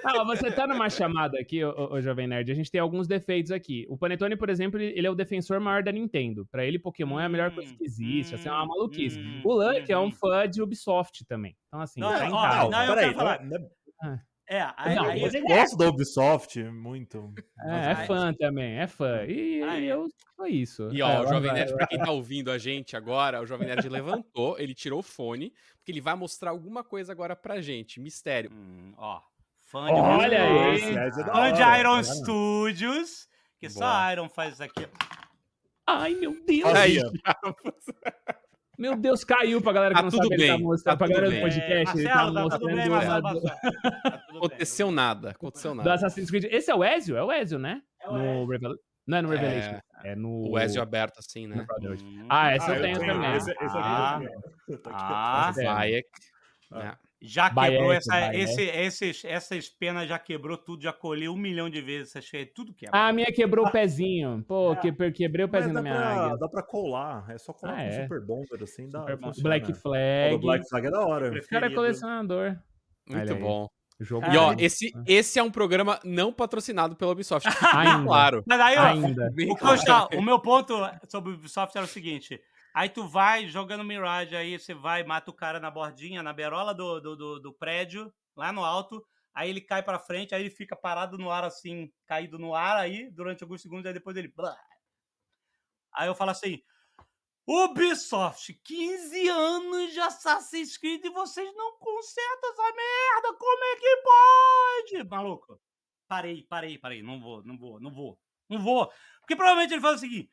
Ah, 0.05 0.25
você 0.25 0.51
tá 0.51 0.67
numa 0.67 0.89
chamada 0.91 1.39
aqui, 1.39 1.65
ô, 1.65 1.93
ô, 1.93 2.01
Jovem 2.01 2.27
Nerd. 2.27 2.51
A 2.51 2.55
gente 2.55 2.71
tem 2.71 2.81
alguns 2.81 3.07
defeitos 3.07 3.51
aqui. 3.51 3.87
O 3.89 3.97
Panetone, 3.97 4.37
por 4.37 4.49
exemplo, 4.51 4.81
ele 4.81 5.07
é 5.07 5.11
o 5.11 5.15
defensor 5.15 5.61
maior 5.61 5.83
da 5.83 5.93
Nintendo. 5.93 6.47
Pra 6.51 6.65
ele, 6.65 6.79
Pokémon 6.79 7.21
é 7.21 7.27
a 7.27 7.29
melhor 7.29 7.51
coisa 7.51 7.75
que 7.75 7.85
existe. 7.85 8.35
Assim, 8.35 8.49
é 8.49 8.53
uma 8.53 8.67
maluquice. 8.67 9.19
Hum, 9.19 9.43
O 9.45 9.53
Lunk 9.55 9.91
é 9.91 9.99
um 9.99 10.05
uhum. 10.05 10.13
fã 10.13 10.49
de 10.49 10.63
Ubisoft 10.63 11.25
também. 11.27 11.57
Então, 11.69 11.81
assim, 11.81 12.01
Não, 12.01 12.11
tá 12.11 12.27
em 12.27 12.33
ó, 12.33 12.43
casa. 12.43 12.71
não, 12.71 12.83
eu 12.83 12.95
peraí, 12.95 13.05
quero 13.07 13.19
falar. 13.19 13.45
não 13.45 14.21
é- 14.49 14.73
aí, 14.77 14.95
Não, 14.97 15.05
aí- 15.05 15.21
eu 15.23 15.27
ele 15.29 15.39
é- 15.39 15.41
gosto 15.43 15.77
da 15.77 15.89
Ubisoft 15.89 16.63
muito. 16.65 17.33
É, 17.61 17.91
é 17.93 17.95
fã 18.07 18.33
também, 18.35 18.79
é 18.79 18.87
fã. 18.87 19.25
E, 19.25 19.63
Ah, 19.63 19.79
e 19.79 19.89
é. 19.89 19.93
eu 19.93 20.09
foi 20.37 20.51
isso. 20.51 20.89
E 20.93 21.03
ó, 21.03 21.11
É, 21.11 21.21
o 21.21 21.27
Jovem 21.29 21.53
Nerd, 21.53 21.75
pra 21.75 21.87
quem 21.87 21.99
tá 21.99 22.11
ouvindo 22.11 22.51
a 22.51 22.59
gente 22.59 22.97
agora, 22.97 23.41
o 23.41 23.47
Jovem 23.47 23.69
Nerd 23.69 23.87
levantou, 24.25 24.59
ele 24.59 24.75
tirou 24.75 25.01
o 25.01 25.03
fone, 25.03 25.53
porque 25.77 25.93
ele 25.93 26.01
vai 26.01 26.15
mostrar 26.15 26.51
alguma 26.51 26.83
coisa 26.83 27.13
agora 27.13 27.37
pra 27.37 27.61
gente. 27.61 28.01
Mistério. 28.01 28.51
Hum, 28.53 28.93
ó, 28.97 29.21
fã 29.61 29.87
de 29.87 29.93
Olha 29.93 30.43
aí. 30.43 30.95
É 30.97 31.11
da 31.11 31.33
Fã 31.33 31.53
de 31.53 31.63
Iron 31.81 31.97
tá? 31.97 32.03
Studios, 32.05 33.29
que 33.59 33.69
só 33.69 33.81
Boa. 33.81 34.05
a 34.07 34.13
Iron 34.13 34.29
faz 34.29 34.55
isso 34.55 34.63
aqui. 34.63 34.87
Ai, 35.87 36.15
meu 36.15 36.37
Deus. 36.45 36.71
Fazia. 36.71 37.03
Meu 38.79 38.95
Deus, 38.97 39.25
caiu 39.25 39.61
pra 39.61 39.73
galera 39.73 39.93
que 39.95 39.99
Tá 40.01 40.03
não 40.05 40.11
tudo 40.11 40.23
sabe. 40.23 40.35
Ele 40.35 40.47
tá 40.47 40.55
bem, 40.57 40.63
mostrando 40.63 40.95
tá 40.95 40.97
pra 40.97 41.09
galera 41.09 41.27
tudo 41.27 41.35
do 41.35 41.43
bem. 41.43 41.51
podcast. 41.51 42.03
tá 42.05 42.15
Marcelo, 42.15 42.51
tá 42.51 42.59
tudo 42.59 42.71
mostrando 42.71 42.77
bem, 42.77 42.89
Marcelo 42.89 43.23
do. 43.23 43.41
Tá 43.43 43.59
tudo 43.59 44.31
bem. 44.31 44.37
Aconteceu 44.39 44.91
nada, 44.93 45.31
aconteceu 45.31 45.71
do 45.73 45.77
nada. 45.79 45.95
Assassin's 45.95 46.31
Creed. 46.31 46.45
Esse 46.51 46.71
é 46.71 46.75
o 46.75 46.85
Ezio? 46.85 47.17
É 47.17 47.23
o 47.25 47.33
Ezio, 47.33 47.59
né? 47.59 47.83
É 48.01 48.09
o 48.09 48.13
no 48.17 48.47
Revel... 48.47 48.75
Não 49.07 49.19
é 49.19 49.23
no 49.23 49.33
É. 49.33 49.37
Revelation. 49.37 49.81
É, 50.05 50.15
no. 50.15 50.51
O 50.51 50.59
Ezio 50.59 50.81
aberto 50.83 51.19
assim, 51.19 51.47
né? 51.47 51.67
Hum. 51.83 52.27
Ah, 52.29 52.51
essa 52.53 52.71
Ah, 52.73 52.77
eu 52.77 52.83
tenho 52.83 52.99
tenho, 53.01 53.13
também. 53.15 53.35
Esse, 53.37 53.51
esse 53.51 53.65
aqui 53.65 53.77
Ah. 53.77 54.21
eu 54.23 54.29
tenho. 54.69 54.81
Tá 54.83 54.91
aqui. 55.49 55.67
Ah, 55.67 55.89
É. 56.81 57.08
Já 57.21 57.51
quebrou 57.53 57.93
essa, 57.93 58.11
Baieto. 58.13 58.37
esse, 58.39 58.63
esses, 58.63 59.25
essas 59.25 59.69
penas, 59.69 60.09
já 60.09 60.19
quebrou 60.21 60.57
tudo, 60.57 60.83
já 60.85 60.93
colheu 60.93 61.33
um 61.33 61.37
milhão 61.37 61.69
de 61.69 61.81
vezes. 61.81 62.15
Essas, 62.15 62.33
é 62.33 62.45
tudo 62.45 62.73
quebra. 62.73 62.97
Ah, 62.97 63.09
a 63.09 63.13
minha 63.13 63.27
quebrou 63.33 63.67
o 63.67 63.73
pezinho. 63.73 64.45
Pô, 64.47 64.77
que, 64.77 64.93
quebrei 65.11 65.45
o 65.45 65.49
pezinho 65.49 65.75
da 65.75 65.81
dá, 65.81 65.83
minha 65.83 65.95
pra, 65.97 66.09
águia. 66.27 66.37
dá 66.39 66.49
pra 66.49 66.63
colar, 66.63 67.27
é 67.29 67.37
só 67.39 67.53
colar 67.53 67.73
Ah, 67.73 67.77
com 67.77 67.83
é. 67.83 68.03
Super 68.03 68.21
Bonder, 68.25 68.63
assim, 68.63 68.89
dá. 68.89 69.01
Super 69.01 69.19
funciona. 69.19 69.49
Black 69.49 69.73
O 69.73 69.75
Flag. 69.75 70.31
do 70.37 70.39
Black 70.39 70.69
Flag 70.69 70.87
é 70.87 70.91
da 70.91 71.01
hora. 71.01 71.33
O 71.37 71.47
cara 71.49 71.67
é 71.67 71.71
colecionador. 71.75 72.57
Muito 73.09 73.35
bom. 73.37 73.69
Jogo 74.01 74.25
Ah, 74.29 74.33
E 74.33 74.37
ó, 74.37 74.55
esse, 74.57 74.93
esse 75.09 75.41
é 75.41 75.43
um 75.43 75.51
programa 75.51 75.99
não 76.05 76.33
patrocinado 76.33 76.95
pela 76.95 77.11
Ubisoft. 77.11 77.49
Ainda. 77.75 78.05
claro. 78.05 78.45
Mas 78.47 78.61
aí, 78.61 78.77
ó, 78.79 78.83
Ainda. 78.85 79.29
O, 79.51 79.57
claro. 79.57 80.09
O 80.17 80.23
meu 80.23 80.39
ponto 80.39 80.73
sobre 81.09 81.33
o 81.33 81.35
Ubisoft 81.35 81.77
era 81.77 81.85
o 81.85 81.89
seguinte: 81.89 82.41
aí 82.75 82.89
tu 82.89 83.07
vai 83.09 83.47
jogando 83.49 83.85
Mirage, 83.85 84.37
aí 84.37 84.59
você 84.59 84.75
vai, 84.75 85.05
mata 85.05 85.31
o 85.31 85.35
cara 85.35 85.61
na 85.61 85.71
bordinha, 85.71 86.23
na 86.23 86.33
berola 86.33 86.75
do, 86.75 87.01
do, 87.01 87.17
do, 87.17 87.41
do 87.41 87.53
prédio, 87.53 88.13
lá 88.37 88.53
no 88.53 88.65
alto, 88.65 89.05
aí 89.35 89.51
ele 89.51 89.61
cai 89.61 89.83
pra 89.83 89.99
frente, 89.99 90.35
aí 90.35 90.43
ele 90.43 90.51
fica 90.51 90.77
parado 90.77 91.19
no 91.19 91.31
ar 91.31 91.45
assim, 91.45 91.93
caído 92.07 92.39
no 92.39 92.55
ar 92.55 92.77
aí, 92.77 93.11
durante 93.11 93.43
alguns 93.43 93.63
segundos, 93.63 93.87
aí 93.87 93.93
depois 93.93 94.17
ele. 94.17 94.33
Aí 95.95 96.07
eu 96.09 96.15
falo 96.15 96.31
assim. 96.31 96.63
Ubisoft, 97.51 98.61
15 98.63 99.29
anos 99.29 99.93
de 99.95 100.01
Assassin's 100.01 100.77
Creed 100.77 101.03
e 101.03 101.09
vocês 101.09 101.51
não 101.55 101.79
consertam 101.79 102.51
essa 102.51 102.63
merda, 102.63 103.39
como 103.39 103.65
é 103.65 103.77
que 103.77 104.03
pode? 104.03 105.09
Maluco, 105.09 105.59
parei, 106.07 106.43
parei, 106.43 106.77
parei, 106.77 107.03
não 107.03 107.19
vou, 107.19 107.43
não 107.43 107.57
vou, 107.57 107.81
não 107.81 107.91
vou, 107.91 108.21
não 108.51 108.63
vou. 108.63 108.93
Porque 109.21 109.35
provavelmente 109.35 109.73
ele 109.73 109.81
faz 109.81 109.97
o 109.97 110.01
seguinte: 110.01 110.31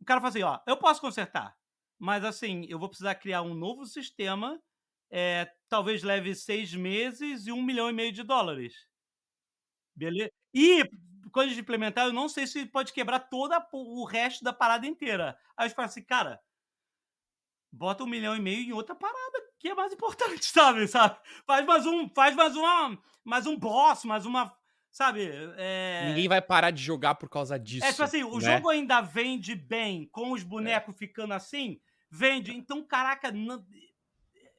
o 0.00 0.06
cara 0.06 0.20
fala 0.20 0.30
assim, 0.30 0.42
ó, 0.42 0.58
eu 0.66 0.78
posso 0.78 1.02
consertar, 1.02 1.54
mas 1.98 2.24
assim, 2.24 2.64
eu 2.68 2.78
vou 2.78 2.88
precisar 2.88 3.14
criar 3.16 3.42
um 3.42 3.54
novo 3.54 3.84
sistema, 3.84 4.60
é, 5.10 5.50
talvez 5.68 6.02
leve 6.02 6.34
seis 6.34 6.74
meses 6.74 7.46
e 7.46 7.52
um 7.52 7.62
milhão 7.62 7.90
e 7.90 7.92
meio 7.92 8.12
de 8.12 8.22
dólares. 8.22 8.74
Beleza? 9.94 10.30
E 10.54 10.84
quando 11.32 11.46
a 11.46 11.48
gente 11.50 11.60
implementar, 11.60 12.06
eu 12.06 12.12
não 12.12 12.28
sei 12.28 12.46
se 12.46 12.66
pode 12.66 12.92
quebrar 12.92 13.20
todo 13.20 13.54
o 13.72 14.04
resto 14.04 14.44
da 14.44 14.52
parada 14.52 14.86
inteira. 14.86 15.36
Aí 15.56 15.68
eu 15.68 15.74
falo 15.74 15.86
assim, 15.86 16.02
cara, 16.02 16.40
bota 17.72 18.04
um 18.04 18.08
milhão 18.08 18.36
e 18.36 18.40
meio 18.40 18.60
em 18.60 18.72
outra 18.72 18.94
parada 18.94 19.48
que 19.58 19.68
é 19.68 19.74
mais 19.74 19.92
importante, 19.92 20.44
sabe? 20.46 20.86
sabe? 20.86 21.18
Faz 21.46 21.66
mais 21.66 21.86
um, 21.86 22.08
faz 22.10 22.34
mais 22.34 22.56
uma, 22.56 22.98
mais 23.24 23.46
um 23.46 23.56
boss, 23.56 24.04
mais 24.04 24.24
uma, 24.24 24.52
sabe? 24.90 25.28
É... 25.56 26.06
Ninguém 26.08 26.28
vai 26.28 26.40
parar 26.40 26.70
de 26.70 26.82
jogar 26.82 27.16
por 27.16 27.28
causa 27.28 27.58
disso. 27.58 27.84
É 27.84 27.90
tipo 27.90 28.02
assim, 28.02 28.22
o 28.22 28.38
né? 28.38 28.54
jogo 28.54 28.68
ainda 28.68 29.00
vende 29.00 29.54
bem 29.54 30.08
com 30.12 30.32
os 30.32 30.42
bonecos 30.42 30.96
ficando 30.96 31.34
assim, 31.34 31.80
vende. 32.10 32.52
Então, 32.56 32.82
caraca, 32.82 33.30
não- 33.30 33.64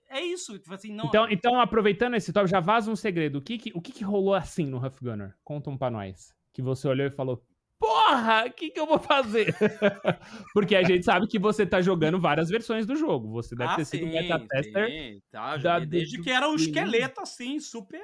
é 0.09 0.21
isso. 0.21 0.57
Tipo 0.59 0.73
assim, 0.73 0.93
não. 0.93 1.05
Então, 1.05 1.27
então, 1.29 1.59
aproveitando 1.59 2.15
esse 2.15 2.33
top, 2.33 2.47
já 2.49 2.59
vaza 2.59 2.89
um 2.91 2.95
segredo. 2.95 3.37
O 3.37 3.41
que 3.41 3.57
que, 3.57 3.71
o 3.75 3.81
que, 3.81 3.91
que 3.91 4.03
rolou 4.03 4.33
assim 4.33 4.65
no 4.65 4.77
Huff 4.85 5.03
Gunner? 5.03 5.35
Conta 5.43 5.69
um 5.69 5.77
pra 5.77 5.91
nós. 5.91 6.33
Que 6.53 6.61
você 6.61 6.87
olhou 6.87 7.05
e 7.07 7.11
falou, 7.11 7.45
porra, 7.77 8.45
o 8.47 8.51
que, 8.51 8.71
que 8.71 8.79
eu 8.79 8.87
vou 8.87 8.97
fazer? 8.99 9.55
Porque 10.53 10.75
a 10.75 10.83
gente 10.83 11.05
sabe 11.05 11.27
que 11.27 11.37
você 11.39 11.65
tá 11.65 11.79
jogando 11.81 12.19
várias 12.19 12.49
versões 12.49 12.85
do 12.85 12.95
jogo. 12.95 13.29
Você 13.31 13.55
deve 13.55 13.71
Ah, 13.71 13.75
ter 13.75 13.85
sido 13.85 14.05
sim, 14.05 14.11
beta 14.11 14.39
tester. 14.47 14.87
sim, 14.89 15.21
tá, 15.31 15.57
da- 15.57 15.79
desde 15.79 16.17
do- 16.17 16.23
que 16.23 16.29
era 16.31 16.49
um 16.49 16.55
esqueleto 16.55 17.21
assim, 17.21 17.59
super. 17.59 18.01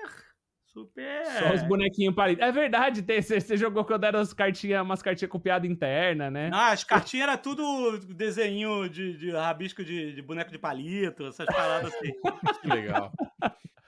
Super. 0.75 1.25
Só 1.25 1.53
os 1.53 1.63
bonequinhos 1.63 2.13
palitos. 2.13 2.45
É 2.45 2.51
verdade, 2.51 3.01
você, 3.01 3.55
jogou 3.55 3.85
quando 3.85 4.03
eram 4.03 4.19
as 4.19 4.33
cartinhas, 4.33 4.81
umas 4.81 5.01
cartinhas 5.01 5.31
com 5.31 5.39
piada 5.39 5.65
interna, 5.65 6.29
né? 6.29 6.49
Não, 6.49 6.59
as 6.59 6.83
cartinhas 6.83 7.29
eram 7.29 7.41
tudo 7.41 7.97
desenho 8.13 8.89
de, 8.89 9.17
de 9.17 9.31
rabisco 9.31 9.85
de, 9.85 10.11
de 10.13 10.21
boneco 10.21 10.51
de 10.51 10.59
palito, 10.59 11.27
essas 11.27 11.45
paradas 11.45 11.93
assim. 11.93 12.11
Que 12.61 12.67
legal. 12.67 13.09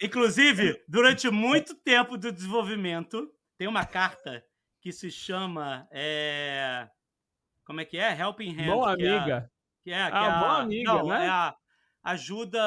Inclusive, 0.01 0.81
durante 0.87 1.29
muito 1.29 1.75
tempo 1.75 2.15
do 2.17 2.31
desenvolvimento, 2.31 3.29
tem 3.57 3.67
uma 3.67 3.85
carta 3.85 4.41
que 4.79 4.93
se 4.93 5.11
chama. 5.11 5.85
é, 5.91 6.87
Como 7.65 7.81
é 7.81 7.85
que 7.85 7.97
é? 7.97 8.17
Helping 8.17 8.61
Hand. 8.61 8.65
Boa 8.65 8.95
que 8.95 9.03
é 9.03 9.09
amiga. 9.09 9.51
Que 9.83 9.91
é, 9.91 10.05
que 10.09 10.15
Ah, 10.15 10.23
é 10.23 10.29
a, 10.29 10.39
boa 10.39 10.57
amiga, 10.61 10.93
não, 10.93 11.07
né? 11.09 11.25
é 11.25 11.29
a 11.29 11.55
ajuda. 12.03 12.61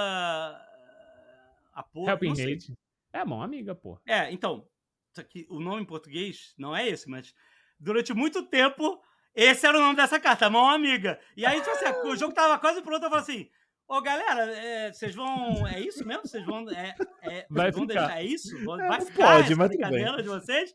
Apoio. 1.72 2.10
Helping. 2.10 2.32
Hate. 2.32 2.79
É, 3.12 3.24
mão 3.24 3.42
amiga, 3.42 3.74
pô. 3.74 3.98
É, 4.06 4.30
então, 4.32 4.66
isso 5.12 5.20
aqui, 5.20 5.46
o 5.50 5.58
nome 5.60 5.82
em 5.82 5.86
português 5.86 6.54
não 6.58 6.74
é 6.74 6.88
esse, 6.88 7.08
mas 7.08 7.34
durante 7.78 8.12
muito 8.14 8.42
tempo, 8.46 9.00
esse 9.34 9.66
era 9.66 9.76
o 9.78 9.80
nome 9.80 9.96
dessa 9.96 10.20
carta, 10.20 10.48
mão 10.50 10.68
amiga. 10.68 11.18
E 11.36 11.44
aí, 11.44 11.58
tipo 11.60 11.70
assim, 11.70 12.08
o 12.08 12.16
jogo 12.16 12.32
tava 12.34 12.58
quase 12.58 12.82
pronto, 12.82 13.02
eu 13.04 13.10
falei 13.10 13.22
assim. 13.22 13.50
Ô, 13.88 14.00
galera, 14.00 14.42
é, 14.52 14.92
vocês 14.92 15.14
vão. 15.16 15.66
É 15.66 15.80
isso 15.80 16.06
mesmo? 16.06 16.22
Vocês 16.24 16.44
vão. 16.46 16.64
É, 16.70 16.94
é, 17.22 17.46
Vai 17.50 17.72
vão 17.72 17.88
ficar. 17.88 18.06
deixar 18.06 18.22
isso? 18.22 18.56
É, 18.56 18.64
Vai 18.64 18.98
não 19.00 19.06
ficar 19.06 19.36
pode, 19.36 19.54
mas 19.56 19.68
brincadeira 19.68 20.22
de 20.22 20.28
vocês? 20.28 20.72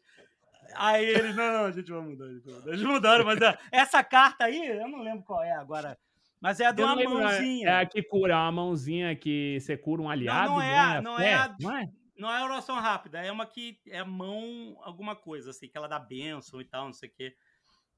Aí 0.76 1.06
eles, 1.06 1.34
não, 1.34 1.54
não, 1.54 1.66
a 1.66 1.72
gente 1.72 1.90
vai 1.90 2.02
mudar. 2.02 2.26
Eles 2.66 2.82
mudaram, 2.82 3.24
mas 3.24 3.40
é, 3.40 3.58
essa 3.72 4.04
carta 4.04 4.44
aí, 4.44 4.68
eu 4.68 4.90
não 4.90 5.02
lembro 5.02 5.24
qual 5.24 5.42
é 5.42 5.54
agora. 5.54 5.98
Mas 6.42 6.60
é 6.60 6.66
a 6.66 6.72
de 6.74 6.82
Eu 6.82 6.88
uma 6.88 6.96
não 6.96 7.02
lembro, 7.02 7.20
é- 7.20 7.24
mãozinha. 7.24 7.70
É 7.70 7.82
a 7.82 7.86
que 7.86 8.04
cura, 8.04 8.34
é 8.34 8.36
uma 8.36 8.52
mãozinha 8.52 9.16
que 9.16 9.58
você 9.62 9.78
cura 9.78 10.02
um 10.02 10.10
aliado. 10.10 10.50
não 10.52 10.62
e 10.62 10.66
é 10.66 10.78
a- 10.78 11.02
não 11.02 11.18
é 11.20 11.34
a- 11.34 11.56
Não 11.58 11.78
é? 11.78 11.90
Não 12.18 12.32
é 12.34 12.44
oração 12.44 12.76
rápida, 12.76 13.20
é 13.20 13.32
uma 13.32 13.46
que 13.46 13.80
é 13.88 14.04
mão 14.04 14.78
alguma 14.82 15.16
coisa, 15.16 15.52
assim, 15.52 15.68
que 15.68 15.78
ela 15.78 15.88
dá 15.88 16.00
bênção 16.00 16.62
e 16.62 16.66
tal, 16.66 16.86
não 16.86 16.94
sei 16.94 17.10
o 17.10 17.12
quê. 17.12 17.36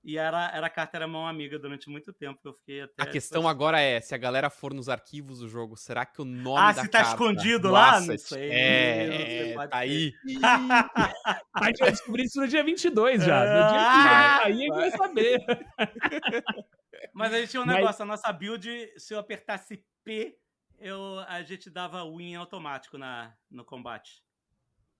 E 0.03 0.17
era, 0.17 0.49
era 0.55 0.67
a 0.67 0.69
carta 0.69 0.95
era 0.97 1.07
mão 1.07 1.27
amiga 1.27 1.59
durante 1.59 1.89
muito 1.89 2.13
tempo, 2.13 2.39
eu 2.45 2.53
fiquei 2.53 2.81
até... 2.81 3.03
A 3.03 3.05
questão 3.07 3.47
agora 3.47 3.79
é, 3.81 3.99
se 3.99 4.15
a 4.15 4.17
galera 4.17 4.49
for 4.49 4.73
nos 4.73 4.87
arquivos 4.87 5.39
do 5.39 5.49
jogo, 5.49 5.75
será 5.75 6.05
que 6.05 6.21
o 6.21 6.25
nome 6.25 6.59
Ah, 6.59 6.71
da 6.71 6.81
se 6.83 6.87
tá 6.87 6.99
carta, 6.99 7.11
escondido 7.11 7.67
do 7.67 7.71
lá? 7.73 7.91
asset, 7.97 8.09
Não 8.11 8.17
sei, 8.17 8.49
É, 8.51 9.49
é, 9.51 9.53
tá 9.55 9.61
ser. 9.63 9.69
aí. 9.71 10.13
A 11.53 11.65
gente 11.65 11.79
vai 11.79 11.91
descobrir 11.91 12.23
isso 12.23 12.39
no 12.39 12.47
dia 12.47 12.63
22 12.63 13.23
já. 13.23 13.39
No 13.39 13.45
dia 13.45 13.67
que 13.67 13.85
Ah! 13.85 14.43
aí 14.45 14.51
a 14.53 14.55
gente 14.55 14.69
vai 14.75 14.91
saber. 14.91 15.45
Mas 17.13 17.33
a 17.33 17.39
gente 17.39 17.49
tinha 17.49 17.61
um 17.61 17.65
Mas- 17.65 17.75
negócio, 17.75 18.03
a 18.03 18.05
nossa 18.05 18.31
build, 18.31 18.93
se 18.97 19.13
eu 19.13 19.19
apertasse 19.19 19.83
P, 20.03 20.37
eu, 20.79 21.19
a 21.27 21.41
gente 21.43 21.69
dava 21.69 22.03
win 22.03 22.35
automático 22.35 22.97
na, 22.97 23.33
no 23.49 23.65
combate. 23.65 24.23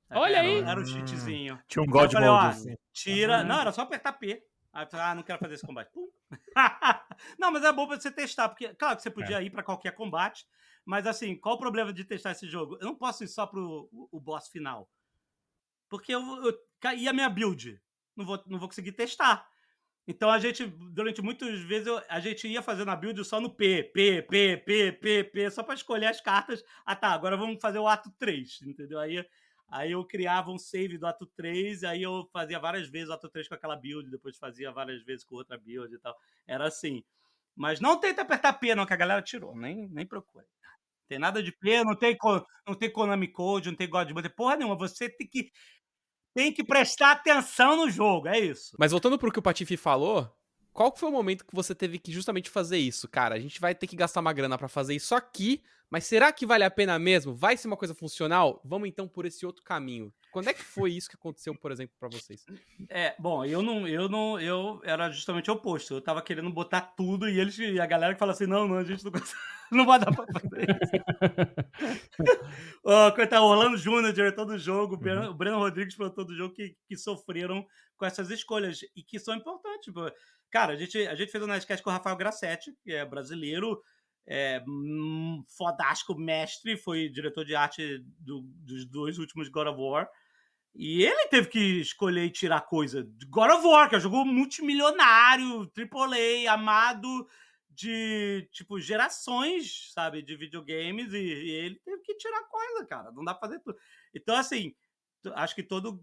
Olha 0.09 0.37
era, 0.37 0.47
aí! 0.47 0.59
Era 0.59 0.79
um 0.79 0.85
cheatzinho. 0.85 1.61
Tinha 1.67 1.83
um 1.83 1.87
God 1.87 2.11
falei, 2.11 2.29
Mode, 2.29 2.47
assim. 2.47 2.77
Tira. 2.93 3.43
Não, 3.43 3.59
era 3.59 3.71
só 3.71 3.81
apertar 3.81 4.13
P. 4.13 4.43
Aí 4.71 4.85
eu 4.85 4.89
falei, 4.89 5.05
ah, 5.07 5.15
não 5.15 5.23
quero 5.23 5.39
fazer 5.39 5.55
esse 5.55 5.65
combate. 5.65 5.91
Pum. 5.91 6.07
não, 7.39 7.51
mas 7.51 7.63
é 7.63 7.73
bom 7.73 7.88
pra 7.88 7.99
você 7.99 8.11
testar, 8.11 8.49
porque, 8.49 8.73
claro 8.75 8.95
que 8.95 9.01
você 9.01 9.09
podia 9.09 9.41
ir 9.41 9.49
pra 9.49 9.63
qualquer 9.63 9.91
combate, 9.93 10.45
mas 10.86 11.07
assim, 11.07 11.36
qual 11.36 11.55
o 11.55 11.59
problema 11.59 11.91
de 11.91 12.03
testar 12.05 12.32
esse 12.32 12.47
jogo? 12.47 12.78
Eu 12.80 12.86
não 12.86 12.95
posso 12.95 13.23
ir 13.23 13.28
só 13.28 13.45
pro 13.45 13.89
o, 13.91 14.09
o 14.11 14.19
boss 14.19 14.47
final. 14.49 14.89
Porque 15.89 16.13
eu, 16.13 16.21
eu 16.45 16.57
caí 16.80 17.07
a 17.07 17.13
minha 17.13 17.30
build. 17.30 17.82
Não 18.15 18.25
vou, 18.25 18.43
não 18.45 18.59
vou 18.59 18.67
conseguir 18.67 18.91
testar. 18.91 19.47
Então 20.08 20.30
a 20.32 20.39
gente, 20.39 20.66
durante 20.66 21.22
muitas 21.22 21.60
vezes, 21.62 21.88
eu- 21.88 22.01
a 22.10 22.20
gente 22.20 22.47
ia 22.47 22.62
fazendo 22.62 22.89
a 22.91 22.95
build 22.95 23.24
só 23.26 23.41
no 23.41 23.53
P, 23.53 23.84
P, 23.93 24.22
P, 24.24 24.58
P, 24.58 24.91
P, 24.93 25.24
P, 25.26 25.51
só 25.51 25.64
pra 25.64 25.76
escolher 25.76 26.08
as 26.08 26.22
cartas. 26.22 26.64
Ah, 26.86 26.95
tá, 26.95 27.10
agora 27.10 27.36
vamos 27.38 27.60
fazer 27.62 27.80
o 27.80 27.88
ato 27.88 28.10
3, 28.18 28.62
entendeu? 28.64 28.99
Aí 28.99 29.26
Aí 29.70 29.91
eu 29.91 30.05
criava 30.05 30.49
um 30.49 30.58
save 30.58 30.97
do 30.97 31.05
ato 31.05 31.26
3, 31.26 31.84
aí 31.84 32.01
eu 32.01 32.26
fazia 32.32 32.58
várias 32.58 32.88
vezes 32.88 33.10
o 33.10 33.14
ato 33.14 33.28
3 33.30 33.49
com 33.49 33.53
aquela 33.53 33.76
build, 33.76 34.10
depois 34.10 34.38
fazia 34.38 34.72
várias 34.72 35.03
vezes 35.03 35.26
com 35.26 35.36
outra 35.36 35.58
build 35.58 35.93
e 35.93 35.99
tal. 35.99 36.16
Era 36.47 36.68
assim. 36.68 37.03
Mas 37.55 37.80
não 37.82 37.99
tenta 37.99 38.22
apertar 38.22 38.53
P, 38.53 38.74
não, 38.76 38.86
que 38.86 38.93
a 38.93 38.97
galera 38.97 39.22
tirou. 39.22 39.55
Nem, 39.55 39.89
nem 39.89 40.05
procura. 40.05 40.45
Tem 41.08 41.18
nada 41.20 41.41
de 41.41 41.51
P, 41.53 41.84
não 41.86 41.95
tem, 41.95 42.18
não 42.68 42.76
tem 42.76 42.91
Konami 42.91 43.28
Code, 43.30 43.70
não 43.70 43.78
tem 43.78 43.89
God 43.89 44.10
porra 44.36 44.58
nenhuma. 44.58 44.76
Você 44.78 45.10
tem 45.10 45.28
que, 45.28 45.51
tem 46.38 46.53
que 46.53 46.63
prestar 46.63 47.13
atenção 47.13 47.75
no 47.75 47.89
jogo, 47.89 48.27
é 48.27 48.39
isso. 48.39 48.75
Mas 48.77 48.91
voltando 48.91 49.17
pro 49.17 49.31
que 49.31 49.39
o 49.39 49.41
Patife 49.41 49.75
falou, 49.75 50.31
qual 50.71 50.95
foi 50.95 51.09
o 51.09 51.11
momento 51.11 51.43
que 51.43 51.55
você 51.55 51.73
teve 51.73 51.97
que 51.97 52.11
justamente 52.11 52.47
fazer 52.47 52.77
isso? 52.77 53.07
Cara, 53.07 53.33
a 53.33 53.39
gente 53.39 53.59
vai 53.59 53.73
ter 53.73 53.88
que 53.88 53.95
gastar 53.95 54.19
uma 54.19 54.31
grana 54.31 54.55
pra 54.55 54.67
fazer 54.67 54.93
isso 54.93 55.15
aqui, 55.15 55.63
mas 55.89 56.05
será 56.05 56.31
que 56.31 56.45
vale 56.45 56.63
a 56.63 56.69
pena 56.69 56.99
mesmo? 56.99 57.33
Vai 57.33 57.57
ser 57.57 57.65
uma 57.65 57.75
coisa 57.75 57.95
funcional? 57.95 58.61
Vamos 58.63 58.88
então 58.88 59.07
por 59.07 59.25
esse 59.25 59.47
outro 59.47 59.63
caminho. 59.63 60.13
Quando 60.38 60.49
é 60.49 60.53
que 60.53 60.63
foi 60.63 60.91
isso 60.91 61.09
que 61.09 61.15
aconteceu, 61.15 61.55
por 61.55 61.71
exemplo, 61.71 61.95
pra 61.99 62.09
vocês? 62.09 62.45
É, 62.89 63.15
bom, 63.17 63.43
eu 63.43 63.63
não, 63.63 63.88
eu 63.88 64.07
não, 64.07 64.39
eu 64.39 64.79
era 64.83 65.09
justamente 65.09 65.49
o 65.49 65.55
oposto. 65.55 65.95
Eu 65.95 66.01
tava 66.01 66.21
querendo 66.21 66.51
botar 66.51 66.81
tudo 66.81 67.27
e 67.27 67.39
eles, 67.39 67.57
e 67.57 67.79
a 67.79 67.85
galera 67.88 68.13
que 68.13 68.19
fala 68.19 68.33
assim, 68.33 68.45
não, 68.45 68.67
não, 68.67 68.77
a 68.77 68.83
gente 68.83 69.03
não 69.03 69.11
consegue, 69.11 69.39
não 69.71 69.85
vai 69.85 69.99
dar 69.99 70.13
pra 70.15 70.25
fazer 70.27 70.67
isso. 70.69 71.97
Ó, 72.85 73.11
coitado, 73.11 73.43
o 73.45 73.49
Orlando 73.49 73.77
Júnior, 73.77 74.13
diretor 74.13 74.45
do 74.45 74.57
jogo, 74.59 74.93
o 74.93 74.97
Breno- 74.97 75.29
o 75.31 75.33
Breno 75.33 75.57
Rodrigues, 75.57 75.95
produtor 75.95 76.25
do 76.25 76.35
jogo, 76.35 76.53
que, 76.53 76.75
que 76.88 76.95
sofreram 76.95 77.65
com 77.97 78.05
essas 78.05 78.29
escolhas 78.29 78.79
e 78.95 79.01
que 79.03 79.19
são 79.19 79.35
importantes. 79.35 79.91
Cara, 80.51 80.73
a 80.73 80.75
gente, 80.75 80.97
a 81.07 81.15
gente 81.15 81.31
fez 81.31 81.43
um 81.43 81.47
Nerdcast 81.47 81.83
com 81.83 81.89
o 81.89 81.93
Rafael 81.93 82.15
Grassetti, 82.15 82.71
que 82.83 82.93
é 82.93 83.03
brasileiro, 83.05 83.81
é, 84.27 84.61
hum, 84.67 85.43
fodástico 85.57 86.13
mestre, 86.15 86.77
foi 86.77 87.09
diretor 87.09 87.43
de 87.45 87.55
arte 87.55 87.99
do- 88.19 88.43
dos 88.43 88.85
dois 88.85 89.17
últimos 89.17 89.49
God 89.49 89.67
of 89.67 89.79
War. 89.79 90.07
E 90.80 91.03
ele 91.03 91.28
teve 91.30 91.47
que 91.49 91.82
escolher 91.82 92.25
e 92.25 92.30
tirar 92.30 92.61
coisa 92.61 93.01
God 93.28 93.49
of 93.49 93.65
War, 93.65 93.89
que 93.89 93.95
é 93.95 93.97
um 93.97 94.01
jogo 94.01 94.23
multimilionário, 94.23 95.71
AAA, 95.75 96.53
amado 96.53 97.28
de, 97.67 98.47
tipo, 98.51 98.80
gerações, 98.80 99.91
sabe, 99.91 100.21
de 100.21 100.36
videogames, 100.36 101.11
e, 101.13 101.17
e 101.17 101.49
ele 101.49 101.80
teve 101.84 102.03
que 102.03 102.15
tirar 102.15 102.43
coisa, 102.43 102.86
cara. 102.86 103.11
Não 103.11 103.23
dá 103.23 103.34
pra 103.34 103.49
fazer 103.49 103.59
tudo. 103.61 103.75
Então, 104.13 104.36
assim, 104.36 104.75
acho 105.34 105.55
que 105.55 105.63
todo 105.63 105.99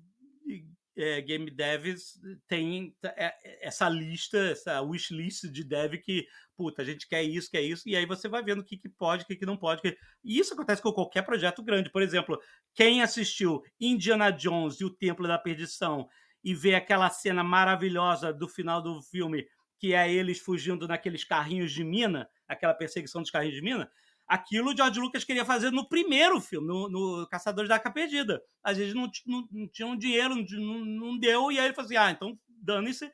é, 0.96 1.20
game 1.20 1.50
devs 1.50 2.20
tem 2.46 2.94
é, 3.04 3.34
essa 3.66 3.88
lista, 3.88 4.38
essa 4.38 4.80
wishlist 4.82 5.44
de 5.50 5.64
dev 5.64 5.94
que, 6.02 6.26
puta, 6.56 6.82
a 6.82 6.84
gente 6.84 7.08
quer 7.08 7.22
isso, 7.22 7.50
quer 7.50 7.62
isso, 7.62 7.88
e 7.88 7.96
aí 7.96 8.06
você 8.06 8.28
vai 8.28 8.42
vendo 8.42 8.60
o 8.60 8.64
que, 8.64 8.76
que 8.76 8.88
pode, 8.88 9.24
o 9.24 9.26
que, 9.26 9.36
que 9.36 9.46
não 9.46 9.56
pode. 9.56 9.82
que- 9.82 9.96
E 10.24 10.38
isso 10.38 10.54
acontece 10.54 10.82
com 10.82 10.92
qualquer 10.92 11.22
projeto 11.22 11.62
grande. 11.62 11.90
Por 11.90 12.02
exemplo, 12.02 12.38
quem 12.74 13.02
assistiu 13.02 13.62
Indiana 13.80 14.30
Jones 14.30 14.80
e 14.80 14.84
o 14.84 14.90
Templo 14.90 15.26
da 15.26 15.38
Perdição 15.38 16.08
e 16.42 16.54
vê 16.54 16.74
aquela 16.74 17.08
cena 17.10 17.42
maravilhosa 17.42 18.32
do 18.32 18.48
final 18.48 18.82
do 18.82 19.00
filme, 19.02 19.46
que 19.78 19.94
é 19.94 20.12
eles 20.12 20.38
fugindo 20.38 20.86
naqueles 20.86 21.24
carrinhos 21.24 21.72
de 21.72 21.82
mina, 21.82 22.28
aquela 22.46 22.74
perseguição 22.74 23.20
dos 23.22 23.30
carrinhos 23.30 23.56
de 23.56 23.62
mina, 23.62 23.90
aquilo 24.34 24.72
o 24.72 24.76
George 24.76 25.00
Lucas 25.00 25.24
queria 25.24 25.44
fazer 25.44 25.70
no 25.70 25.88
primeiro 25.88 26.40
filme, 26.40 26.66
no, 26.66 26.88
no 26.88 27.26
Caçadores 27.28 27.68
da 27.68 27.76
Arca 27.76 27.90
Perdida. 27.90 28.42
Às 28.62 28.76
vezes 28.76 28.94
não, 28.94 29.10
não, 29.26 29.48
não 29.50 29.68
tinham 29.68 29.96
dinheiro, 29.96 30.34
não, 30.34 30.84
não, 30.84 31.18
deu, 31.18 31.50
e 31.50 31.58
aí 31.58 31.66
ele 31.66 31.74
falou 31.74 31.86
assim, 31.86 31.96
ah, 31.96 32.10
então 32.10 32.38
dane-se. 32.48 33.10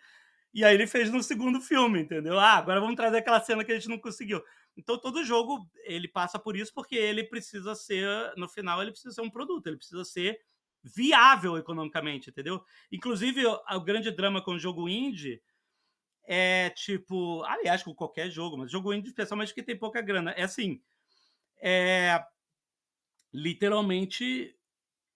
E 0.52 0.64
aí 0.64 0.74
ele 0.74 0.86
fez 0.86 1.10
no 1.10 1.22
segundo 1.22 1.60
filme, 1.60 2.00
entendeu? 2.00 2.38
Ah, 2.38 2.54
agora 2.54 2.80
vamos 2.80 2.96
trazer 2.96 3.18
aquela 3.18 3.40
cena 3.40 3.64
que 3.64 3.70
a 3.70 3.74
gente 3.74 3.88
não 3.88 3.98
conseguiu. 3.98 4.42
Então 4.76 4.98
todo 4.98 5.24
jogo 5.24 5.68
ele 5.84 6.08
passa 6.08 6.38
por 6.38 6.56
isso 6.56 6.72
porque 6.74 6.96
ele 6.96 7.24
precisa 7.24 7.74
ser, 7.74 8.08
no 8.36 8.48
final, 8.48 8.82
ele 8.82 8.90
precisa 8.90 9.14
ser 9.14 9.20
um 9.20 9.30
produto, 9.30 9.66
ele 9.66 9.76
precisa 9.76 10.04
ser 10.04 10.40
viável 10.82 11.56
economicamente, 11.58 12.30
entendeu? 12.30 12.64
Inclusive, 12.90 13.44
o, 13.46 13.80
grande 13.80 14.10
drama 14.10 14.42
com 14.42 14.52
o 14.52 14.58
jogo 14.58 14.88
indie 14.88 15.42
é 16.24 16.70
tipo, 16.70 17.42
aliás, 17.44 17.82
com 17.82 17.94
qualquer 17.94 18.30
jogo, 18.30 18.56
mas 18.56 18.70
jogo 18.70 18.92
indie, 18.92 19.08
especialmente 19.08 19.48
porque 19.48 19.62
tem 19.62 19.78
pouca 19.78 20.00
grana, 20.00 20.30
é 20.32 20.44
assim, 20.44 20.80
é 21.62 22.24
literalmente 23.32 24.54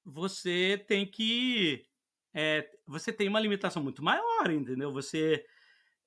você 0.05 0.85
tem 0.89 1.07
que 1.11 1.87
é, 2.35 2.69
você 2.87 3.13
tem 3.13 3.29
uma 3.29 3.41
limitação 3.41 3.83
muito 3.83 4.03
maior, 4.03 4.51
entendeu? 4.51 4.93
Você 4.93 5.45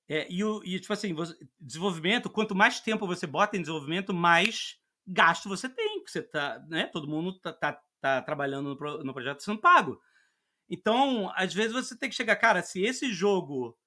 é, 0.10 0.28
e, 0.32 0.44
o, 0.44 0.64
e, 0.66 0.80
tipo 0.80 0.94
assim, 0.94 1.14
você- 1.14 1.38
desenvolvimento, 1.60 2.30
quanto 2.30 2.56
mais 2.56 2.80
tempo 2.82 3.08
você 3.08 3.28
bota 3.28 3.58
em 3.58 3.62
desenvolvimento, 3.62 4.14
mais 4.14 4.78
gasto 5.08 5.50
você 5.50 5.70
tem. 5.70 6.04
Você 6.06 6.22
tá, 6.24 6.60
né? 6.70 6.88
Todo 6.88 7.08
mundo 7.10 7.40
tá, 7.40 7.54
tá, 7.54 7.82
tá 8.02 8.22
trabalhando 8.24 8.70
no, 8.72 8.78
pro- 8.78 9.04
no 9.04 9.14
projeto 9.14 9.42
sendo 9.44 9.60
pago. 9.62 10.02
Então, 10.70 11.32
às 11.36 11.54
vezes 11.54 11.74
você 11.74 11.98
tem 11.98 12.10
que 12.10 12.16
chegar, 12.16 12.36
cara, 12.38 12.62
se 12.64 12.82
esse 12.84 13.14
jogo 13.14 13.78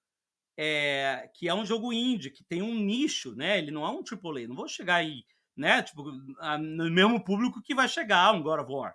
é, 0.57 1.31
que 1.35 1.49
é 1.49 1.55
um 1.55 1.65
jogo 1.67 1.93
indie, 1.93 2.31
que 2.31 2.45
tem 2.45 2.63
um 2.63 2.75
nicho, 2.75 3.35
né? 3.37 3.59
Ele 3.59 3.71
não 3.71 3.85
é 3.87 3.91
um 3.91 4.03
AAA, 4.05 4.47
não 4.49 4.57
vou 4.57 4.69
chegar 4.69 4.97
aí, 4.97 5.25
né? 5.61 5.83
Tipo, 5.83 6.05
a- 6.41 6.59
no 6.59 6.91
mesmo 6.91 7.23
público 7.25 7.63
que 7.63 7.75
vai 7.75 7.89
chegar 7.89 8.33
um 8.35 8.43
God 8.43 8.61
of 8.61 8.73
War. 8.73 8.95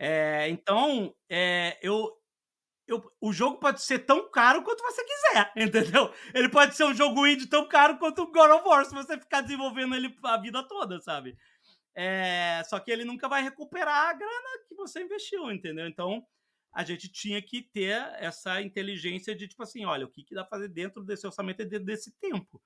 É, 0.00 0.48
então, 0.48 1.14
é, 1.30 1.78
eu, 1.82 2.10
eu- 2.88 3.02
o 3.20 3.32
jogo 3.32 3.58
pode 3.58 3.82
ser 3.82 4.00
tão 4.00 4.30
caro 4.30 4.62
quanto 4.64 4.82
você 4.82 5.04
quiser, 5.04 5.52
entendeu? 6.02 6.12
Ele 6.34 6.48
pode 6.48 6.76
ser 6.76 6.84
um 6.84 6.94
jogo 6.94 7.26
indie 7.26 7.48
tão 7.48 7.68
caro 7.68 7.98
quanto 7.98 8.22
o 8.22 8.32
God 8.32 8.50
of 8.52 8.68
War, 8.68 8.84
se 8.86 8.94
você 8.94 9.18
ficar 9.18 9.42
desenvolvendo 9.42 9.94
ele 9.94 10.14
a 10.24 10.38
vida 10.38 10.66
toda, 10.68 11.00
sabe? 11.00 11.36
É, 11.94 12.62
só 12.66 12.78
que 12.80 12.90
ele 12.90 13.04
nunca 13.04 13.28
vai 13.28 13.42
recuperar 13.42 14.10
a 14.10 14.12
grana 14.14 14.64
que 14.68 14.74
você 14.74 15.02
investiu, 15.02 15.50
entendeu? 15.50 15.86
Então, 15.88 16.24
a 16.72 16.84
gente 16.84 17.10
tinha 17.10 17.42
que 17.42 17.62
ter 17.62 17.96
essa 18.20 18.62
inteligência 18.62 19.34
de, 19.34 19.48
tipo 19.48 19.62
assim, 19.62 19.84
olha, 19.84 20.06
o 20.06 20.10
que, 20.10 20.22
que 20.24 20.34
dá 20.34 20.44
pra 20.44 20.58
fazer 20.58 20.68
dentro 20.68 21.02
desse 21.04 21.26
orçamento 21.26 21.62
e 21.62 21.66
dentro 21.66 21.86
desse 21.86 22.12
tempo. 22.20 22.62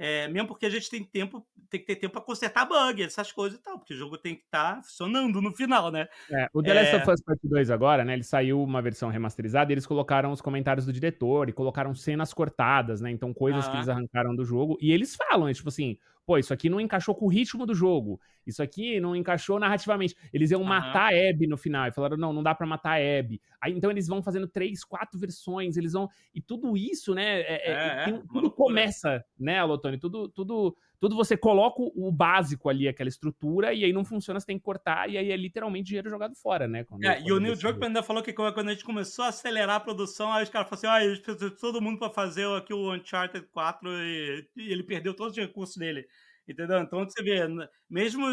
É, 0.00 0.28
mesmo 0.28 0.48
porque 0.48 0.66
a 0.66 0.70
gente 0.70 0.88
tem 0.90 1.04
tempo, 1.04 1.46
tem 1.68 1.80
que 1.80 1.86
ter 1.86 1.96
tempo 1.96 2.12
para 2.14 2.22
consertar 2.22 2.66
bug, 2.66 3.02
essas 3.02 3.32
coisas 3.32 3.58
e 3.58 3.62
tal, 3.62 3.78
porque 3.78 3.94
o 3.94 3.96
jogo 3.96 4.16
tem 4.18 4.36
que 4.36 4.44
estar 4.44 4.82
funcionando 4.84 5.40
no 5.42 5.52
final, 5.54 5.90
né? 5.90 6.06
É, 6.30 6.46
o 6.52 6.62
The 6.62 6.74
Last 6.74 6.94
É. 6.94 6.96
of 6.96 7.10
Us 7.10 7.22
Part 7.22 7.40
2 7.42 7.70
agora, 7.70 8.04
né? 8.04 8.12
Ele 8.12 8.22
saiu 8.22 8.62
uma 8.62 8.82
versão 8.82 9.08
remasterizada 9.08 9.72
e 9.72 9.74
eles 9.74 9.86
colocaram 9.86 10.30
os 10.30 10.42
comentários 10.42 10.84
do 10.84 10.92
diretor 10.92 11.48
e 11.48 11.52
colocaram 11.54 11.94
cenas 11.94 12.34
cortadas, 12.34 13.00
né? 13.00 13.10
Então, 13.10 13.32
coisas 13.32 13.66
que 13.66 13.76
Aham. 13.76 13.76
eles 13.76 13.88
arrancaram 13.88 14.36
do 14.36 14.44
jogo. 14.44 14.76
E 14.80 14.92
eles 14.92 15.16
falam, 15.16 15.48
é 15.48 15.54
tipo 15.54 15.70
assim, 15.70 15.96
pô, 16.28 16.36
isso 16.36 16.52
aqui 16.52 16.68
não 16.68 16.78
encaixou 16.78 17.14
com 17.14 17.24
o 17.24 17.28
ritmo 17.30 17.64
do 17.64 17.74
jogo. 17.74 18.20
Isso 18.46 18.62
aqui 18.62 19.00
não 19.00 19.16
encaixou 19.16 19.58
narrativamente. 19.58 20.14
Eles 20.30 20.50
iam 20.50 20.60
Aham. 20.60 20.68
matar 20.68 21.10
a 21.14 21.30
Abby 21.30 21.46
no 21.46 21.56
final. 21.56 21.88
E 21.88 21.90
falaram, 21.92 22.18
não, 22.18 22.34
não 22.34 22.42
dá 22.42 22.54
pra 22.54 22.66
matar 22.66 23.00
a 23.00 23.18
Abby. 23.18 23.40
Aí, 23.58 23.72
então, 23.72 23.90
eles 23.90 24.06
vão 24.06 24.22
fazendo 24.22 24.46
três, 24.46 24.84
quatro 24.84 25.18
versões. 25.18 25.78
Eles 25.78 25.94
vão... 25.94 26.06
E 26.34 26.42
tudo 26.42 26.76
isso, 26.76 27.14
né? 27.14 27.40
é- 27.40 27.52
é- 27.52 27.70
É, 27.70 27.86
é, 28.02 28.04
tem- 28.04 28.18
tudo 28.20 28.40
loucura. 28.40 28.50
começa, 28.68 29.24
né, 29.40 29.58
Alotone? 29.58 29.96
Tudo, 29.98 30.28
tudo, 30.28 30.76
tudo 31.00 31.14
você 31.16 31.36
coloca 31.36 31.80
o 31.80 32.10
básico 32.10 32.68
ali, 32.68 32.88
aquela 32.88 33.08
estrutura, 33.08 33.72
e 33.72 33.84
aí 33.84 33.92
não 33.92 34.04
funciona, 34.04 34.40
você 34.40 34.46
tem 34.46 34.58
que 34.58 34.64
cortar, 34.64 35.08
e 35.08 35.16
aí 35.16 35.30
é 35.30 35.36
literalmente 35.36 35.86
dinheiro 35.86 36.10
jogado 36.10 36.34
fora, 36.34 36.66
né? 36.66 36.84
quando- 36.84 37.04
É, 37.04 37.20
e 37.20 37.22
quando 37.22 37.36
o 37.36 37.40
Neil 37.40 37.56
Druckmann 37.56 37.88
ainda 37.88 38.02
falou 38.02 38.22
que 38.22 38.32
quando 38.32 38.68
a 38.68 38.72
gente 38.72 38.84
começou 38.84 39.24
a 39.24 39.28
acelerar 39.28 39.76
a 39.76 39.80
produção, 39.80 40.32
aí 40.32 40.42
os 40.42 40.48
caras 40.50 40.68
falaram 40.68 40.96
assim: 40.98 41.06
ah, 41.06 41.10
a 41.10 41.14
gente 41.14 41.22
precisa 41.22 41.50
de 41.50 41.56
todo 41.56 41.80
mundo 41.80 41.98
para 41.98 42.10
fazer 42.12 42.46
aqui 42.56 42.74
o 42.74 42.92
Uncharted 42.92 43.46
4 43.48 43.88
e, 43.92 44.48
e 44.56 44.72
ele 44.72 44.82
perdeu 44.82 45.14
todos 45.14 45.36
os 45.36 45.38
recursos 45.38 45.76
dele. 45.76 46.06
Entendeu? 46.46 46.78
Então 46.80 47.04
você 47.04 47.22
vê, 47.22 47.40
mesmo 47.88 48.24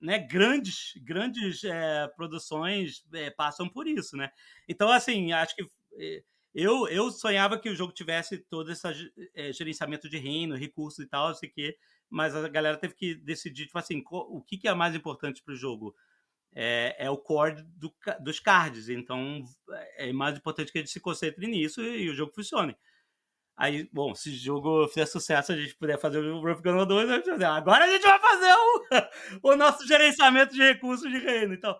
né, 0.00 0.18
grandes, 0.18 0.92
grandes 1.02 1.62
é, 1.64 2.08
produções 2.16 3.04
é, 3.14 3.30
passam 3.30 3.68
por 3.68 3.86
isso, 3.86 4.16
né? 4.16 4.30
Então, 4.68 4.90
assim, 4.90 5.32
acho 5.32 5.54
que 5.56 5.64
é, 5.98 6.22
eu, 6.54 6.88
eu 6.88 7.10
sonhava 7.10 7.58
que 7.58 7.68
o 7.68 7.74
jogo 7.74 7.92
tivesse 7.92 8.38
todo 8.38 8.70
esse 8.70 8.86
é, 9.34 9.52
gerenciamento 9.52 10.08
de 10.08 10.18
reino, 10.18 10.56
recursos 10.56 11.04
e 11.04 11.08
tal, 11.08 11.28
não 11.28 11.34
sei 11.34 11.48
o 11.48 11.52
quê, 11.52 11.76
mas 12.10 12.34
a 12.34 12.48
galera 12.48 12.76
teve 12.76 12.94
que 12.94 13.14
decidir, 13.14 13.66
tipo 13.66 13.78
assim, 13.78 14.02
o 14.10 14.42
que, 14.42 14.58
que 14.58 14.68
é 14.68 14.74
mais 14.74 14.94
importante 14.94 15.42
para 15.42 15.54
o 15.54 15.56
jogo? 15.56 15.94
é, 16.54 17.06
é 17.06 17.10
o 17.10 17.16
core 17.16 17.62
do 17.76 17.92
dos 18.20 18.38
cards. 18.40 18.88
Então 18.88 19.44
é 19.96 20.12
mais 20.12 20.36
importante 20.36 20.70
que 20.70 20.78
a 20.78 20.80
gente 20.80 20.92
se 20.92 21.00
concentre 21.00 21.46
nisso 21.46 21.80
e, 21.80 22.04
e 22.04 22.10
o 22.10 22.14
jogo 22.14 22.32
funcione. 22.34 22.76
Aí, 23.56 23.88
bom, 23.92 24.14
se 24.14 24.30
o 24.30 24.34
jogo 24.34 24.88
fizer 24.88 25.06
sucesso, 25.06 25.52
a 25.52 25.56
gente 25.56 25.76
puder 25.76 25.98
fazer 25.98 26.18
o 26.18 26.40
Rough 26.40 26.62
Gunner 26.62 26.86
2, 26.86 27.10
a 27.10 27.16
gente 27.16 27.44
agora 27.44 27.84
a 27.84 27.88
gente 27.88 28.02
vai 28.02 28.18
fazer 28.18 28.52
o, 28.52 28.86
o 29.52 29.56
nosso 29.56 29.86
gerenciamento 29.86 30.54
de 30.54 30.62
recursos 30.62 31.10
de 31.10 31.18
reino. 31.18 31.54
Então, 31.54 31.78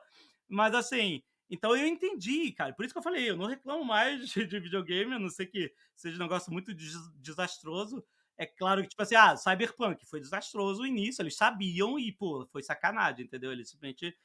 mas 0.48 0.74
assim, 0.74 1.22
então 1.52 1.76
eu 1.76 1.86
entendi, 1.86 2.52
cara. 2.52 2.72
Por 2.74 2.84
isso 2.84 2.94
que 2.94 2.98
eu 2.98 3.02
falei, 3.02 3.30
eu 3.30 3.36
não 3.36 3.46
reclamo 3.46 3.84
mais 3.84 4.28
de, 4.30 4.46
de 4.46 4.60
videogame, 4.60 5.14
a 5.14 5.18
não 5.18 5.28
ser 5.30 5.46
que 5.46 5.72
seja 5.96 6.16
um 6.16 6.20
negócio 6.20 6.52
muito 6.52 6.74
des- 6.74 7.12
desastroso. 7.20 8.04
É 8.38 8.46
claro 8.46 8.82
que, 8.82 8.88
tipo 8.88 9.02
assim, 9.02 9.14
ah, 9.14 9.36
Cyberpunk 9.36 10.06
foi 10.06 10.20
desastroso 10.20 10.82
o 10.82 10.86
início, 10.86 11.22
eles 11.22 11.36
sabiam 11.36 11.98
e, 11.98 12.10
pô, 12.12 12.46
foi 12.50 12.62
sacanagem, 12.62 13.26
entendeu? 13.26 13.52
Eles 13.52 13.68
simplesmente 13.70 14.16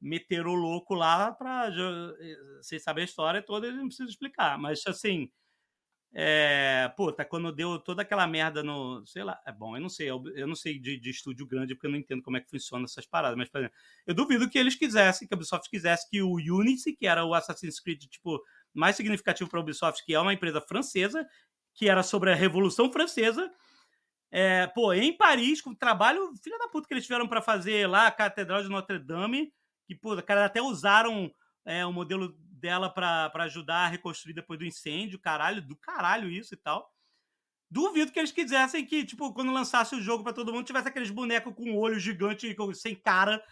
meteram 0.00 0.52
o 0.52 0.54
louco 0.56 0.94
lá 0.94 1.32
pra. 1.32 1.70
jo- 1.70 2.16
eh, 2.20 2.36
Vocês 2.62 2.82
sabem 2.82 3.02
a 3.02 3.04
história 3.06 3.42
toda, 3.42 3.66
eles 3.66 3.78
não 3.78 3.86
precisam 3.88 4.08
explicar. 4.10 4.58
Mas, 4.58 4.82
assim. 4.86 5.30
É, 6.14 6.92
puta, 6.96 7.24
quando 7.24 7.50
deu 7.52 7.78
toda 7.78 8.02
aquela 8.02 8.26
merda 8.26 8.62
no. 8.62 9.04
Sei 9.06 9.24
lá, 9.24 9.40
é 9.46 9.52
bom, 9.52 9.76
eu 9.76 9.80
não 9.80 9.88
sei, 9.88 10.10
eu, 10.10 10.22
eu 10.34 10.46
não 10.46 10.54
sei 10.54 10.78
de, 10.78 10.98
de 10.98 11.10
estúdio 11.10 11.46
grande, 11.46 11.74
porque 11.74 11.86
eu 11.86 11.90
não 11.90 11.98
entendo 11.98 12.22
como 12.22 12.36
é 12.36 12.40
que 12.40 12.50
funciona 12.50 12.84
essas 12.84 13.06
paradas, 13.06 13.36
mas, 13.36 13.48
por 13.48 13.58
exemplo, 13.60 13.76
eu 14.06 14.14
duvido 14.14 14.48
que 14.50 14.58
eles 14.58 14.74
quisessem, 14.74 15.26
que 15.26 15.32
a 15.34 15.36
Ubisoft 15.36 15.70
quisesse 15.70 16.08
que 16.10 16.20
o 16.22 16.34
Unity, 16.34 16.92
que 16.94 17.06
era 17.06 17.24
o 17.24 17.34
Assassin's 17.34 17.80
Creed, 17.80 18.02
tipo, 18.04 18.42
mais 18.74 18.94
significativo 18.96 19.48
para 19.48 19.58
a 19.60 19.62
Ubisoft, 19.62 20.04
que 20.04 20.14
é 20.14 20.20
uma 20.20 20.34
empresa 20.34 20.60
francesa, 20.60 21.26
que 21.74 21.88
era 21.88 22.02
sobre 22.02 22.30
a 22.30 22.34
Revolução 22.34 22.92
Francesa, 22.92 23.50
É, 24.30 24.66
pô, 24.68 24.92
em 24.94 25.16
Paris, 25.16 25.60
com 25.60 25.70
o 25.70 25.76
trabalho 25.76 26.32
filha 26.42 26.58
da 26.58 26.68
puta 26.68 26.88
que 26.88 26.94
eles 26.94 27.04
tiveram 27.04 27.28
para 27.28 27.42
fazer 27.42 27.86
lá 27.86 28.06
a 28.06 28.10
Catedral 28.10 28.62
de 28.62 28.68
Notre 28.68 28.98
Dame, 28.98 29.52
que, 29.86 29.94
pô, 29.94 30.20
cara, 30.22 30.46
até 30.46 30.62
usaram 30.62 31.30
é, 31.66 31.84
o 31.84 31.92
modelo 31.92 32.34
dela 32.62 32.88
para 32.88 33.44
ajudar 33.44 33.84
a 33.84 33.88
reconstruir 33.88 34.32
depois 34.32 34.58
do 34.58 34.64
incêndio, 34.64 35.18
caralho, 35.18 35.60
do 35.60 35.76
caralho 35.76 36.30
isso 36.30 36.54
e 36.54 36.56
tal. 36.56 36.88
Duvido 37.68 38.12
que 38.12 38.18
eles 38.18 38.30
quisessem 38.30 38.86
que, 38.86 39.04
tipo, 39.04 39.32
quando 39.34 39.52
lançasse 39.52 39.94
o 39.96 40.00
jogo 40.00 40.22
para 40.22 40.32
todo 40.32 40.52
mundo, 40.52 40.64
tivesse 40.64 40.88
aqueles 40.88 41.10
bonecos 41.10 41.52
com 41.54 41.76
olho 41.76 41.98
gigante, 41.98 42.54
sem 42.74 42.94
cara, 42.94 43.42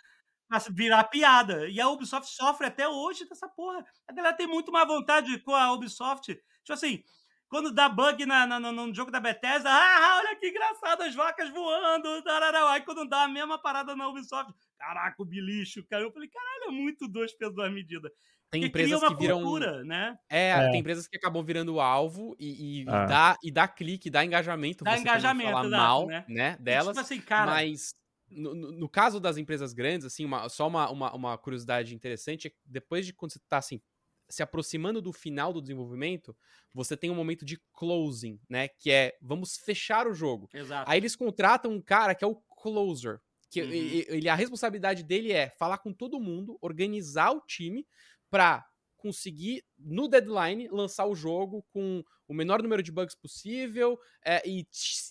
pra 0.48 0.58
virar 0.70 1.04
piada. 1.04 1.68
E 1.68 1.80
a 1.80 1.88
Ubisoft 1.88 2.30
sofre 2.30 2.66
até 2.66 2.88
hoje 2.88 3.28
dessa 3.28 3.48
porra. 3.48 3.84
A 4.06 4.12
galera 4.12 4.36
tem 4.36 4.46
muito 4.46 4.70
mais 4.70 4.86
vontade 4.86 5.38
com 5.40 5.54
a 5.54 5.72
Ubisoft. 5.72 6.34
Tipo 6.34 6.72
assim, 6.72 7.02
quando 7.48 7.72
dá 7.72 7.88
bug 7.88 8.24
na, 8.26 8.46
na, 8.46 8.60
no, 8.60 8.70
no, 8.70 8.94
jogo 8.94 9.10
da 9.10 9.18
Bethesda, 9.18 9.68
ah, 9.68 10.18
olha 10.18 10.36
que 10.36 10.48
engraçado, 10.48 11.02
as 11.02 11.14
vacas 11.14 11.50
voando, 11.50 12.22
tararau. 12.22 12.68
aí 12.68 12.82
quando 12.82 13.08
dá 13.08 13.24
a 13.24 13.28
mesma 13.28 13.58
parada 13.58 13.96
na 13.96 14.08
Ubisoft, 14.08 14.52
caraca, 14.78 15.20
o 15.20 15.24
bilicho, 15.24 15.84
cara. 15.88 16.04
Eu 16.04 16.12
falei, 16.12 16.28
caralho, 16.28 16.64
é 16.68 16.70
muito 16.70 17.08
dois 17.08 17.32
pesos 17.32 17.54
duas 17.54 17.72
medidas. 17.72 18.12
Tem 18.50 18.64
empresas 18.64 18.98
cria 18.98 19.08
uma 19.08 19.16
que 19.16 19.22
viram. 19.22 19.40
cultura, 19.42 19.84
né? 19.84 20.18
É, 20.28 20.50
É. 20.50 20.70
tem 20.70 20.80
empresas 20.80 21.06
que 21.06 21.16
acabam 21.16 21.44
virando 21.44 21.78
alvo 21.80 22.34
e, 22.38 22.82
e, 22.82 22.84
Ah. 22.88 23.06
dá, 23.06 23.36
e 23.44 23.50
dá 23.50 23.68
clique, 23.68 24.10
dá 24.10 24.24
engajamento. 24.24 24.82
Dá 24.84 24.98
engajamento, 24.98 25.50
falar 25.52 25.66
exato, 25.66 25.82
mal, 25.82 26.06
né? 26.06 26.24
né, 26.28 26.56
E, 26.58 26.62
delas. 26.62 26.88
tipo 26.96 27.00
assim, 27.00 27.20
cara, 27.20 27.52
Mas 27.52 27.94
no, 28.28 28.54
no- 28.54 28.88
caso 28.88 29.20
das 29.20 29.36
empresas 29.36 29.72
grandes, 29.72 30.04
assim, 30.06 30.24
uma- 30.24 30.48
só 30.48 30.66
uma, 30.68 30.90
uma, 30.90 31.14
uma 31.14 31.38
curiosidade 31.38 31.94
interessante 31.94 32.48
é 32.48 32.50
que 32.50 32.56
depois 32.64 33.06
de 33.06 33.12
quando 33.12 33.32
você 33.32 33.40
tá 33.48 33.58
assim, 33.58 33.80
se 34.28 34.42
aproximando 34.42 35.02
do 35.02 35.12
final 35.12 35.52
do 35.52 35.60
desenvolvimento, 35.60 36.36
você 36.72 36.96
tem 36.96 37.10
um 37.10 37.14
momento 37.16 37.44
de 37.44 37.60
closing, 37.72 38.38
né? 38.48 38.68
Que 38.68 38.90
é 38.90 39.16
vamos 39.20 39.56
fechar 39.58 40.06
o 40.06 40.14
jogo. 40.14 40.48
exato. 40.54 40.88
Aí 40.90 40.98
eles 41.00 41.16
contratam 41.16 41.72
um 41.72 41.80
cara 41.82 42.14
que 42.14 42.24
é 42.24 42.26
o 42.28 42.36
closer. 42.36 43.20
Que 43.50 43.62
Uhum. 43.62 43.68
e- 43.72 44.00
e- 44.02 44.06
ele, 44.10 44.28
a 44.28 44.34
responsabilidade 44.36 45.02
dele 45.02 45.32
é 45.32 45.50
falar 45.50 45.78
com 45.78 45.92
todo 45.92 46.20
mundo, 46.20 46.56
organizar 46.62 47.32
o 47.32 47.40
time 47.40 47.84
pra 48.30 48.64
conseguir, 48.96 49.64
no 49.78 50.06
deadline, 50.08 50.68
lançar 50.68 51.06
o 51.06 51.14
jogo 51.14 51.64
com 51.72 52.04
o 52.28 52.34
menor 52.34 52.62
número 52.62 52.82
de 52.82 52.92
bugs 52.92 53.14
possível. 53.16 53.98
é, 54.24 54.42
e 54.46 54.66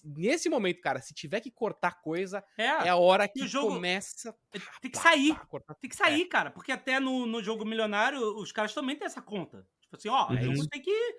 nesse 0.05 0.47
momento, 0.47 0.79
cara, 0.79 1.01
se 1.01 1.13
tiver 1.13 1.41
que 1.41 1.49
cortar 1.51 1.99
coisa, 2.01 2.43
é, 2.57 2.65
é 2.65 2.89
a 2.89 2.95
hora 2.95 3.27
que 3.27 3.43
o 3.43 3.47
jogo- 3.47 3.73
começa. 3.73 4.33
tem 4.79 4.91
que 4.91 4.97
pá, 4.97 5.01
sair. 5.01 5.33
pá, 5.33 5.45
cortar. 5.47 5.75
Tem 5.75 5.89
que 5.89 5.95
sair, 5.95 6.25
cara, 6.27 6.51
porque 6.51 6.71
até 6.71 6.99
no, 6.99 7.25
no 7.25 7.41
jogo 7.43 7.65
milionário 7.65 8.19
os 8.37 8.51
caras 8.51 8.73
também 8.75 8.95
têm 8.95 9.07
essa 9.07 9.21
conta. 9.23 9.65
Tipo 9.81 9.95
assim, 9.97 10.09
ó, 10.09 10.31
eu 10.33 10.49
Uhum. 10.51 10.55
vou 10.55 10.67
ter 10.67 10.79
que. 10.81 11.15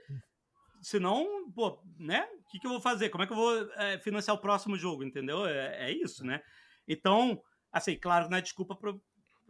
Senão, 0.82 1.51
pô, 1.53 1.82
né? 1.98 2.26
O 2.38 2.51
que, 2.51 2.59
que 2.59 2.66
eu 2.66 2.70
vou 2.70 2.80
fazer? 2.80 3.11
Como 3.11 3.22
é 3.22 3.26
que 3.26 3.32
eu 3.32 3.36
vou 3.36 3.72
é, 3.74 3.98
financiar 3.98 4.34
o 4.36 4.40
próximo 4.40 4.78
jogo, 4.78 5.05
entendeu? 5.05 5.44
É, 5.46 5.90
é 5.90 5.92
isso, 5.92 6.24
né? 6.24 6.40
Então, 6.88 7.42
assim, 7.70 7.96
claro 7.98 8.30
não 8.30 8.38
é 8.38 8.40
desculpa 8.40 8.74
para 8.74 8.94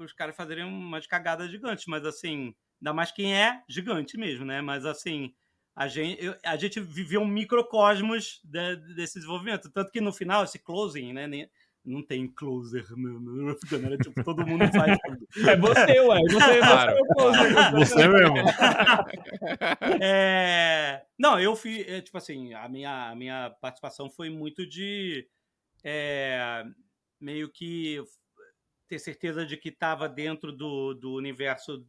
os 0.04 0.12
caras 0.12 0.36
fazerem 0.36 0.64
umas 0.64 1.06
cagadas 1.06 1.50
gigantes, 1.50 1.86
mas 1.86 2.04
assim, 2.04 2.54
ainda 2.80 2.92
mais 2.92 3.10
quem 3.12 3.34
é 3.36 3.62
gigante 3.68 4.16
mesmo, 4.18 4.44
né? 4.44 4.60
Mas 4.60 4.84
assim, 4.86 5.32
a 5.76 5.86
gente, 5.88 6.22
eu- 6.24 6.36
a 6.44 6.56
gente 6.56 6.80
viveu 6.80 7.20
um 7.22 7.26
microcosmos 7.26 8.40
de- 8.44 8.76
desse 8.94 9.14
desenvolvimento. 9.14 9.70
Tanto 9.70 9.90
que 9.92 10.00
no 10.00 10.12
final, 10.12 10.44
esse 10.44 10.58
closing, 10.58 11.12
né? 11.12 11.26
nem- 11.26 11.48
não 11.82 12.02
tem 12.06 12.28
closer 12.28 12.84
no, 12.90 13.18
no 13.18 13.46
Rough 13.46 13.60
Gunner, 13.70 13.94
é 13.94 13.96
tipo, 13.96 14.22
todo 14.22 14.46
mundo 14.46 14.64
faz 14.70 14.98
tudo. 15.02 15.26
É 15.48 15.56
você, 15.56 16.00
ué. 16.00 16.20
Você, 16.30 16.58
Claro. 16.58 16.92
você 16.92 16.98
é 16.98 17.00
o 17.00 17.06
closer. 17.14 17.72
Você 17.72 18.08
mesmo. 18.08 18.34
É, 20.02 21.02
Não, 21.18 21.40
eu 21.40 21.56
fiz, 21.56 21.86
é, 21.88 22.00
tipo 22.00 22.18
assim, 22.18 22.52
a 22.54 22.68
minha, 22.68 23.10
a 23.10 23.14
minha 23.16 23.50
participação 23.60 24.10
foi 24.10 24.28
muito 24.30 24.66
de 24.68 25.26
é, 25.82 26.62
meio 27.20 27.48
que 27.50 28.02
ter 28.90 28.98
certeza 28.98 29.46
de 29.46 29.56
que 29.56 29.70
estava 29.70 30.08
dentro 30.08 30.52
do, 30.52 30.94
do 30.94 31.14
universo 31.14 31.86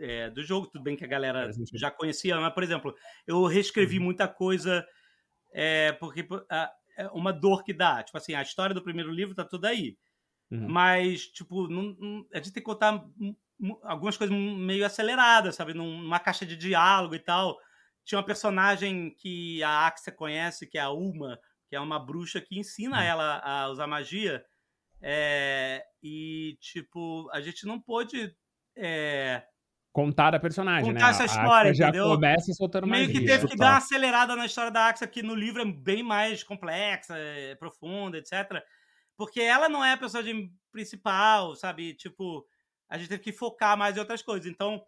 é, 0.00 0.30
do 0.30 0.42
jogo. 0.42 0.66
Tudo 0.68 0.82
bem 0.82 0.96
que 0.96 1.04
a 1.04 1.08
galera 1.08 1.50
já 1.74 1.90
conhecia, 1.90 2.40
mas, 2.40 2.54
por 2.54 2.62
exemplo, 2.62 2.94
eu 3.26 3.44
reescrevi 3.46 3.98
muita 4.00 4.26
coisa 4.26 4.86
é, 5.52 5.92
porque 5.92 6.26
a- 6.50 6.72
é 6.96 7.06
uma 7.08 7.32
dor 7.32 7.62
que 7.64 7.72
dá. 7.74 8.02
Tipo 8.02 8.18
assim, 8.18 8.34
a 8.34 8.42
história 8.42 8.74
do 8.74 8.82
primeiro 8.82 9.12
livro 9.12 9.34
tá 9.34 9.44
toda 9.44 9.68
aí. 9.68 9.96
Uhum. 10.50 10.68
Mas, 10.68 11.26
tipo, 11.28 11.68
não- 11.68 11.96
não- 12.00 12.26
a 12.32 12.38
gente 12.38 12.52
tem 12.54 12.62
que 12.62 12.70
contar 12.70 13.04
algumas 13.82 14.16
coisas 14.16 14.36
meio 14.36 14.84
aceleradas, 14.86 15.56
sabe? 15.56 15.74
Num- 15.74 16.00
Numa 16.02 16.20
caixa 16.20 16.46
de 16.46 16.56
diálogo 16.56 17.14
e 17.14 17.18
tal. 17.18 17.58
Tinha 18.04 18.18
uma 18.18 18.24
personagem 18.26 19.14
que 19.14 19.62
a 19.62 19.86
Axia 19.86 20.12
conhece, 20.12 20.66
que 20.66 20.78
é 20.78 20.80
a 20.80 20.90
Uma, 20.90 21.38
que 21.68 21.76
é 21.76 21.80
uma 21.80 21.98
bruxa 21.98 22.40
que 22.40 22.58
ensina 22.58 23.04
ela 23.04 23.38
a 23.44 23.68
usar 23.68 23.86
magia. 23.86 24.44
É, 25.00 25.84
e, 26.02 26.56
tipo, 26.60 27.28
a 27.32 27.40
gente 27.40 27.66
não 27.66 27.80
pôde. 27.80 28.34
é, 28.76 29.42
Contar 29.92 30.34
a 30.34 30.38
personagem, 30.40 30.92
né? 30.92 31.00
Contar 31.00 31.10
essa 31.10 31.22
A- 31.22 31.24
a 31.24 31.26
história, 31.26 31.74
já 31.74 31.88
entendeu? 31.88 32.08
começa 32.10 32.52
soltando 32.52 32.86
meio 32.86 33.06
magia. 33.06 33.20
que 33.20 33.26
teve 33.26 33.48
que 33.48 33.56
dar 33.56 33.70
uma 33.70 33.76
acelerada 33.78 34.36
na 34.36 34.46
história 34.46 34.70
da 34.70 34.88
Axia, 34.88 35.08
que 35.08 35.22
no 35.22 35.34
livro 35.34 35.62
é 35.62 35.64
bem 35.64 36.02
mais 36.02 36.44
complexa, 36.44 37.16
é, 37.16 37.54
profunda, 37.56 38.18
etc. 38.18 38.62
Porque 39.16 39.40
ela 39.40 39.68
não 39.68 39.84
é 39.84 39.92
a 39.92 39.96
personagem 39.96 40.52
principal, 40.70 41.56
sabe? 41.56 41.94
Tipo, 41.94 42.46
a 42.88 42.96
gente 42.98 43.08
teve 43.08 43.22
que 43.22 43.32
focar 43.32 43.76
mais 43.76 43.96
em 43.96 44.00
outras 44.00 44.22
coisas. 44.22 44.46
Então, 44.46 44.80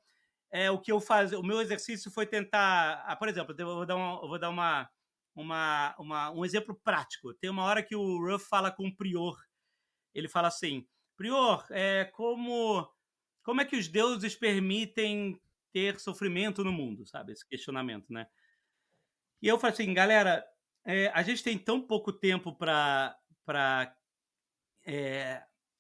é, 0.53 0.71
o 0.71 0.79
que 0.79 0.93
eu 0.93 1.01
faz, 1.01 1.33
o 1.33 1.43
meu 1.43 1.61
exercício 1.61 2.11
foi 2.11 2.27
tentar, 2.27 3.03
ah, 3.07 3.17
por 3.17 3.29
exemplo, 3.29 3.55
eu 3.59 3.67
vou 3.67 3.87
dar, 3.87 3.97
uma, 3.97 4.21
eu 4.23 4.29
vou 4.29 4.39
dar 4.39 4.51
uma, 4.51 4.89
uma, 5.35 5.95
uma- 5.99 6.31
um 6.31 6.45
exemplo 6.45 6.79
prático. 6.85 7.35
Tem 7.35 7.51
uma 7.51 7.65
hora 7.65 7.83
que 7.83 7.97
o 7.97 8.19
Ruff 8.25 8.47
fala 8.49 8.71
com 8.71 8.87
o 8.87 8.97
Prior. 8.97 9.37
Ele 10.15 10.29
fala 10.29 10.49
assim: 10.49 10.87
Prior, 11.17 11.65
é 11.71 12.05
como 12.05 12.89
como 13.43 13.61
é 13.61 13.65
que 13.65 13.77
os 13.77 13.89
deuses 13.89 14.35
permitem 14.35 15.41
ter 15.73 15.99
sofrimento 15.99 16.63
no 16.63 16.73
mundo, 16.73 17.07
sabe? 17.07 17.33
Esse 17.33 17.47
questionamento, 17.49 18.13
né? 18.13 18.27
E 19.43 19.49
eu 19.49 19.59
falei 19.59 19.73
assim, 19.73 19.95
galera, 19.95 20.45
é, 20.85 21.09
a 21.09 21.23
gente 21.23 21.43
tem 21.43 21.57
tão 21.59 21.81
pouco 21.81 22.13
tempo 22.13 22.55
para 22.55 23.17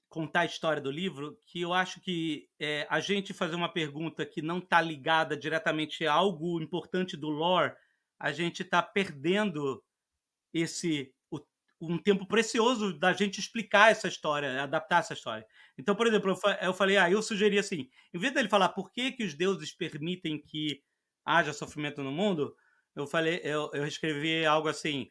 contar 0.09 0.41
a 0.41 0.45
história 0.47 0.83
do 0.83 0.91
livro 0.91 1.39
que 1.47 1.61
eu 1.61 1.73
acho 1.73 2.01
que 2.01 2.49
é, 2.59 2.87
a 2.91 2.99
gente 3.01 3.33
fazer 3.33 3.55
uma 3.55 3.73
pergunta 3.73 4.27
que 4.27 4.43
não 4.43 4.59
está 4.59 4.81
ligada 4.81 5.37
diretamente 5.37 6.07
a 6.07 6.13
algo 6.13 6.61
importante 6.61 7.17
do 7.17 7.29
lore, 7.29 7.75
a 8.19 8.33
gente 8.33 8.63
está 8.63 8.83
perdendo 8.83 9.83
esse 10.53 11.15
um 11.81 11.99
tempo 11.99 12.27
precioso 12.27 12.99
da 12.99 13.13
gente 13.13 13.39
explicar 13.41 13.91
essa 13.91 14.09
história, 14.09 14.63
adaptar 14.63 15.01
essa 15.01 15.15
história. 15.15 15.47
Então, 15.79 15.95
por 15.95 16.07
exemplo, 16.07 16.31
eu, 16.31 16.37
fa- 16.37 16.59
eu 16.63 16.75
falei, 16.75 16.97
ah, 16.99 17.11
eu 17.11 17.23
sugeri 17.23 17.59
assim, 17.59 17.89
em 18.13 18.19
vez 18.19 18.33
dele 18.35 18.49
falar 18.49 18.71
por 18.71 18.93
que, 18.93 19.13
que 19.13 19.25
os 19.25 19.35
deuses 19.35 19.73
permitem 19.73 20.41
que 20.41 20.83
haja 21.25 21.53
sofrimento 21.53 22.03
no 22.03 22.13
mundo, 22.13 22.55
eu 22.95 23.07
falei, 23.07 23.41
eu, 23.45 23.71
eu 23.73 23.87
escrevi 23.87 24.45
algo 24.45 24.69
assim, 24.69 25.09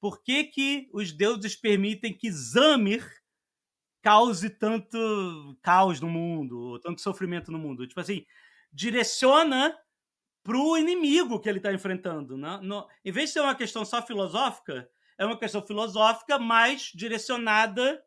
por 0.00 0.22
que, 0.22 0.44
que 0.44 0.88
os 0.92 1.12
deuses 1.12 1.56
permitem 1.56 2.16
que 2.16 2.30
Zamir 2.30 3.04
cause 4.02 4.50
tanto 4.50 5.56
caos 5.62 6.00
no 6.00 6.08
mundo, 6.08 6.78
tanto 6.80 7.00
sofrimento 7.00 7.50
no 7.52 7.58
mundo? 7.58 7.86
Tipo 7.86 8.00
assim, 8.00 8.24
direciona 8.72 9.76
pro 10.44 10.76
inimigo 10.78 11.40
que 11.40 11.48
ele 11.48 11.58
está 11.58 11.72
enfrentando. 11.72 12.36
Né? 12.36 12.60
No, 12.62 12.88
em 13.04 13.12
vez 13.12 13.30
de 13.30 13.34
ser 13.34 13.40
uma 13.40 13.54
questão 13.54 13.84
só 13.84 14.02
filosófica, 14.02 14.88
é 15.18 15.26
uma 15.26 15.38
questão 15.38 15.66
filosófica 15.66 16.38
mais 16.38 16.90
direcionada 16.94 18.02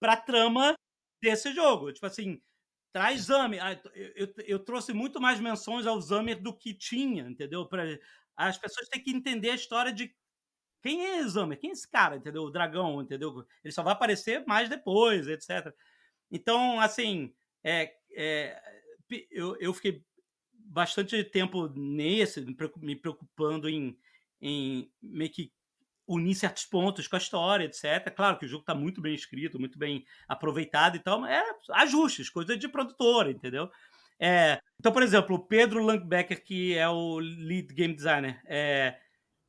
para 0.00 0.14
a 0.14 0.16
trama 0.16 0.74
desse 1.22 1.52
jogo. 1.52 1.92
Tipo 1.92 2.06
assim, 2.06 2.40
traz. 2.92 3.30
Ah, 3.30 3.48
Eu, 3.94 4.12
eu, 4.16 4.34
eu 4.46 4.60
trouxe 4.60 4.92
muito 4.92 5.20
mais 5.20 5.40
menções 5.40 5.86
ao 5.86 6.00
Zamir 6.00 6.42
do 6.42 6.56
que 6.56 6.74
tinha, 6.74 7.24
entendeu? 7.28 7.66
Pra, 7.68 7.84
as 8.36 8.58
pessoas 8.58 8.88
têm 8.88 9.02
que 9.02 9.10
entender 9.12 9.50
a 9.50 9.54
história 9.56 9.92
de 9.92 10.14
quem 10.82 11.04
é 11.06 11.26
Zamir, 11.28 11.58
quem 11.58 11.70
é 11.70 11.72
esse 11.74 11.88
cara, 11.90 12.16
entendeu? 12.16 12.42
O 12.44 12.50
dragão, 12.50 13.02
entendeu? 13.02 13.46
Ele 13.64 13.72
só 13.72 13.82
vai 13.82 13.92
aparecer 13.92 14.44
mais 14.46 14.68
depois, 14.68 15.26
etc. 15.28 15.74
Então, 16.30 16.80
assim, 16.80 17.34
é, 17.64 17.94
é, 18.16 18.60
eu, 19.30 19.56
eu 19.60 19.74
fiquei 19.74 20.04
bastante 20.52 21.22
tempo 21.24 21.68
nesse, 21.68 22.40
me 22.78 22.96
preocupando 22.96 23.68
em, 23.68 23.98
em 24.40 24.90
meio 25.02 25.30
que 25.30 25.52
unir 26.10 26.34
certos 26.34 26.64
pontos 26.64 27.06
com 27.06 27.14
a 27.14 27.18
história, 27.18 27.64
etc. 27.64 28.12
Claro 28.14 28.36
que 28.36 28.44
o 28.44 28.48
jogo 28.48 28.62
está 28.62 28.74
muito 28.74 29.00
bem 29.00 29.14
escrito, 29.14 29.60
muito 29.60 29.78
bem 29.78 30.04
aproveitado 30.28 30.96
e 30.96 30.98
tal, 30.98 31.20
mas 31.20 31.30
é 31.30 31.42
ajustes, 31.74 32.28
coisa 32.28 32.56
de 32.56 32.68
produtora, 32.68 33.30
entendeu? 33.30 33.70
É, 34.18 34.60
então, 34.78 34.92
por 34.92 35.02
exemplo, 35.02 35.36
o 35.36 35.46
Pedro 35.46 35.82
Langbecker, 35.84 36.44
que 36.44 36.76
é 36.76 36.88
o 36.88 37.18
lead 37.18 37.72
game 37.72 37.94
designer, 37.94 38.42
é, 38.44 38.98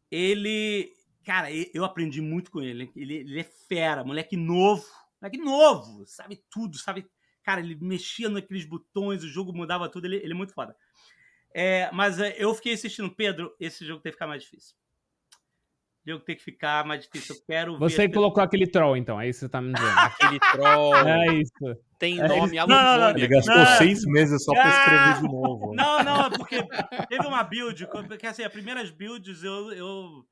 ele. 0.09 0.93
Cara, 1.25 1.49
eu 1.51 1.83
aprendi 1.83 2.21
muito 2.21 2.51
com 2.51 2.61
ele. 2.61 2.91
Ele, 2.95 3.15
ele 3.15 3.39
é 3.39 3.43
fera, 3.43 4.03
moleque 4.03 4.37
novo. 4.37 4.85
Moleque 5.21 5.37
novo, 5.37 6.05
sabe 6.05 6.43
tudo, 6.49 6.77
sabe. 6.77 7.05
Cara, 7.43 7.59
ele 7.59 7.75
mexia 7.81 8.29
naqueles 8.29 8.65
botões, 8.65 9.23
o 9.23 9.29
jogo 9.29 9.51
mudava 9.51 9.89
tudo, 9.89 10.05
ele, 10.05 10.17
ele 10.17 10.33
é 10.33 10.35
muito 10.35 10.53
foda. 10.53 10.75
É, 11.53 11.91
mas 11.91 12.19
é, 12.19 12.35
eu 12.37 12.53
fiquei 12.53 12.73
insistindo, 12.73 13.13
Pedro, 13.13 13.53
esse 13.59 13.85
jogo 13.85 14.01
tem 14.01 14.11
que 14.11 14.15
ficar 14.15 14.27
mais 14.27 14.43
difícil. 14.43 14.75
O 16.05 16.09
jogo 16.09 16.23
tem 16.25 16.35
que 16.35 16.43
ficar 16.43 16.83
mais 16.85 17.01
difícil. 17.01 17.35
Eu 17.35 17.41
quero 17.45 17.77
Você 17.77 18.07
ver. 18.07 18.13
colocou 18.13 18.41
aquele 18.41 18.65
troll, 18.65 18.97
então, 18.97 19.21
é 19.21 19.29
isso 19.29 19.39
que 19.41 19.45
você 19.45 19.49
tá 19.51 19.61
me 19.61 19.71
dizendo. 19.73 19.91
Aquele 20.35 20.39
troll. 20.39 20.95
é 20.95 21.33
isso. 21.37 21.81
Tem 21.99 22.19
É 22.19 22.27
nome, 22.27 22.57
Não, 22.57 22.67
não, 22.67 22.97
não, 22.99 23.09
Ele 23.11 23.27
gastou 23.27 23.55
Não. 23.55 23.65
seis 23.77 24.03
meses 24.05 24.43
só 24.43 24.51
pra 24.53 24.63
Ah! 24.65 24.69
escrever 24.69 25.13
de 25.21 25.23
novo. 25.31 25.73
Não, 25.77 26.03
não, 26.03 26.25
é 26.25 26.29
porque 26.31 26.63
teve 27.07 27.27
uma 27.27 27.43
build, 27.43 27.87
porque 28.07 28.25
assim, 28.25 28.43
as 28.43 28.51
primeiras 28.51 28.89
builds 28.89 29.43
eu. 29.43 29.71
eu 29.73 30.25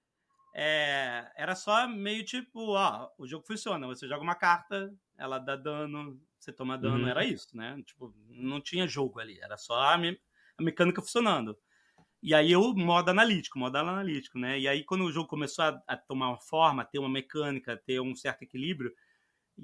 é, 0.56 1.32
era 1.38 1.54
só 1.56 1.88
meio 1.88 2.26
tipo, 2.26 2.72
ó, 2.72 3.08
o 3.20 3.28
jogo 3.28 3.46
funciona, 3.46 3.86
você 3.86 4.08
joga 4.08 4.24
uma 4.24 4.34
carta, 4.34 4.92
ela 5.18 5.38
dá 5.38 5.56
dano, 5.56 6.20
você 6.40 6.52
toma 6.52 6.76
dano, 6.76 7.04
Uhum. 7.04 7.08
era 7.08 7.24
isso, 7.24 7.56
né? 7.56 7.80
Tipo, 7.86 8.12
não 8.32 8.60
tinha 8.60 8.88
jogo 8.88 9.20
ali, 9.20 9.40
era 9.44 9.56
só 9.58 9.80
a, 9.80 9.98
me- 9.98 10.20
a 10.58 10.64
mecânica 10.64 11.02
funcionando. 11.04 11.56
E 12.22 12.34
aí 12.34 12.52
eu, 12.52 12.74
modo 12.76 13.10
analítico, 13.10 13.58
modo 13.60 13.78
analítico, 13.78 14.38
né? 14.40 14.60
E 14.60 14.68
aí 14.68 14.84
quando 14.84 15.06
o 15.06 15.12
jogo 15.12 15.28
começou 15.30 15.64
a, 15.66 15.82
a 15.88 15.98
tomar 15.98 16.30
uma 16.30 16.40
forma, 16.40 16.86
ter 16.86 17.00
uma 17.00 17.10
mecânica, 17.10 17.78
ter 17.78 18.00
um 18.02 18.16
certo 18.16 18.44
equilíbrio, 18.44 18.94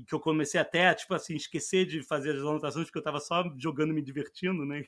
que 0.08 0.14
eu 0.14 0.20
comecei 0.20 0.60
até, 0.60 0.94
tipo 0.94 1.14
assim, 1.14 1.36
esquecer 1.36 1.86
de 1.86 2.04
fazer 2.04 2.32
as 2.36 2.42
anotações, 2.42 2.86
porque 2.88 3.00
eu 3.00 3.04
tava 3.04 3.20
só 3.22 3.44
jogando 3.58 3.94
me 3.94 4.02
divertindo, 4.02 4.66
né? 4.66 4.84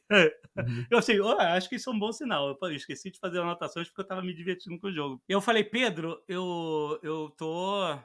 Uhum. 0.57 0.87
Eu 0.91 0.97
achei, 0.97 1.19
"Oh, 1.21 1.31
acho 1.39 1.69
que 1.69 1.75
isso 1.75 1.89
é 1.89 1.93
um 1.93 1.99
bom 1.99 2.11
sinal. 2.11 2.57
Eu 2.61 2.71
esqueci 2.71 3.11
de 3.11 3.19
fazer 3.19 3.39
anotações 3.39 3.87
porque 3.87 4.01
eu 4.01 4.07
tava 4.07 4.21
me 4.21 4.33
divertindo 4.33 4.79
com 4.79 4.87
o 4.87 4.93
jogo. 4.93 5.21
Eu 5.27 5.41
falei, 5.41 5.63
Pedro, 5.63 6.21
eu, 6.27 6.99
eu 7.03 7.29
tô. 7.37 7.97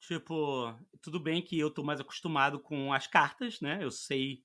Tipo, 0.00 0.74
tudo 1.00 1.18
bem 1.18 1.40
que 1.42 1.58
eu 1.58 1.70
tô 1.70 1.82
mais 1.82 2.00
acostumado 2.00 2.60
com 2.60 2.92
as 2.92 3.06
cartas, 3.06 3.60
né? 3.60 3.78
Eu 3.82 3.90
sei. 3.90 4.42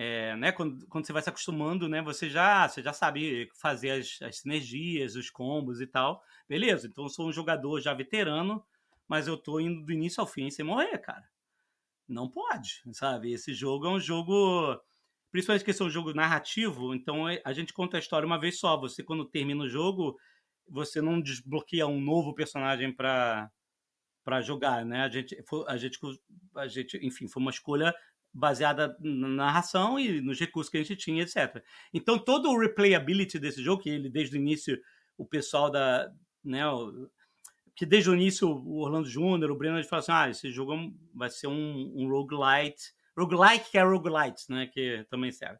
É, 0.00 0.36
né? 0.36 0.52
Quando, 0.52 0.86
quando 0.86 1.04
você 1.06 1.12
vai 1.12 1.20
se 1.20 1.28
acostumando, 1.28 1.88
né? 1.88 2.00
Você 2.02 2.30
já, 2.30 2.68
você 2.68 2.80
já 2.80 2.92
sabe 2.92 3.48
fazer 3.60 3.90
as, 3.90 4.22
as 4.22 4.38
sinergias, 4.38 5.16
os 5.16 5.28
combos 5.28 5.80
e 5.80 5.88
tal. 5.88 6.22
Beleza, 6.48 6.86
então 6.86 7.04
eu 7.04 7.10
sou 7.10 7.28
um 7.28 7.32
jogador 7.32 7.80
já 7.80 7.92
veterano, 7.94 8.64
mas 9.08 9.26
eu 9.26 9.36
tô 9.36 9.58
indo 9.58 9.84
do 9.84 9.92
início 9.92 10.20
ao 10.20 10.26
fim 10.26 10.50
sem 10.50 10.64
morrer, 10.64 10.98
cara. 10.98 11.28
Não 12.08 12.28
pode, 12.30 12.82
sabe? 12.92 13.32
Esse 13.32 13.52
jogo 13.54 13.86
é 13.86 13.90
um 13.90 14.00
jogo 14.00 14.80
principalmente 15.32 15.64
que 15.64 15.72
esse 15.72 15.82
é 15.82 15.84
um 15.84 15.90
jogo 15.90 16.14
narrativo, 16.14 16.94
então 16.94 17.28
é- 17.28 17.42
a 17.44 17.52
gente 17.52 17.72
conta 17.74 17.96
a 17.98 18.00
história 18.00 18.26
uma 18.26 18.38
vez 18.40 18.58
só. 18.60 18.76
Você, 18.78 19.02
quando 19.02 19.26
termina 19.26 19.64
o 19.64 19.68
jogo, 19.68 20.16
você 20.68 21.02
não 21.02 21.20
desbloqueia 21.20 21.86
um 21.88 22.00
novo 22.00 22.34
personagem 22.34 22.94
para 22.94 23.50
para 24.24 24.42
jogar, 24.42 24.84
né? 24.84 25.02
A 25.02 25.08
gente, 25.08 25.36
a 25.66 25.76
gente, 25.78 25.98
a 26.56 26.66
gente, 26.68 26.98
enfim, 27.06 27.26
foi 27.28 27.40
uma 27.42 27.50
escolha 27.50 27.94
baseada 28.32 28.96
na 29.00 29.28
narração 29.28 29.98
e 29.98 30.20
nos 30.20 30.38
recursos 30.38 30.70
que 30.70 30.78
a 30.78 30.82
gente 30.82 30.96
tinha, 30.96 31.22
etc. 31.22 31.62
Então 31.92 32.18
todo 32.18 32.50
o 32.50 32.58
replayability 32.58 33.38
desse 33.38 33.62
jogo, 33.62 33.82
que 33.82 33.90
ele 33.90 34.08
desde 34.10 34.36
o 34.36 34.40
início 34.40 34.78
o 35.16 35.26
pessoal 35.26 35.70
da, 35.70 36.08
né, 36.44 36.66
o- 36.68 37.08
que 37.76 37.86
desde 37.86 38.10
o 38.10 38.14
início 38.14 38.48
o 38.48 38.80
Orlando 38.80 39.08
Júnior, 39.08 39.50
o 39.50 39.56
Breno, 39.56 39.76
eles 39.76 39.88
falam 39.88 40.00
assim, 40.00 40.12
ah, 40.12 40.28
esse 40.30 40.50
jogo 40.50 40.74
é 40.74 40.90
vai 41.14 41.30
ser 41.30 41.46
um, 41.46 41.92
um 41.96 42.08
roguelite, 42.08 42.92
roguelike 43.16 43.70
que 43.70 43.78
é 43.78 43.82
roguelite, 43.82 44.44
né, 44.48 44.66
que 44.66 45.06
também 45.10 45.30
serve, 45.32 45.58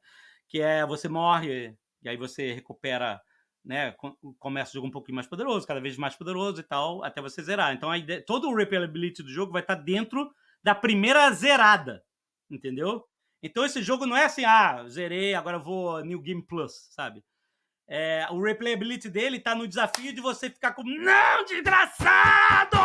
que 0.48 0.60
é 0.60 0.84
você 0.86 1.08
morre 1.08 1.76
e 2.02 2.08
aí 2.08 2.16
você 2.16 2.52
recupera, 2.52 3.20
né, 3.64 3.92
com- 3.92 4.16
começa 4.38 4.70
o 4.70 4.74
jogo 4.74 4.86
um 4.88 4.90
pouquinho 4.90 5.16
mais 5.16 5.26
poderoso, 5.26 5.66
cada 5.66 5.80
vez 5.80 5.96
mais 5.96 6.16
poderoso 6.16 6.60
e 6.60 6.64
tal, 6.64 7.04
até 7.04 7.20
você 7.20 7.42
zerar. 7.42 7.72
Então 7.74 7.90
a 7.90 7.98
ideia, 7.98 8.24
todo 8.24 8.48
o 8.48 8.54
replayability 8.56 9.22
do 9.22 9.30
jogo 9.30 9.52
vai 9.52 9.62
estar 9.62 9.74
dentro 9.76 10.30
da 10.62 10.74
primeira 10.74 11.30
zerada, 11.32 12.02
entendeu? 12.50 13.04
Então 13.42 13.64
esse 13.64 13.82
jogo 13.82 14.06
não 14.06 14.16
é 14.16 14.24
assim, 14.24 14.44
ah, 14.44 14.84
zerei, 14.88 15.34
agora 15.34 15.56
eu 15.56 15.62
vou 15.62 16.04
New 16.04 16.20
Game 16.20 16.42
Plus, 16.42 16.88
sabe? 16.90 17.22
É, 17.90 18.26
o 18.30 18.42
replayability 18.42 19.08
dele 19.08 19.40
tá 19.40 19.54
no 19.54 19.66
desafio 19.66 20.12
de 20.12 20.20
você 20.20 20.50
ficar 20.50 20.72
com 20.72 20.82
não, 20.82 21.44
desgraçado! 21.44 22.76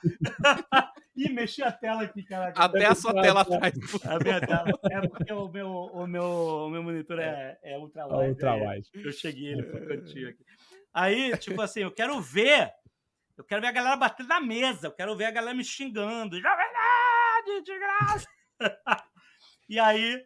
Ih, 1.14 1.28
mexi 1.28 1.62
a 1.62 1.70
tela 1.70 2.04
aqui, 2.04 2.22
caraca. 2.22 2.62
Até 2.62 2.86
a 2.86 2.94
sua 2.94 3.12
tela 3.12 3.42
atrás. 3.42 3.74
A 4.06 4.18
minha 4.18 4.40
tela. 4.40 4.64
É 4.90 5.06
porque 5.06 5.30
o 5.30 5.46
meu, 5.48 5.68
o 5.68 6.06
meu, 6.06 6.24
o 6.24 6.70
meu 6.70 6.82
monitor 6.82 7.18
é, 7.18 7.58
é 7.62 7.78
ultra 7.78 8.06
wide. 8.06 8.30
Ultra 8.30 8.52
aí 8.54 8.66
wide. 8.66 8.90
Eu 8.94 9.12
cheguei 9.12 9.52
ele 9.52 9.62
pro 9.62 9.86
cantinho 9.86 10.30
aqui. 10.30 10.42
Aí, 10.94 11.36
tipo 11.36 11.60
assim, 11.60 11.80
eu 11.80 11.90
quero 11.90 12.18
ver. 12.18 12.72
Eu 13.36 13.44
quero 13.44 13.60
ver 13.60 13.68
a 13.68 13.72
galera 13.72 13.96
batendo 13.96 14.28
na 14.28 14.40
mesa. 14.40 14.86
Eu 14.86 14.92
quero 14.92 15.14
ver 15.14 15.26
a 15.26 15.30
galera 15.30 15.54
me 15.54 15.64
xingando. 15.64 16.40
Jovem 16.40 16.66
Nerd, 16.72 17.62
de 17.62 17.78
graça! 17.78 18.26
e 19.68 19.78
aí. 19.78 20.24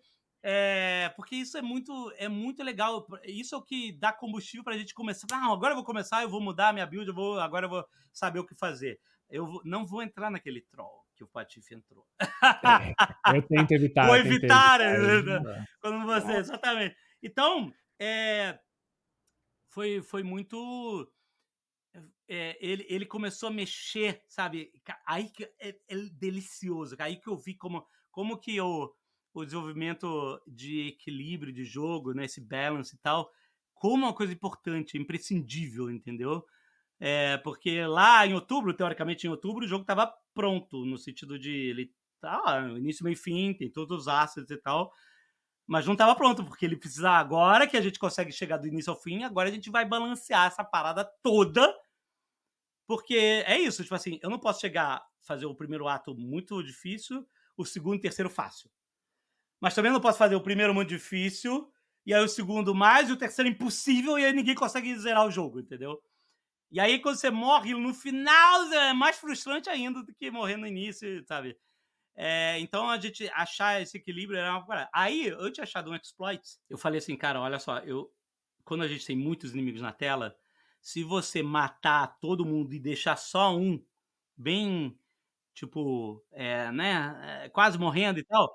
É, 0.49 1.09
porque 1.17 1.35
isso 1.35 1.59
é 1.59 1.63
muito, 1.63 2.13
é 2.19 2.29
muito 2.29 2.63
legal. 2.63 3.05
Isso 3.25 3.57
é 3.57 3.59
o 3.59 3.63
que 3.63 3.91
dá 3.91 4.13
combustível 4.13 4.63
pra 4.63 4.79
gente 4.79 4.95
começar. 4.95 5.27
Não, 5.29 5.53
agora 5.53 5.73
eu 5.73 5.77
vou 5.77 5.85
começar, 5.85 6.23
eu 6.23 6.29
vou 6.29 6.41
mudar 6.41 6.69
a 6.69 6.73
minha 6.73 6.87
build, 6.87 7.09
eu 7.09 7.15
vou, 7.15 7.41
agora 7.41 7.67
eu 7.67 7.71
vou 7.71 7.85
saber 8.13 8.39
o 8.39 8.47
que 8.47 8.55
fazer. 8.55 9.01
Eu 9.29 9.45
vou- 9.45 9.63
não 9.65 9.85
vou 9.85 10.03
entrar 10.03 10.31
naquele 10.31 10.61
troll 10.61 11.05
que 11.17 11.25
o 11.25 11.27
Patife 11.27 11.75
entrou. 11.75 12.07
Eu 13.35 13.43
tento 13.43 13.73
evitar. 13.73 14.07
Vou 14.07 14.17
evitar, 14.17 14.81
evitar. 14.81 15.41
né? 15.43 15.67
Quando 15.81 16.07
você, 16.07 16.33
exatamente. 16.35 16.97
Então, 17.23 17.73
é, 17.99 18.59
foi, 19.71 20.03
foi 20.03 20.23
muito. 20.23 21.11
é, 22.29 22.57
ele, 22.61 22.87
ele 22.89 23.07
começou 23.07 23.49
a 23.49 23.53
mexer, 23.53 24.23
sabe? 24.29 24.71
Aí 25.07 25.29
que 25.31 25.45
é, 25.59 25.71
é 25.89 25.97
delicioso. 26.13 26.95
Aí 26.99 27.17
que 27.17 27.29
eu 27.29 27.37
vi 27.37 27.55
como, 27.55 27.87
como 28.17 28.39
que 28.39 28.59
o, 28.59 28.91
o 29.35 29.45
desenvolvimento 29.45 30.41
de 30.47 30.89
equilíbrio 30.89 31.53
de 31.53 31.67
jogo, 31.67 32.15
né? 32.15 32.25
Esse 32.25 32.41
balance 32.41 32.97
e 32.97 32.99
tal, 32.99 33.31
como 33.75 34.07
uma 34.07 34.15
coisa 34.15 34.33
importante, 34.33 34.97
imprescindível, 34.97 35.91
entendeu? 35.91 36.43
É, 36.99 37.37
porque 37.37 37.85
lá 37.85 38.27
em 38.27 38.33
outubro, 38.33 38.73
teoricamente 38.73 39.27
em 39.27 39.31
outubro, 39.31 39.67
o 39.67 39.69
jogo 39.69 39.83
estava 39.83 40.11
pronto, 40.33 40.87
no 40.87 40.97
sentido 40.97 41.39
de 41.39 41.51
ele 41.51 41.95
tá 42.19 42.67
início, 42.79 43.05
meio 43.05 43.19
fim, 43.19 43.53
tem 43.53 43.71
todos 43.71 43.99
os 43.99 44.09
assets 44.09 44.51
e 44.51 44.57
tal, 44.57 44.91
mas 45.67 45.85
não 45.85 45.93
estava 45.93 46.17
pronto, 46.17 46.43
porque 46.43 46.65
ele 46.65 46.75
precisa 46.75 47.11
agora 47.11 47.67
que 47.67 47.77
a 47.77 47.83
gente 47.83 47.99
consegue 47.99 48.33
chegar 48.33 48.57
do 48.57 48.67
início 48.67 48.91
ao 48.91 48.99
fim, 48.99 49.25
agora 49.25 49.51
a 49.51 49.53
gente 49.53 49.69
vai 49.69 49.85
balancear 49.85 50.47
essa 50.47 50.65
parada 50.65 51.05
toda, 51.23 51.71
porque 52.87 53.45
é 53.47 53.61
isso, 53.61 53.83
tipo 53.83 53.95
assim, 53.95 54.19
eu 54.23 54.31
não 54.31 54.39
posso 54.39 54.59
chegar, 54.59 55.07
fazer 55.21 55.45
o 55.45 55.55
primeiro 55.55 55.87
ato 55.87 56.15
muito 56.15 56.63
difícil, 56.63 57.29
o 57.57 57.65
segundo 57.65 57.97
e 57.97 58.01
terceiro 58.01 58.31
fácil. 58.31 58.71
Mas 59.61 59.75
também 59.75 59.93
não 59.93 60.01
posso 60.01 60.19
fazer 60.19 60.35
o 60.35 60.41
primeiro 60.41 60.75
muito 60.75 60.89
difícil, 60.89 61.73
e 62.05 62.15
aí 62.15 62.23
o 62.23 62.29
segundo 62.29 62.75
mais, 62.75 63.09
e 63.09 63.13
o 63.13 63.17
terceiro 63.17 63.51
impossível, 63.51 64.19
e 64.19 64.25
aí 64.25 64.33
ninguém 64.33 64.55
consegue 64.55 64.97
zerar 64.99 65.27
o 65.27 65.31
jogo, 65.31 65.61
entendeu? 65.61 66.01
E 66.71 66.81
aí, 66.81 66.99
quando 66.99 67.17
você 67.17 67.31
morre 67.31 67.75
no 67.75 67.95
final, 67.95 68.73
é 68.73 68.93
mais 68.93 69.17
frustrante 69.17 69.71
ainda 69.71 70.03
do 70.03 70.15
que 70.15 70.31
morrer 70.31 70.57
no 70.57 70.67
início, 70.67 71.25
sabe? 71.25 71.57
É, 72.15 72.59
então, 72.59 72.91
a 72.91 72.99
gente 72.99 73.29
achar 73.35 73.81
esse 73.81 73.97
equilíbrio 73.99 74.39
era 74.39 74.51
uma 74.51 74.67
parada. 74.67 74.91
Aí, 74.93 75.29
eu 75.29 75.51
tinha 75.53 75.65
achado 75.65 75.91
um 75.91 75.95
exploit. 75.95 76.43
Eu 76.69 76.77
falei 76.77 76.99
assim, 76.99 77.17
cara, 77.17 77.41
olha 77.41 77.59
só, 77.59 77.79
eu, 77.81 78.13
quando 78.65 78.83
a 78.83 78.89
gente 78.89 79.07
tem 79.07 79.17
muitos 79.17 79.53
inimigos 79.53 79.81
na 79.81 79.93
tela, 79.93 80.37
se 80.81 81.05
você 81.05 81.43
matar 81.43 82.19
todo 82.19 82.45
mundo 82.45 82.75
e 82.75 82.81
deixar 82.81 83.17
só 83.17 83.57
um 83.57 83.83
bem, 84.37 84.99
tipo, 85.57 86.25
é, 86.33 86.73
né, 86.73 87.45
é, 87.47 87.51
quase 87.51 87.79
morrendo 87.79 88.21
e 88.21 88.25
tal, 88.25 88.55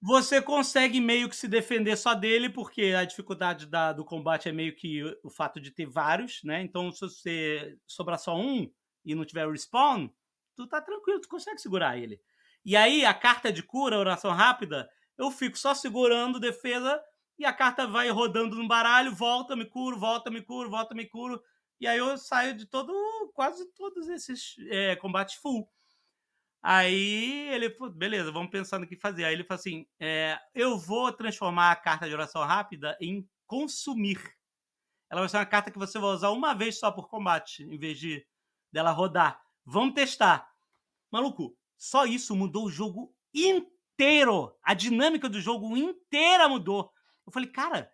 você 0.00 0.40
consegue 0.40 1.00
meio 1.00 1.28
que 1.28 1.34
se 1.36 1.48
defender 1.48 1.96
só 1.96 2.14
dele, 2.14 2.48
porque 2.48 2.94
a 2.96 3.04
dificuldade 3.04 3.66
da- 3.66 3.92
do 3.92 4.04
combate 4.04 4.48
é 4.48 4.52
meio 4.52 4.74
que 4.76 5.02
o, 5.24 5.30
fato 5.30 5.60
de 5.60 5.70
ter 5.72 5.86
vários, 5.86 6.40
né? 6.44 6.62
Então, 6.62 6.92
se 6.92 7.00
você 7.00 7.76
sobrar 7.86 8.18
só 8.18 8.36
um 8.36 8.70
e 9.04 9.14
não 9.14 9.24
tiver 9.24 9.48
respawn, 9.50 10.08
tu 10.56 10.66
tá 10.68 10.80
tranquilo, 10.80 11.20
tu 11.20 11.28
consegue 11.28 11.60
segurar 11.60 11.98
ele. 11.98 12.20
E 12.64 12.76
aí, 12.76 13.04
a 13.04 13.12
carta 13.14 13.52
de 13.52 13.62
cura, 13.62 13.98
oração 13.98 14.30
rápida, 14.32 14.88
eu 15.16 15.30
fico 15.30 15.58
só 15.58 15.74
segurando 15.74 16.38
defesa 16.38 17.00
e 17.38 17.44
a 17.44 17.52
carta 17.52 17.86
vai 17.86 18.08
rodando 18.10 18.56
no 18.56 18.68
baralho, 18.68 19.12
volta, 19.14 19.56
me 19.56 19.64
curo, 19.64 19.98
volta, 19.98 20.30
me 20.30 20.42
curo, 20.42 20.70
volta, 20.70 20.94
me 20.94 21.06
curo. 21.06 21.42
E 21.80 21.86
aí 21.86 21.98
eu 21.98 22.16
saio 22.18 22.54
de 22.54 22.66
todo, 22.66 22.92
quase 23.34 23.64
todos 23.74 24.08
esses 24.08 24.56
é, 24.70 24.96
combates 24.96 25.36
full. 25.36 25.68
Aí 26.62 27.48
ele, 27.50 27.70
pô, 27.70 27.88
beleza, 27.88 28.32
vamos 28.32 28.50
pensar 28.50 28.78
no 28.78 28.86
que 28.86 28.96
fazer. 28.96 29.24
Aí 29.24 29.32
ele 29.32 29.44
falou 29.44 29.60
assim: 29.60 29.86
é, 30.00 30.38
eu 30.54 30.78
vou 30.78 31.12
transformar 31.12 31.70
a 31.70 31.76
carta 31.76 32.08
de 32.08 32.14
oração 32.14 32.42
rápida 32.42 32.96
em 33.00 33.28
consumir. 33.46 34.20
Ela 35.10 35.22
vai 35.22 35.28
ser 35.28 35.38
uma 35.38 35.46
carta 35.46 35.70
que 35.70 35.78
você 35.78 35.98
vai 35.98 36.10
usar 36.10 36.30
uma 36.30 36.54
vez 36.54 36.78
só 36.78 36.90
por 36.90 37.08
combate, 37.08 37.62
em 37.62 37.78
vez 37.78 37.98
de 37.98 38.26
dela 38.72 38.90
rodar. 38.90 39.40
Vamos 39.64 39.94
testar. 39.94 40.46
Maluco, 41.10 41.56
só 41.76 42.04
isso 42.04 42.36
mudou 42.36 42.66
o 42.66 42.70
jogo 42.70 43.14
inteiro. 43.32 44.54
A 44.62 44.74
dinâmica 44.74 45.28
do 45.28 45.40
jogo 45.40 45.76
inteira 45.76 46.48
mudou. 46.48 46.92
Eu 47.26 47.32
falei, 47.32 47.48
cara, 47.48 47.90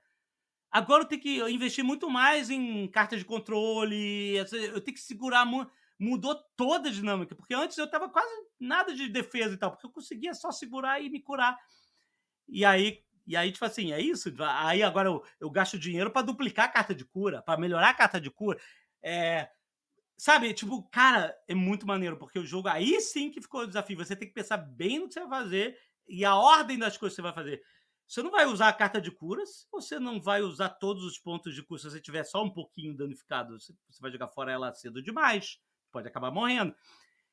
agora 0.71 1.05
eu 1.05 1.09
tenho 1.09 1.21
que 1.21 1.41
investir 1.51 1.85
muito 1.85 2.11
mais 2.11 2.51
em 2.51 2.89
carta 2.89 3.17
de 3.17 3.25
controle. 3.25 4.37
Eu 4.37 4.81
tenho 4.81 4.97
que 4.97 5.01
segurar 5.01 5.45
muito 5.45 5.71
mudou 5.99 6.35
toda 6.57 6.89
a 6.89 6.93
dinâmica, 6.93 7.35
porque 7.35 7.55
antes 7.55 7.79
eu 7.79 7.89
tava 7.89 8.09
quase 8.09 8.33
nada 8.59 8.95
de 8.95 9.09
defesa 9.09 9.55
e 9.55 9.57
tal, 9.57 9.71
porque 9.71 9.87
eu 9.87 9.91
conseguia 9.91 10.35
só 10.35 10.51
segurar 10.51 11.01
e 11.01 11.09
me 11.09 11.21
curar. 11.21 11.57
E 12.49 12.65
aí, 12.65 13.03
e 13.27 13.37
aí 13.37 13.53
tipo 13.53 13.65
assim, 13.65 13.93
é 13.93 14.01
isso. 14.01 14.33
Aí 14.41 14.83
agora 14.83 15.09
eu, 15.09 15.25
eu 15.41 15.51
gasto 15.51 15.79
dinheiro 15.79 16.11
para 16.11 16.27
duplicar 16.27 16.67
a 16.67 16.73
carta 16.73 16.95
de 16.95 17.05
cura, 17.05 17.43
para 17.43 17.59
melhorar 17.59 17.91
a 17.91 17.95
carta 17.95 18.21
de 18.21 18.31
cura. 18.31 18.59
É, 19.03 19.49
sabe, 20.17 20.53
tipo, 20.53 20.83
cara, 20.91 21.35
é 21.49 21.55
muito 21.55 21.87
maneiro, 21.87 22.17
porque 22.17 22.39
o 22.39 22.47
jogo 22.47 22.69
aí 22.69 23.01
sim 23.01 23.31
que 23.31 23.41
ficou 23.41 23.63
o 23.63 23.67
desafio. 23.67 23.97
Você 23.97 24.17
tem 24.17 24.29
que 24.29 24.35
pensar 24.35 24.57
bem 24.59 24.99
no 24.99 25.09
que 25.09 25.15
você 25.15 25.21
vai 25.21 25.43
fazer 25.43 25.79
e 26.07 26.25
a 26.25 26.35
ordem 26.35 26.79
das 26.79 26.97
coisas 26.97 27.15
que 27.15 27.23
você 27.23 27.23
vai 27.23 27.35
fazer. 27.35 27.63
Você 28.07 28.23
não 28.23 28.31
vai 28.31 28.45
usar 28.45 28.69
a 28.69 28.73
carta 28.73 29.01
de 29.01 29.11
curas, 29.11 29.67
você 29.73 29.99
não 29.99 30.21
vai 30.21 30.43
usar 30.43 30.69
todos 30.69 31.05
os 31.05 31.19
pontos 31.19 31.55
de 31.55 31.63
cura. 31.63 31.81
Se 31.81 31.91
você 31.91 32.01
tiver 32.01 32.25
só 32.25 32.45
um 32.45 32.51
pouquinho 32.51 32.95
danificado, 32.95 33.59
você 33.59 33.73
você 33.89 34.01
vai 34.01 34.11
jogar 34.11 34.29
fora 34.29 34.53
ela 34.53 34.75
cedo 34.75 35.03
demais, 35.03 35.59
pode 35.95 36.09
acabar 36.09 36.31
morrendo. 36.33 36.75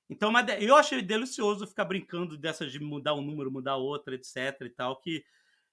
Então, 0.10 0.32
de- 0.44 0.64
eu 0.64 0.76
achei 0.76 1.02
delicioso 1.02 1.66
ficar 1.66 1.86
brincando 1.86 2.38
dessas 2.38 2.72
de 2.72 2.80
mudar 2.80 3.16
um 3.16 3.22
número, 3.22 3.52
mudar 3.52 3.76
outra, 3.78 4.14
etc 4.14 4.62
e 4.62 4.70
tal, 4.70 5.00
que, 5.00 5.24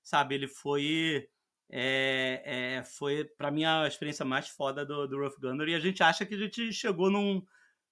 sabe, 0.03 0.34
ele 0.34 0.49
foi 0.49 1.28
é, 1.70 2.43
é, 2.78 2.84
foi 2.84 3.24
para 3.24 3.51
mim 3.51 3.64
a 3.64 3.86
experiência 3.86 4.24
mais 4.24 4.49
foda 4.49 4.86
do, 4.86 5.07
do 5.07 5.18
Rough 5.20 5.39
Gunner 5.39 5.68
e 5.68 5.74
a 5.74 5.80
gente 5.80 6.03
acha 6.03 6.24
que 6.24 6.34
a 6.34 6.39
gente 6.39 6.72
chegou 6.72 7.11
num, 7.11 7.43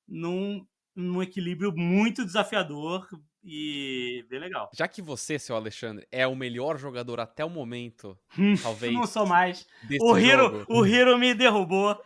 num, 0.08 0.66
num 0.94 1.22
equilíbrio 1.22 1.70
muito 1.76 2.24
desafiador 2.24 3.06
e 3.44 4.24
bem 4.30 4.40
legal. 4.40 4.70
Já 4.74 4.88
que 4.88 5.02
você, 5.02 5.38
seu 5.38 5.56
Alexandre, 5.56 6.06
é 6.10 6.26
o 6.26 6.34
melhor 6.34 6.78
jogador 6.78 7.20
até 7.20 7.44
o 7.44 7.50
momento, 7.50 8.18
talvez, 8.62 8.94
Não 8.94 9.06
sou 9.06 9.26
mais. 9.26 9.66
O 10.00 10.16
Hiro, 10.18 10.42
jogo. 10.60 10.64
o 10.68 10.86
Hiro 10.86 11.18
me 11.18 11.34
derrubou. 11.34 12.00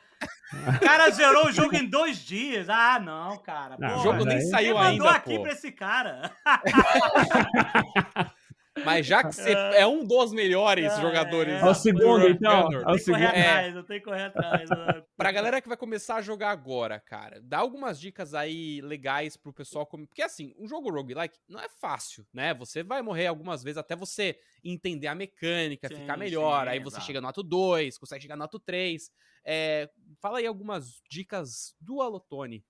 O 0.52 0.80
cara 0.80 1.10
zerou 1.10 1.46
o 1.46 1.52
jogo 1.52 1.76
em 1.76 1.88
dois 1.88 2.18
dias. 2.18 2.68
Ah, 2.68 2.98
não, 2.98 3.38
cara. 3.38 3.76
Não, 3.78 3.98
O 4.00 4.02
jogo 4.02 4.24
nem 4.24 4.38
aí- 4.38 4.42
saiu 4.50 4.74
Quem 4.74 4.84
mandou 4.84 5.06
ainda, 5.06 5.18
aqui 5.18 5.36
pô. 5.36 5.42
pra 5.42 5.52
esse 5.52 5.70
cara? 5.72 6.30
Mas 8.84 9.04
já 9.04 9.22
que 9.22 9.34
você 9.34 9.50
é 9.52 9.86
um 9.86 10.04
dos 10.06 10.32
melhores 10.32 10.90
Ah, 10.92 11.00
jogadores 11.02 11.52
é. 11.62 11.68
É 11.68 11.74
segundo, 11.74 12.26
então. 12.28 12.68
É 12.72 12.90
o 12.92 12.98
segundo. 12.98 13.22
É. 13.22 13.26
atrás, 13.26 13.76
eu 13.76 13.82
tenho 13.82 14.00
que 14.00 14.06
correr 14.06 14.22
atrás. 14.24 14.70
Pra 15.16 15.32
galera 15.32 15.60
que 15.60 15.68
vai 15.68 15.76
começar 15.76 16.14
a 16.16 16.22
jogar 16.22 16.50
agora, 16.50 16.98
cara, 17.00 17.40
dá 17.42 17.58
algumas 17.58 18.00
dicas 18.00 18.32
aí 18.32 18.80
legais 18.80 19.36
pro 19.36 19.52
pessoal. 19.52 19.84
come- 19.84 20.06
Porque 20.06 20.22
assim, 20.22 20.54
um 20.58 20.66
jogo 20.68 20.88
roguelike 20.90 21.36
não 21.48 21.60
é 21.60 21.68
fácil, 21.80 22.24
né? 22.32 22.54
Você 22.54 22.82
vai 22.82 23.02
morrer 23.02 23.26
algumas 23.26 23.62
vezes 23.62 23.76
até 23.76 23.94
você 23.94 24.38
entender 24.64 25.08
a 25.08 25.14
mecânica, 25.14 25.88
Sim, 25.88 25.96
ficar 25.96 26.16
melhor. 26.16 26.64
sim, 26.64 26.70
aí 26.70 26.78
você 26.78 26.94
exato. 26.96 27.06
chega 27.06 27.20
no 27.20 27.28
ato 27.28 27.42
2, 27.42 27.98
consegue 27.98 28.22
chegar 28.22 28.36
no 28.36 28.44
ato 28.44 28.58
3. 28.58 29.10
É, 29.44 29.90
fala 30.20 30.38
aí 30.38 30.46
algumas 30.46 31.02
dicas 31.10 31.74
do 31.80 32.00
Alotone 32.00 32.64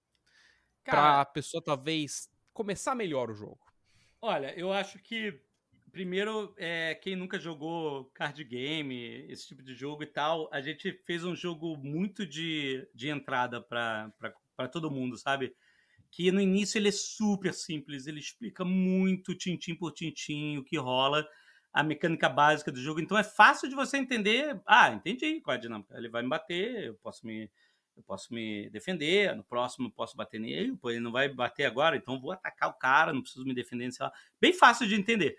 pra 0.88 1.24
Cara, 1.24 1.24
pessoa 1.26 1.62
talvez 1.62 2.28
começar 2.52 2.94
melhor 2.94 3.30
o 3.30 3.34
jogo. 3.34 3.60
olha, 4.20 4.54
eu 4.58 4.72
acho 4.72 4.98
que 4.98 5.40
primeiro, 5.92 6.54
é, 6.56 6.94
quem 6.94 7.16
nunca 7.16 7.38
jogou 7.38 8.06
card 8.14 8.44
game, 8.44 9.26
esse 9.28 9.48
tipo 9.48 9.62
de 9.62 9.74
jogo 9.74 10.04
e 10.04 10.06
tal, 10.06 10.48
a 10.52 10.60
gente 10.60 10.92
fez 11.04 11.24
um 11.24 11.34
jogo 11.34 11.76
muito 11.76 12.24
de, 12.26 12.88
de 12.94 13.08
entrada 13.08 13.60
pra 13.60 14.12
todo 14.72 14.90
mundo, 14.90 15.16
sabe? 15.18 15.52
Que 16.12 16.30
no 16.32 16.40
início 16.40 16.78
ele 16.78 16.88
é 16.88 16.92
super 16.92 17.52
simples, 17.54 18.06
ele 18.06 18.20
explica 18.20 18.64
muito 18.64 19.34
tintim 19.34 19.74
por 19.74 19.92
tintim 19.92 20.58
o 20.58 20.64
que 20.64 20.76
rola, 20.78 21.26
a 21.72 21.82
mecânica 21.82 22.28
básica 22.28 22.72
do 22.72 22.80
jogo. 22.80 23.00
Então 23.00 23.16
é 23.16 23.24
fácil 23.24 23.68
de 23.68 23.74
você 23.74 23.96
entender. 23.96 24.60
Ah, 24.66 24.90
entendi 24.90 25.40
qual 25.40 25.54
é 25.54 25.58
a 25.58 25.60
dinâmica. 25.60 25.96
Ele 25.96 26.08
vai 26.08 26.22
me 26.22 26.28
bater, 26.28 26.84
eu 26.86 26.94
posso 26.96 27.26
me, 27.26 27.50
eu 27.96 28.02
posso 28.02 28.32
me 28.34 28.68
defender, 28.70 29.34
no 29.36 29.44
próximo 29.44 29.88
eu 29.88 29.92
posso 29.92 30.16
bater 30.16 30.40
nele, 30.40 30.76
pô, 30.76 30.90
ele 30.90 31.00
não 31.00 31.12
vai 31.12 31.28
bater 31.28 31.64
agora, 31.64 31.96
então 31.96 32.20
vou 32.20 32.32
atacar 32.32 32.68
o 32.68 32.74
cara, 32.74 33.12
não 33.12 33.22
preciso 33.22 33.44
me 33.44 33.54
defender, 33.54 33.90
sei 33.92 34.04
lá. 34.04 34.12
Bem 34.40 34.52
fácil 34.52 34.86
de 34.86 34.94
entender. 34.94 35.36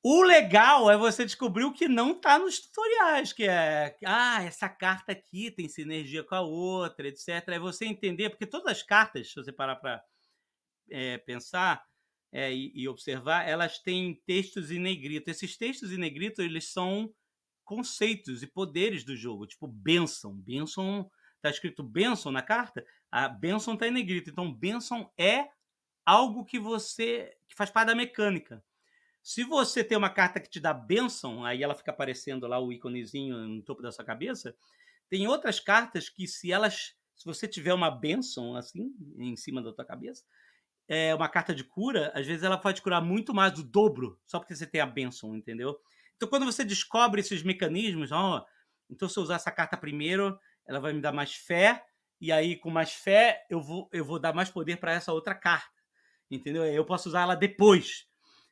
O 0.00 0.22
legal 0.22 0.88
é 0.90 0.96
você 0.96 1.24
descobrir 1.24 1.64
o 1.64 1.72
que 1.72 1.88
não 1.88 2.14
tá 2.14 2.38
nos 2.38 2.60
tutoriais, 2.60 3.32
que 3.32 3.44
é, 3.44 3.96
ah, 4.06 4.42
essa 4.44 4.68
carta 4.68 5.10
aqui 5.10 5.50
tem 5.50 5.68
sinergia 5.68 6.22
com 6.22 6.36
a 6.36 6.40
outra, 6.40 7.08
etc. 7.08 7.28
É 7.48 7.58
você 7.58 7.84
entender, 7.84 8.30
porque 8.30 8.46
todas 8.46 8.70
as 8.70 8.82
cartas, 8.82 9.28
se 9.28 9.34
você 9.34 9.52
parar 9.52 9.74
para 9.76 10.02
pensar 11.26 11.84
é, 12.32 12.52
e, 12.52 12.72
e 12.74 12.88
observar, 12.88 13.48
elas 13.48 13.78
têm 13.78 14.20
textos 14.26 14.70
em 14.70 14.78
negrito. 14.78 15.28
Esses 15.28 15.56
textos 15.56 15.92
em 15.92 15.98
negrito, 15.98 16.42
eles 16.42 16.72
são 16.72 17.12
conceitos 17.64 18.42
e 18.42 18.46
poderes 18.46 19.04
do 19.04 19.16
jogo, 19.16 19.46
tipo 19.46 19.66
benção. 19.66 20.34
Benção, 20.34 21.10
tá 21.40 21.50
escrito 21.50 21.82
benção 21.82 22.32
na 22.32 22.42
carta, 22.42 22.84
a 23.10 23.28
benção 23.28 23.76
tá 23.76 23.86
em 23.86 23.90
negrito. 23.90 24.30
Então, 24.30 24.52
benção 24.52 25.10
é 25.18 25.48
algo 26.04 26.44
que 26.44 26.58
você, 26.58 27.36
que 27.48 27.54
faz 27.54 27.70
parte 27.70 27.88
da 27.88 27.94
mecânica. 27.94 28.64
Se 29.22 29.44
você 29.44 29.84
tem 29.84 29.98
uma 29.98 30.08
carta 30.08 30.40
que 30.40 30.48
te 30.48 30.58
dá 30.58 30.72
bênção, 30.72 31.44
aí 31.44 31.62
ela 31.62 31.74
fica 31.74 31.90
aparecendo 31.90 32.46
lá 32.46 32.58
o 32.58 32.72
íconezinho 32.72 33.36
no 33.36 33.62
topo 33.62 33.82
da 33.82 33.92
sua 33.92 34.04
cabeça. 34.04 34.56
Tem 35.10 35.26
outras 35.26 35.60
cartas 35.60 36.08
que, 36.08 36.26
se 36.26 36.50
elas. 36.50 36.94
Se 37.14 37.24
você 37.26 37.46
tiver 37.46 37.74
uma 37.74 37.90
bênção 37.90 38.54
assim, 38.56 38.94
em 39.18 39.36
cima 39.36 39.60
da 39.60 39.72
tua 39.72 39.84
cabeça, 39.84 40.24
é 40.88 41.14
uma 41.14 41.28
carta 41.28 41.54
de 41.54 41.62
cura, 41.62 42.10
às 42.14 42.26
vezes 42.26 42.42
ela 42.42 42.56
pode 42.56 42.80
curar 42.80 43.00
muito 43.02 43.34
mais 43.34 43.52
do 43.52 43.62
dobro, 43.62 44.18
só 44.24 44.38
porque 44.38 44.56
você 44.56 44.66
tem 44.66 44.80
a 44.80 44.86
bênção, 44.86 45.36
entendeu? 45.36 45.78
Então, 46.16 46.28
quando 46.28 46.46
você 46.46 46.64
descobre 46.64 47.20
esses 47.20 47.42
mecanismos, 47.42 48.10
ó, 48.10 48.44
então 48.90 49.08
se 49.08 49.18
eu 49.18 49.22
usar 49.22 49.36
essa 49.36 49.50
carta 49.50 49.76
primeiro, 49.76 50.38
ela 50.66 50.80
vai 50.80 50.92
me 50.92 51.00
dar 51.00 51.12
mais 51.12 51.34
fé, 51.34 51.84
e 52.20 52.32
aí, 52.32 52.56
com 52.56 52.70
mais 52.70 52.92
fé, 52.92 53.46
eu 53.48 53.60
vou, 53.60 53.88
eu 53.92 54.04
vou 54.04 54.18
dar 54.18 54.34
mais 54.34 54.50
poder 54.50 54.78
para 54.78 54.92
essa 54.92 55.12
outra 55.12 55.34
carta. 55.34 55.70
Entendeu? 56.30 56.64
Eu 56.64 56.84
posso 56.84 57.08
usar 57.08 57.22
ela 57.22 57.34
depois. 57.34 58.06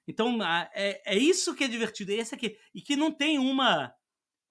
Então, 0.06 0.38
é, 0.72 1.02
é 1.04 1.16
isso 1.16 1.54
que 1.54 1.64
é 1.64 1.68
divertido. 1.68 2.12
É 2.12 2.16
esse 2.16 2.34
aqui. 2.34 2.56
E 2.72 2.80
que 2.80 2.94
não 2.94 3.10
tem 3.10 3.38
uma 3.38 3.92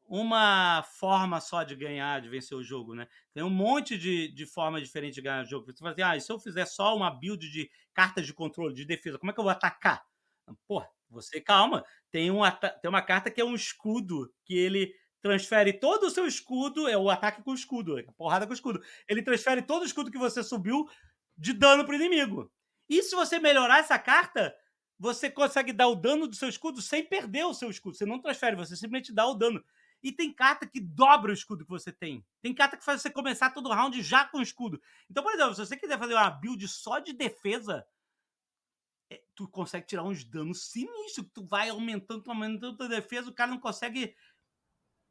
uma 0.08 0.84
forma 0.84 1.42
só 1.42 1.64
de 1.64 1.76
ganhar, 1.76 2.22
de 2.22 2.30
vencer 2.30 2.58
o 2.58 2.64
jogo, 2.64 2.94
né? 2.96 3.08
Tem 3.34 3.44
um 3.44 3.50
monte 3.50 3.98
de, 3.98 4.28
de 4.28 4.46
formas 4.46 4.82
diferentes 4.84 5.16
de 5.16 5.22
ganhar 5.22 5.44
o 5.44 5.48
jogo. 5.48 5.66
Você 5.66 5.80
fala 5.80 5.92
assim, 5.92 6.02
ah, 6.02 6.20
se 6.20 6.32
eu 6.32 6.40
fizer 6.40 6.66
só 6.66 6.96
uma 6.96 7.10
build 7.10 7.50
de 7.50 7.70
cartas 7.94 8.26
de 8.26 8.34
controle, 8.34 8.74
de 8.74 8.86
defesa, 8.86 9.18
como 9.18 9.32
é 9.32 9.34
que 9.34 9.40
eu 9.40 9.44
vou 9.44 9.52
atacar? 9.52 10.06
Pô, 10.68 10.84
você 11.10 11.42
calma. 11.42 11.84
Tem, 12.12 12.30
um, 12.32 12.42
tem 12.82 12.90
uma 12.90 13.02
carta 13.02 13.32
que 13.32 13.42
é 13.42 13.46
um 13.46 13.56
escudo, 13.56 14.32
que 14.46 14.56
ele 14.58 14.94
transfere 15.22 15.74
todo 15.74 16.04
o 16.04 16.12
seu 16.12 16.28
escudo, 16.28 16.88
é 16.88 16.96
o 16.96 17.10
ataque 17.10 17.42
com 17.42 17.52
o 17.52 17.56
escudo, 17.56 17.98
é 17.98 18.06
a 18.08 18.12
porrada 18.12 18.46
com 18.46 18.52
o 18.52 18.56
escudo. 18.56 18.82
Ele 19.08 19.24
transfere 19.24 19.62
todo 19.62 19.82
o 19.82 19.86
escudo 19.86 20.12
que 20.12 20.20
você 20.20 20.44
subiu 20.44 20.88
de 21.38 21.52
dano 21.54 21.84
pro 21.84 21.96
inimigo. 21.96 22.52
E 22.88 23.02
se 23.02 23.16
você 23.16 23.40
melhorar 23.40 23.80
essa 23.80 23.98
carta, 23.98 24.56
você 25.00 25.30
consegue 25.30 25.74
dar 25.74 25.88
o 25.88 25.96
dano 25.96 26.28
do 26.28 26.36
seu 26.36 26.48
escudo 26.48 26.82
sem 26.82 27.04
perder 27.04 27.46
o 27.46 27.54
seu 27.54 27.70
escudo. 27.70 27.98
Você 27.98 28.06
não 28.06 28.22
transfere, 28.22 28.56
você 28.56 28.76
simplesmente 28.76 29.12
dá 29.14 29.26
o 29.26 29.34
dano. 29.34 29.64
E 30.06 30.12
tem 30.12 30.32
carta 30.32 30.68
que 30.68 30.80
dobra 30.80 31.32
o 31.32 31.34
escudo 31.34 31.66
que 31.66 31.72
você 31.72 31.92
tem. 31.92 32.24
Tem 32.40 32.54
carta 32.54 32.78
que 32.78 32.86
faz 32.86 33.02
você 33.02 33.10
começar 33.10 33.50
todo 33.50 33.74
round 33.74 34.04
já 34.04 34.24
com 34.24 34.40
escudo. 34.40 34.80
Então, 35.10 35.24
por 35.24 35.34
exemplo, 35.34 35.56
se 35.56 35.66
você 35.66 35.76
quiser 35.76 35.98
fazer 35.98 36.14
uma 36.14 36.30
build 36.30 36.68
só 36.68 37.00
de 37.00 37.12
defesa, 37.12 37.84
é, 39.12 39.20
tu 39.34 39.48
consegue 39.48 39.88
tirar 39.88 40.04
uns 40.04 40.24
danos 40.24 40.70
sinistros. 40.70 41.28
Tu 41.34 41.44
vai 41.44 41.70
aumentando, 41.70 42.22
tu 42.22 42.30
aumentando 42.30 42.84
a 42.84 42.88
defesa, 42.88 43.32
o 43.32 43.34
cara 43.34 43.50
não 43.50 43.60
consegue 43.60 44.16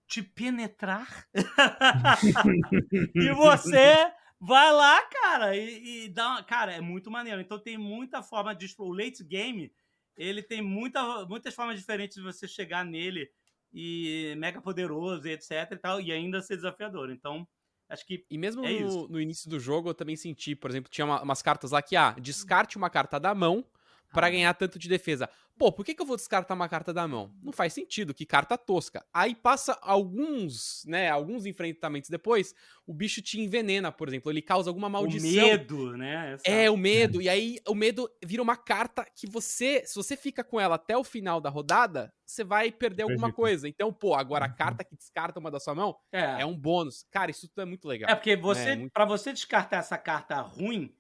te 0.07 0.23
penetrar. 0.23 1.27
e 3.17 3.33
você 3.33 4.13
vai 4.39 4.73
lá, 4.73 5.03
cara, 5.07 5.57
e, 5.57 6.05
e 6.05 6.09
dá 6.09 6.29
uma... 6.29 6.45
Cara, 6.45 6.73
é 6.73 6.81
muito 6.81 7.11
maneiro. 7.11 7.41
Então 7.41 7.59
tem 7.59 7.77
muita 7.77 8.23
forma 8.23 8.55
de... 8.55 8.73
O 8.79 8.93
late 8.93 9.25
game, 9.25 9.75
ele 10.17 10.41
tem 10.41 10.63
muita, 10.63 11.27
muitas 11.27 11.53
formas 11.53 11.81
diferentes 11.81 12.17
de 12.17 12.23
você 12.23 12.47
chegar 12.47 12.85
nele 12.85 13.29
e 13.75 14.35
mega 14.37 14.61
poderoso 14.63 15.27
e 15.27 15.33
etc 15.33 15.73
e 15.73 15.77
tal, 15.77 16.01
e 16.01 16.13
ainda 16.13 16.41
ser 16.41 16.55
desafiador. 16.57 17.11
Então, 17.11 17.47
acho 17.89 18.07
que 18.07 18.25
E 18.31 18.39
mesmo 18.39 18.65
é 18.65 18.81
no, 18.81 19.09
no, 19.09 19.21
início 19.21 19.51
do 19.51 19.59
jogo 19.59 19.89
eu 19.91 19.95
também 19.95 20.15
senti, 20.15 20.55
por 20.55 20.71
exemplo, 20.71 20.89
tinha 20.89 21.05
uma, 21.05 21.21
umas 21.23 21.43
cartas 21.43 21.73
lá 21.73 21.83
que, 21.83 21.97
ah, 21.97 22.13
descarte 22.13 22.77
uma 22.77 22.89
carta 22.89 23.19
da 23.19 23.35
mão 23.35 23.67
para 24.13 24.31
ganhar 24.31 24.55
tanto 24.55 24.79
de 24.79 24.89
defesa. 24.89 25.29
Pô, 25.57 25.71
por 25.71 25.85
que, 25.85 25.95
que 25.95 26.03
eu 26.03 26.07
vou 26.07 26.17
descartar 26.17 26.55
uma 26.55 26.69
carta 26.69 26.93
da 26.93 27.07
mão? 27.07 27.33
Não 27.43 27.53
faz 27.53 27.73
sentido, 27.73 28.13
que 28.13 28.27
carta 28.27 28.59
tosca. 28.59 29.05
Aí 29.13 29.35
passa 29.35 29.79
alguns, 29.81 30.85
né, 30.87 31.09
alguns 31.09 31.47
enfrentamentos 31.47 32.11
depois, 32.11 32.55
o 32.87 32.93
bicho 32.93 33.23
te 33.23 33.41
envenena, 33.41 33.93
por 33.93 34.09
exemplo, 34.09 34.31
ele 34.33 34.43
causa 34.43 34.69
alguma 34.69 34.89
maldição. 34.89 35.45
O 35.45 35.49
medo, 35.49 35.97
né? 35.97 36.35
Essa... 36.35 36.51
É, 36.51 36.71
o 36.71 36.77
medo. 36.77 37.23
E 37.23 37.29
aí 37.29 37.59
o 37.69 37.75
medo 37.75 38.11
vira 38.25 38.43
uma 38.43 38.57
carta 38.57 39.07
que 39.15 39.27
você, 39.27 39.85
se 39.87 39.95
você 39.95 40.17
fica 40.17 40.43
com 40.43 40.61
ela 40.61 40.75
até 40.75 40.97
o 40.97 41.05
final 41.05 41.41
da 41.41 41.51
rodada, 41.51 42.13
você 42.27 42.43
vai 42.43 42.73
perder 42.73 43.05
alguma 43.05 43.33
coisa. 43.33 43.69
Então, 43.69 43.93
pô, 43.93 44.15
agora 44.15 44.47
a 44.47 44.53
carta 44.53 44.83
que 44.83 44.97
descarta 44.97 45.39
uma 45.39 45.51
da 45.51 45.61
sua 45.61 45.75
mão 45.75 45.97
é, 46.11 46.43
é 46.43 46.47
um 46.47 46.57
bônus. 46.57 47.07
Cara, 47.11 47.31
isso 47.31 47.49
tudo 47.49 47.63
é 47.63 47.65
muito 47.65 47.87
legal. 47.87 48.11
É 48.11 48.15
porque 48.15 48.37
você, 48.37 48.71
é, 48.71 48.77
muito... 48.77 48.93
para 48.93 49.05
você 49.05 49.33
descartar 49.33 49.79
essa 49.79 49.97
carta 49.97 50.41
ruim, 50.41 50.93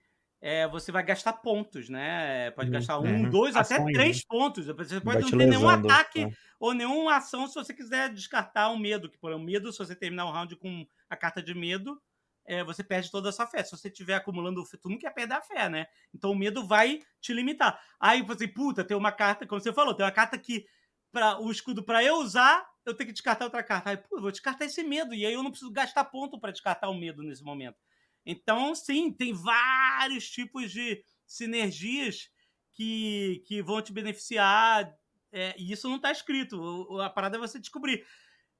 é, 0.46 0.68
você 0.68 0.92
vai 0.92 1.02
gastar 1.02 1.32
pontos, 1.32 1.88
né? 1.88 2.50
Pode 2.50 2.68
gastar 2.68 2.98
um, 2.98 3.06
uhum. 3.06 3.30
dois, 3.30 3.56
até 3.56 3.82
três 3.82 4.22
pontos. 4.22 4.66
Você 4.66 5.00
Vai 5.00 5.14
pode 5.14 5.24
te 5.24 5.32
não 5.32 5.38
ter 5.38 5.46
nenhum 5.46 5.66
lesando, 5.66 5.90
ataque 5.90 6.26
né? 6.26 6.32
ou 6.60 6.74
nenhuma 6.74 7.16
ação 7.16 7.46
se 7.46 7.54
você 7.54 7.72
quiser 7.72 8.12
descartar 8.12 8.68
o 8.68 8.78
medo. 8.78 9.08
Que 9.08 9.16
por 9.16 9.30
exemplo, 9.30 9.42
o 9.42 9.46
medo, 9.46 9.72
se 9.72 9.78
você 9.78 9.96
terminar 9.96 10.26
o 10.26 10.30
round 10.30 10.54
com 10.56 10.86
a 11.08 11.16
carta 11.16 11.42
de 11.42 11.54
medo, 11.54 11.98
é, 12.44 12.62
você 12.62 12.84
perde 12.84 13.10
toda 13.10 13.30
a 13.30 13.32
sua 13.32 13.46
fé. 13.46 13.64
Se 13.64 13.70
você 13.70 13.88
estiver 13.88 14.16
acumulando 14.16 14.62
fé, 14.66 14.76
tu 14.76 14.90
não 14.90 14.98
quer 14.98 15.14
perder 15.14 15.32
a 15.32 15.40
fé, 15.40 15.70
né? 15.70 15.86
Então 16.14 16.30
o 16.30 16.36
medo 16.36 16.66
vai 16.66 17.00
te 17.22 17.32
limitar. 17.32 17.80
Aí 17.98 18.20
você, 18.20 18.46
puta, 18.46 18.84
tem 18.84 18.94
uma 18.94 19.12
carta, 19.12 19.46
como 19.46 19.62
você 19.62 19.72
falou, 19.72 19.94
tem 19.94 20.04
uma 20.04 20.12
carta 20.12 20.36
que 20.36 20.66
para 21.10 21.40
o 21.40 21.50
escudo 21.50 21.82
para 21.82 22.04
eu 22.04 22.16
usar, 22.16 22.62
eu 22.84 22.92
tenho 22.92 23.06
que 23.06 23.14
descartar 23.14 23.46
outra 23.46 23.62
carta. 23.62 23.88
Aí, 23.88 23.96
pô, 23.96 24.20
vou 24.20 24.30
descartar 24.30 24.66
esse 24.66 24.82
medo. 24.82 25.14
E 25.14 25.24
aí 25.24 25.32
eu 25.32 25.42
não 25.42 25.50
preciso 25.50 25.72
gastar 25.72 26.04
ponto 26.04 26.38
para 26.38 26.52
descartar 26.52 26.90
o 26.90 26.94
medo 26.94 27.22
nesse 27.22 27.42
momento. 27.42 27.78
Então, 28.26 28.74
sim, 28.74 29.12
tem 29.12 29.32
vários 29.32 30.28
tipos 30.30 30.70
de 30.70 31.02
sinergias 31.26 32.28
que, 32.74 33.42
que 33.46 33.62
vão 33.62 33.80
te 33.82 33.92
beneficiar. 33.92 34.90
é, 35.32 35.52
e 35.58 35.72
isso 35.72 35.88
não 35.88 35.96
está 35.96 36.12
escrito. 36.12 36.56
O- 36.60 36.94
o- 36.94 37.00
A 37.00 37.10
parada 37.10 37.36
é 37.36 37.40
você 37.40 37.58
descobrir. 37.58 38.04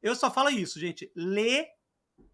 Eu 0.02 0.14
só 0.16 0.28
falo 0.30 0.50
isso, 0.50 0.78
gente. 0.80 1.08
Lê 1.16 1.66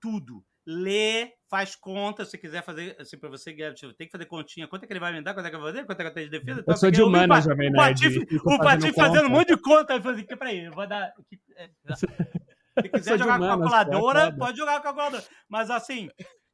tudo. 0.01 0.43
Lê, 0.67 1.33
faz 1.49 1.77
conta. 1.77 2.25
Se 2.25 2.39
quiser 2.39 2.63
fazer, 2.65 2.97
assim, 2.99 3.19
pra 3.19 3.29
você, 3.29 3.53
Guilherme, 3.53 3.77
tem 3.97 4.07
que 4.07 4.11
fazer 4.13 4.25
continha. 4.27 4.67
Quanto 4.67 4.85
é 4.85 4.87
que 4.87 4.93
ele 4.93 5.01
vai 5.01 5.13
me 5.13 5.23
dar? 5.23 5.35
Quanto 5.35 5.47
é 5.47 5.51
que 5.51 5.57
eu 5.57 5.61
vou 5.61 5.69
fazer? 5.71 5.85
Quanto 5.85 6.01
é 6.01 6.05
que 6.05 6.09
eu 6.11 6.15
tenho 6.15 6.31
de 6.31 6.39
defesa? 6.39 6.65
Eu 6.67 6.77
sou 6.77 6.91
de 6.91 7.03
humano 7.03 7.25
humanas, 7.25 7.45
Jovem 7.45 7.71
O. 7.71 7.75
Patife, 7.77 8.19
o 8.45 8.59
Patife 8.59 8.93
fazendo 8.95 9.27
um 9.27 9.31
monte 9.31 9.49
de 9.49 9.57
conta. 9.61 9.95
Eu 9.95 10.03
falei, 10.03 10.25
que 10.25 10.37
peraí, 10.37 10.65
eu 10.65 10.73
vou 10.73 10.87
dar. 10.87 11.13
é, 11.57 11.71
Se 12.83 12.89
quiser 12.89 13.19
jogar 13.19 13.39
com 13.39 13.47
calculadora, 13.47 14.21
é 14.21 14.25
foda. 14.27 14.37
pode 14.39 14.57
jogar 14.59 14.77
com 14.79 14.83
calculadora. 14.85 15.25
Mas 15.49 15.71
assim, 15.71 16.09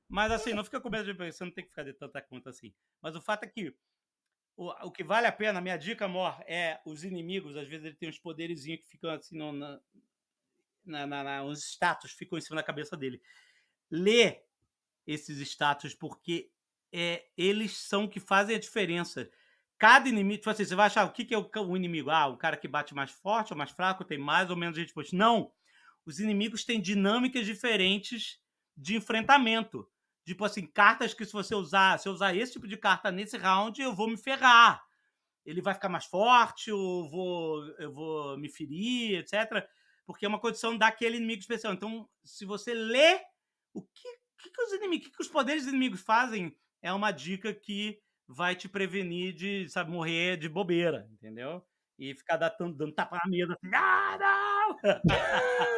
mas 0.08 0.30
assim, 0.30 0.54
não 0.54 0.64
fica 0.64 0.80
com 0.80 0.90
medo 0.90 1.12
de 1.12 1.12
você 1.12 1.44
não 1.44 1.50
tem 1.50 1.64
que 1.64 1.70
ficar 1.70 1.82
de 1.82 1.92
tanta 1.92 2.22
conta 2.22 2.50
assim. 2.50 2.72
Mas 3.02 3.16
o 3.16 3.20
fato 3.20 3.44
é 3.44 3.46
que 3.46 3.74
o, 4.56 4.70
o 4.86 4.90
que 4.90 5.04
vale 5.04 5.26
a 5.26 5.32
pena, 5.32 5.60
minha 5.60 5.76
dica, 5.76 6.06
amor, 6.06 6.40
é 6.46 6.80
os 6.86 7.04
inimigos, 7.04 7.56
às 7.56 7.68
vezes 7.68 7.84
ele 7.84 7.96
tem 7.96 8.08
uns 8.08 8.18
poderizinhos 8.18 8.80
que 8.80 8.88
ficam 8.88 9.10
assim, 9.10 9.36
no, 9.36 9.52
na, 9.52 9.80
na, 10.84 11.06
na, 11.06 11.44
os 11.44 11.62
status 11.62 12.12
ficam 12.12 12.38
em 12.38 12.40
cima 12.40 12.56
da 12.56 12.62
cabeça 12.62 12.96
dele. 12.96 13.20
Lê 13.90 14.40
esses 15.06 15.38
status, 15.40 15.94
porque 15.94 16.50
é, 16.92 17.26
eles 17.36 17.76
são 17.76 18.04
o 18.04 18.08
que 18.08 18.20
fazem 18.20 18.56
a 18.56 18.60
diferença. 18.60 19.30
Cada 19.78 20.08
inimigo, 20.08 20.38
tipo 20.38 20.50
assim, 20.50 20.64
você 20.64 20.74
vai 20.74 20.86
achar 20.86 21.04
o 21.04 21.12
que, 21.12 21.24
que 21.24 21.34
é 21.34 21.38
o, 21.38 21.50
o 21.68 21.76
inimigo? 21.76 22.10
Ah, 22.10 22.26
o 22.28 22.38
cara 22.38 22.56
que 22.56 22.66
bate 22.66 22.94
mais 22.94 23.10
forte 23.10 23.52
ou 23.52 23.58
mais 23.58 23.70
fraco, 23.70 24.04
tem 24.04 24.18
mais 24.18 24.50
ou 24.50 24.56
menos 24.56 24.76
gente. 24.76 24.94
Não! 25.12 25.52
Os 26.04 26.20
inimigos 26.20 26.64
têm 26.64 26.80
dinâmicas 26.80 27.44
diferentes 27.44 28.40
de 28.76 28.96
enfrentamento. 28.96 29.86
Tipo 30.26 30.44
assim, 30.44 30.66
cartas 30.66 31.14
que 31.14 31.24
se 31.24 31.32
você 31.32 31.54
usar, 31.54 32.00
se 32.00 32.08
eu 32.08 32.12
usar 32.12 32.34
esse 32.34 32.52
tipo 32.54 32.66
de 32.66 32.76
carta 32.76 33.12
nesse 33.12 33.36
round, 33.36 33.80
eu 33.80 33.94
vou 33.94 34.08
me 34.08 34.16
ferrar. 34.16 34.84
Ele 35.44 35.62
vai 35.62 35.72
ficar 35.72 35.88
mais 35.88 36.04
forte, 36.04 36.68
eu 36.68 37.08
vou, 37.08 37.64
eu 37.78 37.92
vou 37.92 38.36
me 38.36 38.48
ferir, 38.48 39.20
etc. 39.20 39.64
Porque 40.04 40.26
é 40.26 40.28
uma 40.28 40.40
condição 40.40 40.76
daquele 40.76 41.18
inimigo 41.18 41.40
especial. 41.40 41.72
Então, 41.72 42.08
se 42.24 42.44
você 42.44 42.74
lê 42.74 43.20
o 43.72 43.82
que, 43.82 44.08
que, 44.42 44.50
que 44.50 44.62
os 44.62 44.72
inimigos, 44.72 45.06
que, 45.06 45.12
que 45.12 45.22
os 45.22 45.28
poderes 45.28 45.62
dos 45.62 45.72
inimigos 45.72 46.00
fazem, 46.00 46.56
é 46.82 46.92
uma 46.92 47.12
dica 47.12 47.54
que 47.54 48.00
vai 48.26 48.56
te 48.56 48.68
prevenir 48.68 49.32
de, 49.32 49.68
sabe, 49.68 49.92
morrer 49.92 50.36
de 50.38 50.48
bobeira, 50.48 51.08
entendeu? 51.12 51.64
E 51.96 52.14
ficar 52.16 52.36
dando, 52.36 52.76
dando 52.76 52.92
tapa 52.92 53.16
na 53.16 53.30
mesa, 53.30 53.52
assim, 53.52 53.70
ah, 53.72 54.18
não! 54.18 54.76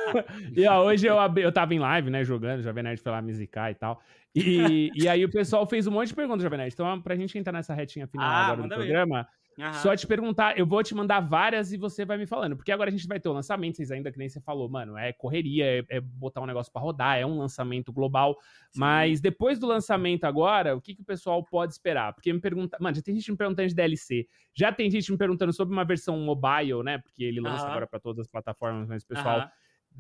E 0.57 0.67
ó, 0.67 0.85
hoje 0.85 1.07
eu, 1.07 1.17
eu 1.37 1.53
tava 1.53 1.75
em 1.75 1.79
live, 1.79 2.11
né, 2.11 2.25
jogando, 2.25 2.63
Jovem 2.63 2.83
Nerd 2.83 3.01
foi 3.01 3.13
lá 3.13 3.23
me 3.23 3.33
zicar 3.33 3.71
e 3.71 3.75
tal. 3.75 4.01
E, 4.35 4.93
e 4.95 5.09
aí 5.09 5.25
o 5.25 5.31
pessoal 5.31 5.67
fez 5.67 5.87
um 5.87 5.91
monte 5.91 6.09
de 6.09 6.15
perguntas, 6.15 6.43
Jovem 6.43 6.59
Nerd. 6.59 6.73
Então, 6.73 7.01
pra 7.03 7.17
gente 7.17 7.37
entrar 7.39 7.53
nessa 7.53 7.75
retinha 7.75 8.07
final 8.07 8.29
Ah, 8.31 8.43
agora 8.43 8.63
do 8.63 8.71
programa, 8.71 9.27
Aham. 9.59 9.73
só 9.83 9.95
te 9.97 10.07
perguntar, 10.07 10.59
eu 10.59 10.67
vou 10.67 10.83
te 10.83 10.95
mandar 10.95 11.21
várias 11.21 11.73
e 11.73 11.77
você 11.77 12.05
vai 12.05 12.17
me 12.17 12.27
falando. 12.27 12.57
Porque 12.57 12.73
agora 12.73 12.89
a 12.89 12.93
gente 12.93 13.07
vai 13.07 13.19
ter 13.21 13.29
o 13.29 13.33
lançamento, 13.33 13.77
vocês 13.77 13.91
ainda 13.91 14.11
que 14.13 14.19
nem 14.19 14.29
você 14.29 14.41
falou, 14.41 14.69
mano, 14.69 14.97
é 14.97 15.13
correria, 15.13 15.65
é, 15.81 15.97
é 15.97 16.01
botar 16.01 16.41
um 16.41 16.47
negócio 16.47 16.73
pra 16.73 16.81
rodar, 16.81 17.19
é 17.19 17.27
um 17.27 17.39
lançamento 17.39 17.93
global. 17.93 18.37
Sim. 18.71 18.81
Mas 18.81 19.21
depois 19.21 19.59
do 19.59 19.67
lançamento 19.67 20.25
agora, 20.25 20.77
o 20.77 20.81
que, 20.81 20.95
que 20.95 21.03
o 21.03 21.05
pessoal 21.05 21.45
pode 21.45 21.73
esperar? 21.73 22.15
Porque 22.15 22.33
me 22.33 22.41
pergunta, 22.41 22.77
mano, 22.81 22.95
já 22.97 23.03
tem 23.03 23.15
gente 23.15 23.31
me 23.31 23.37
perguntando 23.37 23.69
de 23.69 23.75
DLC, 23.75 24.27
já 24.55 24.73
tem 24.73 24.91
gente 24.91 25.11
me 25.11 25.19
perguntando 25.19 25.53
sobre 25.53 25.75
uma 25.75 25.85
versão 25.85 26.19
mobile, 26.19 26.83
né? 26.83 26.99
Porque 26.99 27.25
ele 27.25 27.41
lança 27.41 27.65
Aham. 27.65 27.71
agora 27.71 27.87
pra 27.87 27.99
todas 28.01 28.21
as 28.21 28.29
plataformas, 28.29 28.89
mas 28.89 29.03
o 29.03 29.07
pessoal 29.07 29.39
Aham. 29.39 29.51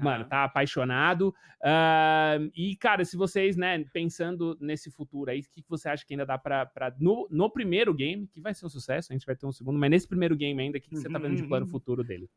Mano, 0.00 0.24
tá 0.24 0.44
apaixonado. 0.44 1.34
Ah, 1.62 2.36
e, 2.54 2.76
cara, 2.76 3.04
se 3.04 3.16
vocês, 3.16 3.56
né, 3.56 3.84
pensando 3.92 4.56
nesse 4.60 4.90
futuro 4.90 5.30
aí, 5.30 5.40
o 5.40 5.42
que, 5.42 5.62
que 5.62 5.68
você 5.68 5.88
acha 5.88 6.04
que 6.06 6.14
ainda 6.14 6.26
dá 6.26 6.38
pra. 6.38 6.66
pra 6.66 6.94
no, 7.00 7.26
no 7.30 7.50
primeiro 7.50 7.92
game, 7.94 8.26
que 8.28 8.40
vai 8.40 8.54
ser 8.54 8.66
um 8.66 8.68
sucesso, 8.68 9.12
a 9.12 9.14
gente 9.14 9.26
vai 9.26 9.36
ter 9.36 9.46
um 9.46 9.52
segundo, 9.52 9.78
mas 9.78 9.90
nesse 9.90 10.08
primeiro 10.08 10.36
game 10.36 10.60
ainda, 10.62 10.78
o 10.78 10.80
que, 10.80 10.90
que 10.90 10.98
você 10.98 11.10
tá 11.10 11.18
vendo 11.18 11.36
de 11.36 11.44
plano 11.44 11.66
Uhum. 11.66 11.68
futuro 11.68 12.04
dele? 12.04 12.30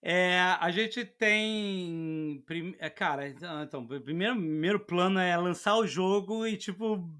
É, 0.00 0.38
a 0.60 0.70
gente 0.70 1.04
tem. 1.04 2.40
prim- 2.46 2.76
é, 2.78 2.88
Cara, 2.90 3.28
então, 3.28 3.82
o 3.84 4.00
primeiro, 4.00 4.34
primeiro 4.36 4.80
plano 4.80 5.18
é 5.18 5.36
lançar 5.36 5.76
o 5.76 5.86
jogo 5.86 6.46
e, 6.46 6.56
tipo, 6.56 7.10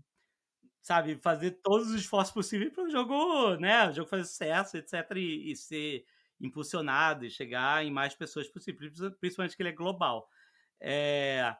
sabe, 0.82 1.16
fazer 1.18 1.52
todos 1.62 1.90
os 1.90 1.96
esforços 2.00 2.34
possíveis 2.34 2.72
para 2.72 2.84
o 2.84 2.90
jogo, 2.90 3.56
né? 3.56 3.88
O 3.90 3.92
jogo 3.92 4.08
fazer 4.10 4.24
sucesso, 4.24 4.76
etc. 4.78 5.20
E, 5.20 5.52
e 5.52 5.56
ser 5.56 6.04
impulsionado 6.40 7.24
e 7.26 7.30
chegar 7.30 7.84
em 7.84 7.90
mais 7.90 8.14
pessoas 8.14 8.48
possível, 8.48 8.78
princi- 8.80 9.10
principalmente 9.20 9.56
que 9.56 9.62
ele 9.62 9.70
é 9.70 9.72
global. 9.72 10.28
É, 10.80 11.56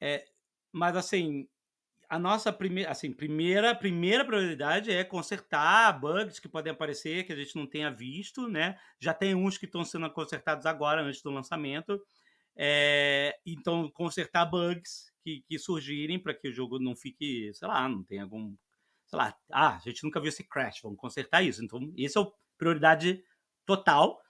é, 0.00 0.24
mas 0.72 0.96
assim, 0.96 1.48
a 2.08 2.18
nossa 2.18 2.52
primeira, 2.52 2.90
assim, 2.90 3.12
primeira, 3.12 3.74
primeira 3.74 4.24
prioridade 4.24 4.90
é 4.92 5.04
consertar 5.04 5.98
bugs 6.00 6.40
que 6.40 6.48
podem 6.48 6.72
aparecer 6.72 7.24
que 7.24 7.32
a 7.32 7.36
gente 7.36 7.56
não 7.56 7.66
tenha 7.68 7.90
visto, 7.90 8.48
né? 8.48 8.78
Já 9.00 9.14
tem 9.14 9.34
uns 9.34 9.58
que 9.58 9.66
estão 9.66 9.84
sendo 9.84 10.10
consertados 10.12 10.66
agora 10.66 11.02
antes 11.02 11.22
do 11.22 11.30
lançamento. 11.30 12.00
É, 12.56 13.38
então, 13.46 13.90
consertar 13.92 14.46
bugs 14.46 15.12
que, 15.24 15.42
que 15.48 15.58
surgirem 15.58 16.18
para 16.22 16.34
que 16.34 16.48
o 16.48 16.52
jogo 16.52 16.78
não 16.78 16.96
fique, 16.96 17.52
sei 17.54 17.68
lá, 17.68 17.88
não 17.88 18.04
tenha 18.04 18.24
algum, 18.24 18.56
sei 19.06 19.18
lá, 19.18 19.36
ah, 19.52 19.76
a 19.76 19.78
gente 19.80 20.04
nunca 20.04 20.20
viu 20.20 20.28
esse 20.28 20.44
crash, 20.48 20.80
vamos 20.82 20.98
consertar 20.98 21.42
isso. 21.42 21.64
Então, 21.64 21.80
isso 21.96 22.18
é 22.18 22.22
a 22.22 22.26
prioridade 22.58 23.22
total. 23.70 24.20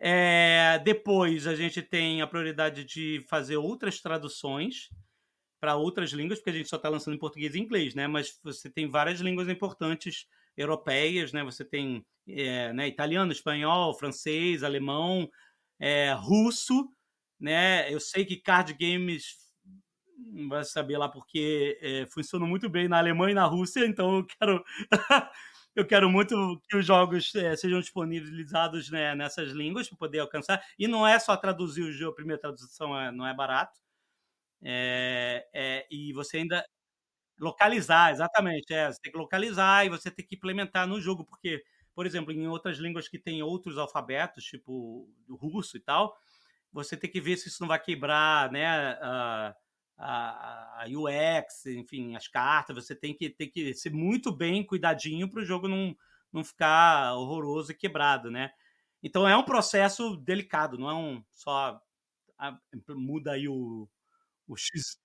É, 0.00 0.80
depois 0.82 1.46
a 1.46 1.54
gente 1.54 1.82
tem 1.82 2.22
a 2.22 2.26
prioridade 2.26 2.84
de 2.84 3.22
fazer 3.28 3.58
outras 3.58 4.00
traduções 4.00 4.88
para 5.60 5.76
outras 5.76 6.10
línguas, 6.12 6.38
porque 6.38 6.50
a 6.50 6.54
gente 6.54 6.68
só 6.68 6.76
está 6.76 6.88
lançando 6.88 7.14
em 7.14 7.18
português 7.18 7.54
e 7.54 7.58
inglês, 7.58 7.94
né? 7.94 8.06
Mas 8.06 8.38
você 8.42 8.70
tem 8.70 8.88
várias 8.88 9.20
línguas 9.20 9.48
importantes 9.48 10.26
europeias, 10.56 11.32
né? 11.32 11.44
Você 11.44 11.64
tem 11.64 12.06
é, 12.26 12.72
né, 12.72 12.88
italiano, 12.88 13.30
espanhol, 13.30 13.92
francês, 13.92 14.62
alemão, 14.62 15.28
é, 15.78 16.12
russo, 16.12 16.90
né? 17.38 17.92
Eu 17.92 18.00
sei 18.00 18.24
que 18.24 18.36
card 18.36 18.72
games 18.72 19.36
vai 20.48 20.64
saber 20.64 20.96
lá 20.96 21.08
porque 21.08 21.78
é, 21.82 22.06
funcionam 22.06 22.46
muito 22.46 22.70
bem 22.70 22.88
na 22.88 22.98
Alemanha 22.98 23.32
e 23.32 23.34
na 23.34 23.44
Rússia, 23.44 23.84
então 23.84 24.18
eu 24.18 24.24
quero 24.24 24.64
eu 25.80 25.86
quero 25.86 26.10
muito 26.10 26.60
que 26.68 26.76
os 26.76 26.84
jogos 26.86 27.34
é, 27.34 27.56
sejam 27.56 27.80
disponibilizados 27.80 28.90
né, 28.90 29.14
nessas 29.14 29.50
línguas 29.52 29.88
para 29.88 29.98
poder 29.98 30.18
alcançar. 30.20 30.62
E 30.78 30.88
não 30.88 31.06
é 31.06 31.18
só 31.18 31.36
traduzir 31.36 31.82
o 31.82 31.92
jogo, 31.92 32.12
a 32.12 32.16
primeira 32.16 32.40
tradução 32.40 32.98
é, 32.98 33.12
não 33.12 33.26
é 33.26 33.34
barato. 33.34 33.78
É, 34.62 35.46
é, 35.54 35.86
e 35.90 36.12
você 36.12 36.38
ainda 36.38 36.64
localizar, 37.40 38.12
exatamente, 38.12 38.72
é, 38.74 38.88
você 38.92 39.00
tem 39.02 39.12
que 39.12 39.18
localizar 39.18 39.86
e 39.86 39.90
você 39.90 40.10
tem 40.10 40.26
que 40.26 40.36
implementar 40.36 40.86
no 40.88 41.00
jogo, 41.00 41.24
porque, 41.24 41.62
por 41.94 42.06
exemplo, 42.06 42.32
em 42.32 42.48
outras 42.48 42.78
línguas 42.78 43.08
que 43.08 43.18
tem 43.18 43.42
outros 43.42 43.78
alfabetos, 43.78 44.44
tipo 44.44 45.08
russo 45.30 45.76
e 45.76 45.80
tal, 45.80 46.16
você 46.72 46.96
tem 46.96 47.10
que 47.10 47.20
ver 47.20 47.36
se 47.36 47.48
isso 47.48 47.62
não 47.62 47.68
vai 47.68 47.80
quebrar, 47.80 48.50
né, 48.52 48.66
a, 49.02 49.54
a, 49.98 50.84
a 50.84 50.86
UX, 50.86 51.66
enfim, 51.66 52.14
as 52.14 52.28
cartas, 52.28 52.76
você 52.76 52.94
tem 52.94 53.14
que, 53.14 53.28
tem 53.28 53.50
que 53.50 53.74
ser 53.74 53.90
muito 53.90 54.30
bem 54.32 54.64
cuidadinho 54.64 55.28
para 55.28 55.40
o 55.40 55.44
jogo 55.44 55.66
não, 55.66 55.96
não 56.32 56.44
ficar 56.44 57.14
horroroso 57.14 57.72
e 57.72 57.74
quebrado, 57.74 58.30
né? 58.30 58.52
Então 59.02 59.28
é 59.28 59.36
um 59.36 59.44
processo 59.44 60.16
delicado, 60.16 60.78
não 60.78 60.90
é 60.90 60.94
um 60.94 61.24
só 61.32 61.80
ah, 62.38 62.58
muda 62.90 63.32
aí 63.32 63.48
o, 63.48 63.88
o 64.46 64.56
X, 64.56 65.00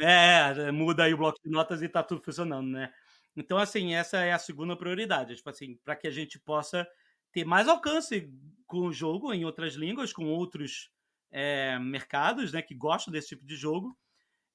é, 0.00 0.70
muda 0.72 1.04
aí 1.04 1.14
o 1.14 1.18
bloco 1.18 1.38
de 1.44 1.50
notas 1.50 1.82
e 1.82 1.88
tá 1.88 2.02
tudo 2.02 2.22
funcionando, 2.22 2.68
né? 2.68 2.92
Então, 3.36 3.58
assim, 3.58 3.94
essa 3.94 4.18
é 4.18 4.32
a 4.32 4.38
segunda 4.38 4.76
prioridade, 4.76 5.36
tipo 5.36 5.50
assim, 5.50 5.76
para 5.84 5.96
que 5.96 6.06
a 6.06 6.10
gente 6.10 6.38
possa 6.38 6.86
ter 7.32 7.44
mais 7.44 7.68
alcance 7.68 8.30
com 8.66 8.86
o 8.86 8.92
jogo 8.92 9.32
em 9.32 9.44
outras 9.44 9.74
línguas, 9.74 10.12
com 10.12 10.26
outros 10.26 10.90
é, 11.32 11.78
mercados, 11.80 12.52
né, 12.52 12.62
que 12.62 12.74
gostam 12.74 13.12
desse 13.12 13.30
tipo 13.30 13.44
de 13.44 13.56
jogo. 13.56 13.96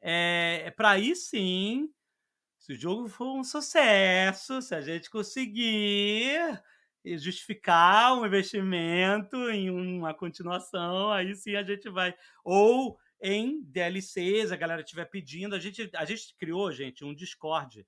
É, 0.01 0.71
para 0.77 0.91
aí 0.91 1.15
sim, 1.15 1.89
se 2.57 2.73
o 2.73 2.79
jogo 2.79 3.07
for 3.07 3.37
um 3.37 3.43
sucesso, 3.43 4.61
se 4.61 4.73
a 4.75 4.81
gente 4.81 5.09
conseguir 5.09 6.61
justificar 7.17 8.17
um 8.17 8.25
investimento 8.25 9.49
em 9.49 9.69
uma 9.69 10.13
continuação, 10.13 11.11
aí 11.11 11.33
sim 11.35 11.55
a 11.55 11.63
gente 11.63 11.89
vai. 11.89 12.13
Ou 12.43 12.97
em 13.21 13.61
DLCs, 13.63 14.51
a 14.51 14.55
galera 14.55 14.81
estiver 14.81 15.05
pedindo. 15.05 15.55
A 15.55 15.59
gente, 15.59 15.89
a 15.93 16.05
gente 16.05 16.35
criou, 16.37 16.71
gente, 16.71 17.03
um 17.03 17.13
Discord, 17.13 17.85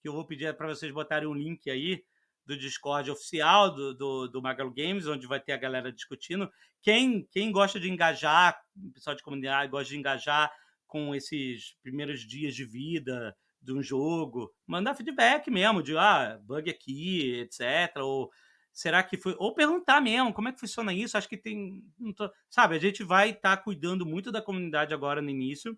que 0.00 0.08
eu 0.08 0.12
vou 0.12 0.26
pedir 0.26 0.54
para 0.56 0.68
vocês 0.68 0.92
botarem 0.92 1.28
um 1.28 1.34
link 1.34 1.70
aí 1.70 2.04
do 2.44 2.56
Discord 2.56 3.10
oficial 3.10 3.74
do, 3.74 3.94
do, 3.94 4.28
do 4.28 4.42
Magalu 4.42 4.72
Games, 4.72 5.06
onde 5.06 5.26
vai 5.26 5.40
ter 5.40 5.52
a 5.52 5.56
galera 5.56 5.90
discutindo. 5.90 6.50
Quem, 6.80 7.26
quem 7.32 7.50
gosta 7.50 7.80
de 7.80 7.90
engajar, 7.90 8.56
o 8.76 8.92
pessoal 8.92 9.16
de 9.16 9.22
comunidade 9.22 9.70
gosta 9.70 9.88
de 9.88 9.98
engajar 9.98 10.52
com 10.86 11.14
esses 11.14 11.76
primeiros 11.82 12.20
dias 12.20 12.54
de 12.54 12.64
vida 12.64 13.36
de 13.60 13.72
um 13.72 13.82
jogo, 13.82 14.52
mandar 14.66 14.94
feedback 14.94 15.50
mesmo, 15.50 15.82
de 15.82 15.96
ah, 15.96 16.38
bug 16.44 16.70
aqui, 16.70 17.40
etc. 17.40 17.96
Ou 17.98 18.30
será 18.72 19.02
que 19.02 19.16
foi. 19.16 19.34
Ou 19.38 19.54
perguntar 19.54 20.00
mesmo, 20.00 20.32
como 20.32 20.48
é 20.48 20.52
que 20.52 20.60
funciona 20.60 20.94
isso? 20.94 21.18
Acho 21.18 21.28
que 21.28 21.36
tem. 21.36 21.82
Tô... 22.16 22.30
Sabe, 22.48 22.76
a 22.76 22.78
gente 22.78 23.02
vai 23.02 23.30
estar 23.30 23.56
tá 23.56 23.62
cuidando 23.62 24.06
muito 24.06 24.30
da 24.30 24.40
comunidade 24.40 24.94
agora 24.94 25.20
no 25.20 25.30
início, 25.30 25.76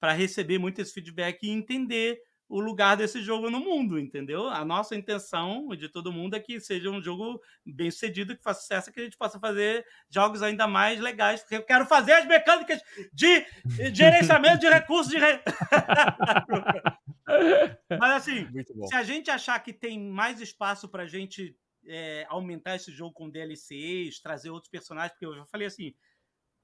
para 0.00 0.12
receber 0.12 0.58
muito 0.58 0.80
esse 0.80 0.92
feedback 0.92 1.42
e 1.42 1.50
entender 1.50 2.18
o 2.48 2.60
lugar 2.60 2.96
desse 2.96 3.20
jogo 3.20 3.50
no 3.50 3.60
mundo, 3.60 3.98
entendeu? 3.98 4.48
A 4.48 4.64
nossa 4.64 4.96
intenção 4.96 5.68
de 5.76 5.88
todo 5.88 6.12
mundo 6.12 6.34
é 6.34 6.40
que 6.40 6.58
seja 6.58 6.88
um 6.88 7.02
jogo 7.02 7.40
bem 7.64 7.90
sucedido, 7.90 8.34
que 8.34 8.42
faça 8.42 8.62
sucesso, 8.62 8.90
que 8.90 9.00
a 9.00 9.04
gente 9.04 9.18
possa 9.18 9.38
fazer 9.38 9.84
jogos 10.08 10.42
ainda 10.42 10.66
mais 10.66 10.98
legais, 10.98 11.42
porque 11.42 11.56
eu 11.56 11.62
quero 11.62 11.84
fazer 11.84 12.12
as 12.12 12.26
mecânicas 12.26 12.80
de 13.12 13.44
gerenciamento 13.94 14.60
de 14.60 14.68
recursos 14.68 15.12
de. 15.12 15.18
Re... 15.18 15.40
Mas 18.00 18.12
assim, 18.12 18.48
se 18.86 18.94
a 18.94 19.02
gente 19.02 19.30
achar 19.30 19.62
que 19.62 19.72
tem 19.72 20.00
mais 20.00 20.40
espaço 20.40 20.88
para 20.88 21.02
a 21.02 21.06
gente 21.06 21.54
é, 21.86 22.24
aumentar 22.30 22.76
esse 22.76 22.90
jogo 22.90 23.12
com 23.12 23.28
DLCs, 23.28 24.20
trazer 24.20 24.48
outros 24.48 24.70
personagens, 24.70 25.12
porque 25.12 25.26
eu 25.26 25.34
já 25.34 25.44
falei 25.44 25.66
assim, 25.66 25.94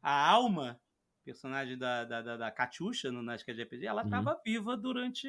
a 0.02 0.30
Alma, 0.30 0.80
personagem 1.24 1.76
da, 1.78 2.04
da, 2.04 2.22
da, 2.22 2.36
da 2.36 2.50
Katyusha 2.50 3.10
no 3.10 3.22
Nasca 3.22 3.52
RPG, 3.52 3.86
ela 3.86 4.02
Uhum. 4.02 4.08
estava 4.08 4.40
viva 4.44 4.76
durante 4.76 5.26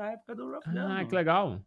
a 0.00 0.12
época 0.12 0.34
do 0.36 0.50
Rough 0.50 0.62
Ah, 0.66 1.04
que 1.04 1.14
legal. 1.14 1.60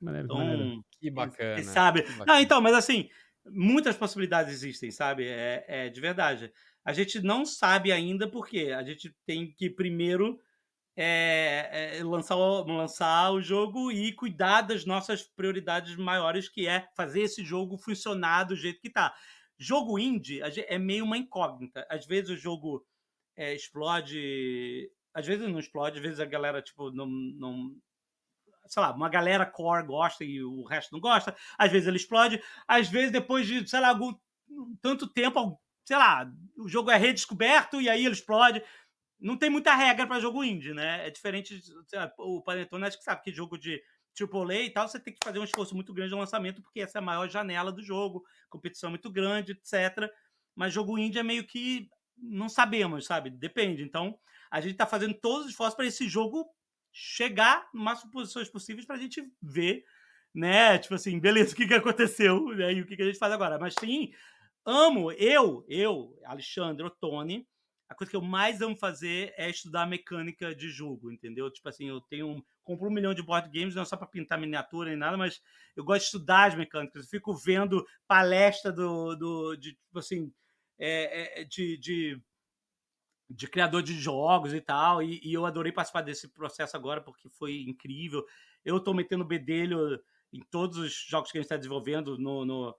Maneiro, 0.00 0.28
que 0.28 0.34
maneiro. 0.34 0.62
Então, 0.64 0.84
Que 1.00 1.10
bacana. 1.10 1.60
e 1.60 1.64
sabe? 1.64 2.02
que 2.02 2.10
Não, 2.10 2.18
bacana. 2.18 2.40
então, 2.42 2.60
mas 2.60 2.74
assim, 2.74 3.08
muitas 3.46 3.96
possibilidades 3.96 4.52
existem, 4.52 4.90
sabe? 4.90 5.26
É, 5.28 5.64
é 5.68 5.88
de 5.88 6.00
verdade. 6.00 6.52
A 6.84 6.92
gente 6.92 7.20
não 7.20 7.44
sabe 7.46 7.92
ainda 7.92 8.28
porque 8.28 8.72
a 8.76 8.82
gente 8.82 9.14
tem 9.24 9.52
que 9.52 9.70
primeiro 9.70 10.38
é, 10.96 11.96
é, 11.98 12.04
lançar, 12.04 12.36
o, 12.36 12.64
lançar 12.64 13.30
o 13.32 13.40
jogo 13.40 13.90
e 13.90 14.12
cuidar 14.12 14.62
das 14.62 14.84
nossas 14.84 15.22
prioridades 15.22 15.96
maiores, 15.96 16.48
que 16.48 16.66
é 16.66 16.86
fazer 16.96 17.22
esse 17.22 17.42
jogo 17.44 17.78
funcionar 17.78 18.44
do 18.44 18.56
jeito 18.56 18.80
que 18.80 18.90
tá. 18.90 19.14
Jogo 19.58 19.98
indie 19.98 20.40
é 20.42 20.78
meio 20.78 21.04
uma 21.04 21.16
incógnita. 21.16 21.86
Às 21.88 22.04
vezes 22.04 22.30
o 22.30 22.36
jogo 22.36 22.84
é, 23.36 23.54
explode, 23.54 24.90
às 25.14 25.26
vezes 25.26 25.48
não 25.48 25.58
explode, 25.58 25.98
às 25.98 26.02
vezes 26.02 26.20
a 26.20 26.24
galera 26.24 26.62
tipo 26.62 26.90
não, 26.90 27.06
não 27.06 27.76
sei 28.66 28.82
lá, 28.82 28.92
uma 28.92 29.08
galera 29.08 29.46
core 29.46 29.86
gosta 29.86 30.24
e 30.24 30.42
o 30.42 30.64
resto 30.64 30.92
não 30.92 31.00
gosta. 31.00 31.36
Às 31.58 31.70
vezes 31.70 31.88
ele 31.88 31.96
explode, 31.96 32.42
às 32.66 32.88
vezes 32.88 33.10
depois 33.10 33.46
de, 33.46 33.68
sei 33.68 33.80
lá, 33.80 33.88
algum 33.88 34.14
tanto 34.80 35.06
tempo, 35.06 35.60
sei 35.84 35.96
lá, 35.96 36.30
o 36.56 36.68
jogo 36.68 36.90
é 36.90 36.96
redescoberto 36.96 37.80
e 37.80 37.88
aí 37.88 38.04
ele 38.04 38.14
explode. 38.14 38.62
Não 39.20 39.36
tem 39.36 39.50
muita 39.50 39.74
regra 39.74 40.06
para 40.06 40.20
jogo 40.20 40.42
indie, 40.42 40.74
né? 40.74 41.06
É 41.06 41.10
diferente, 41.10 41.60
lá, 41.92 42.12
o 42.18 42.42
Panetone 42.42 42.84
acho 42.84 42.98
que 42.98 43.04
sabe 43.04 43.22
que 43.22 43.32
jogo 43.32 43.56
de 43.58 43.80
AAA 44.20 44.62
e 44.62 44.70
tal, 44.70 44.88
você 44.88 44.98
tem 44.98 45.14
que 45.14 45.24
fazer 45.24 45.38
um 45.38 45.44
esforço 45.44 45.74
muito 45.74 45.94
grande 45.94 46.10
no 46.12 46.18
lançamento, 46.18 46.60
porque 46.60 46.80
essa 46.80 46.98
é 46.98 47.00
a 47.00 47.02
maior 47.02 47.28
janela 47.30 47.72
do 47.72 47.82
jogo, 47.82 48.24
competição 48.50 48.88
é 48.88 48.90
muito 48.90 49.10
grande, 49.10 49.52
etc. 49.52 50.10
Mas 50.54 50.72
jogo 50.72 50.98
indie 50.98 51.18
é 51.18 51.22
meio 51.22 51.46
que 51.46 51.88
não 52.16 52.48
sabemos, 52.48 53.06
sabe? 53.06 53.30
Depende. 53.30 53.82
Então, 53.82 54.18
a 54.50 54.60
gente 54.60 54.72
está 54.72 54.86
fazendo 54.86 55.14
todos 55.14 55.46
os 55.46 55.50
esforços 55.50 55.74
para 55.74 55.86
esse 55.86 56.08
jogo 56.08 56.46
chegar 56.92 57.68
no 57.72 57.82
máximo 57.82 58.10
posições 58.10 58.48
possíveis 58.48 58.86
para 58.86 58.96
a 58.96 58.98
gente 58.98 59.26
ver, 59.40 59.84
né? 60.34 60.78
Tipo 60.78 60.94
assim, 60.94 61.18
beleza, 61.18 61.52
o 61.52 61.56
que, 61.56 61.66
que 61.66 61.74
aconteceu 61.74 62.48
né? 62.54 62.72
e 62.74 62.82
o 62.82 62.86
que, 62.86 62.96
que 62.96 63.02
a 63.02 63.06
gente 63.06 63.18
faz 63.18 63.32
agora. 63.32 63.58
Mas 63.58 63.74
sim, 63.80 64.12
amo, 64.64 65.10
eu, 65.12 65.64
eu, 65.68 66.18
Alexandre, 66.24 66.90
Tony, 67.00 67.46
a 67.88 67.94
coisa 67.94 68.10
que 68.10 68.16
eu 68.16 68.22
mais 68.22 68.60
amo 68.60 68.76
fazer 68.76 69.34
é 69.36 69.48
estudar 69.50 69.86
mecânica 69.86 70.54
de 70.54 70.68
jogo, 70.68 71.10
entendeu? 71.10 71.50
Tipo 71.50 71.68
assim, 71.68 71.88
eu 71.88 72.00
tenho 72.00 72.44
compro 72.62 72.88
um 72.88 72.92
milhão 72.92 73.12
de 73.12 73.22
board 73.22 73.50
games, 73.50 73.74
não 73.74 73.82
é 73.82 73.84
só 73.84 73.96
para 73.96 74.06
pintar 74.06 74.38
miniatura 74.38 74.90
nem 74.90 74.98
nada, 74.98 75.16
mas 75.16 75.40
eu 75.76 75.84
gosto 75.84 76.00
de 76.00 76.06
estudar 76.06 76.48
as 76.48 76.54
mecânicas. 76.54 77.04
Eu 77.04 77.10
fico 77.10 77.34
vendo 77.34 77.84
palestra 78.06 78.72
do, 78.72 79.14
do 79.16 79.56
de, 79.56 79.72
tipo 79.72 79.98
assim, 79.98 80.32
é, 80.78 81.40
é, 81.40 81.44
de, 81.44 81.76
de 81.78 82.22
de 83.34 83.48
criador 83.48 83.82
de 83.82 83.94
jogos 83.94 84.52
e 84.52 84.60
tal, 84.60 85.02
e, 85.02 85.20
e 85.22 85.32
eu 85.32 85.46
adorei 85.46 85.72
participar 85.72 86.02
desse 86.02 86.28
processo 86.28 86.76
agora 86.76 87.00
porque 87.00 87.28
foi 87.30 87.62
incrível. 87.62 88.24
Eu 88.64 88.78
tô 88.78 88.92
metendo 88.92 89.24
bedelho 89.24 89.98
em 90.32 90.40
todos 90.50 90.78
os 90.78 90.92
jogos 90.92 91.30
que 91.30 91.38
a 91.38 91.40
gente 91.40 91.46
está 91.46 91.56
desenvolvendo. 91.56 92.18
No, 92.18 92.44
no 92.44 92.74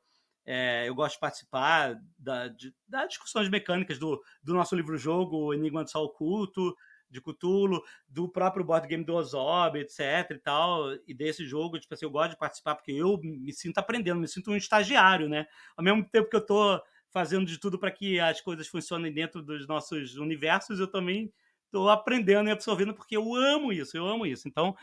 é, 0.45 0.87
eu 0.87 0.95
gosto 0.95 1.15
de 1.15 1.21
participar 1.21 1.95
da, 2.17 2.47
de, 2.49 2.73
das 2.87 3.09
discussões 3.09 3.49
mecânicas 3.49 3.97
do, 3.97 4.21
do 4.41 4.53
nosso 4.53 4.75
livro-jogo, 4.75 5.53
Enigma 5.53 5.83
do 5.83 5.89
Sol 5.89 6.05
Oculto, 6.05 6.75
de 7.09 7.21
Cthulhu, 7.21 7.81
do 8.07 8.27
próprio 8.27 8.65
board 8.65 8.87
game 8.87 9.05
do 9.05 9.13
Ozob, 9.13 9.79
etc 9.79 10.31
e 10.31 10.39
tal, 10.39 10.91
e 11.07 11.13
desse 11.13 11.45
jogo, 11.45 11.79
tipo 11.79 11.93
assim, 11.93 12.05
eu 12.05 12.11
gosto 12.11 12.31
de 12.31 12.37
participar 12.37 12.75
porque 12.75 12.91
eu 12.91 13.19
me 13.21 13.53
sinto 13.53 13.77
aprendendo, 13.77 14.19
me 14.19 14.27
sinto 14.27 14.51
um 14.51 14.55
estagiário, 14.55 15.29
né? 15.29 15.45
Ao 15.77 15.83
mesmo 15.83 16.03
tempo 16.09 16.29
que 16.29 16.35
eu 16.35 16.45
tô 16.45 16.81
fazendo 17.13 17.45
de 17.45 17.59
tudo 17.59 17.77
para 17.77 17.91
que 17.91 18.19
as 18.19 18.41
coisas 18.41 18.67
funcionem 18.67 19.13
dentro 19.13 19.41
dos 19.41 19.67
nossos 19.67 20.17
universos, 20.17 20.79
eu 20.79 20.87
também 20.87 21.31
estou 21.65 21.89
aprendendo 21.89 22.49
e 22.49 22.51
absorvendo 22.51 22.93
porque 22.93 23.15
eu 23.15 23.35
amo 23.35 23.71
isso, 23.71 23.95
eu 23.95 24.05
amo 24.07 24.25
isso. 24.25 24.47
Então, 24.47 24.75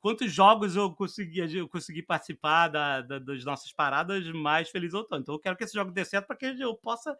quantos 0.00 0.32
jogos 0.32 0.76
eu 0.76 0.92
consegui, 0.94 1.40
eu 1.56 1.68
consegui 1.68 2.02
participar 2.02 2.68
da, 2.68 3.00
da, 3.00 3.18
das 3.18 3.44
nossas 3.44 3.72
paradas, 3.72 4.26
mais 4.32 4.70
feliz 4.70 4.92
eu 4.92 5.04
tô. 5.04 5.16
Então, 5.16 5.34
eu 5.34 5.40
quero 5.40 5.56
que 5.56 5.64
esse 5.64 5.74
jogo 5.74 5.92
dê 5.92 6.04
certo 6.04 6.26
para 6.26 6.36
que 6.36 6.46
eu 6.46 6.74
possa 6.74 7.16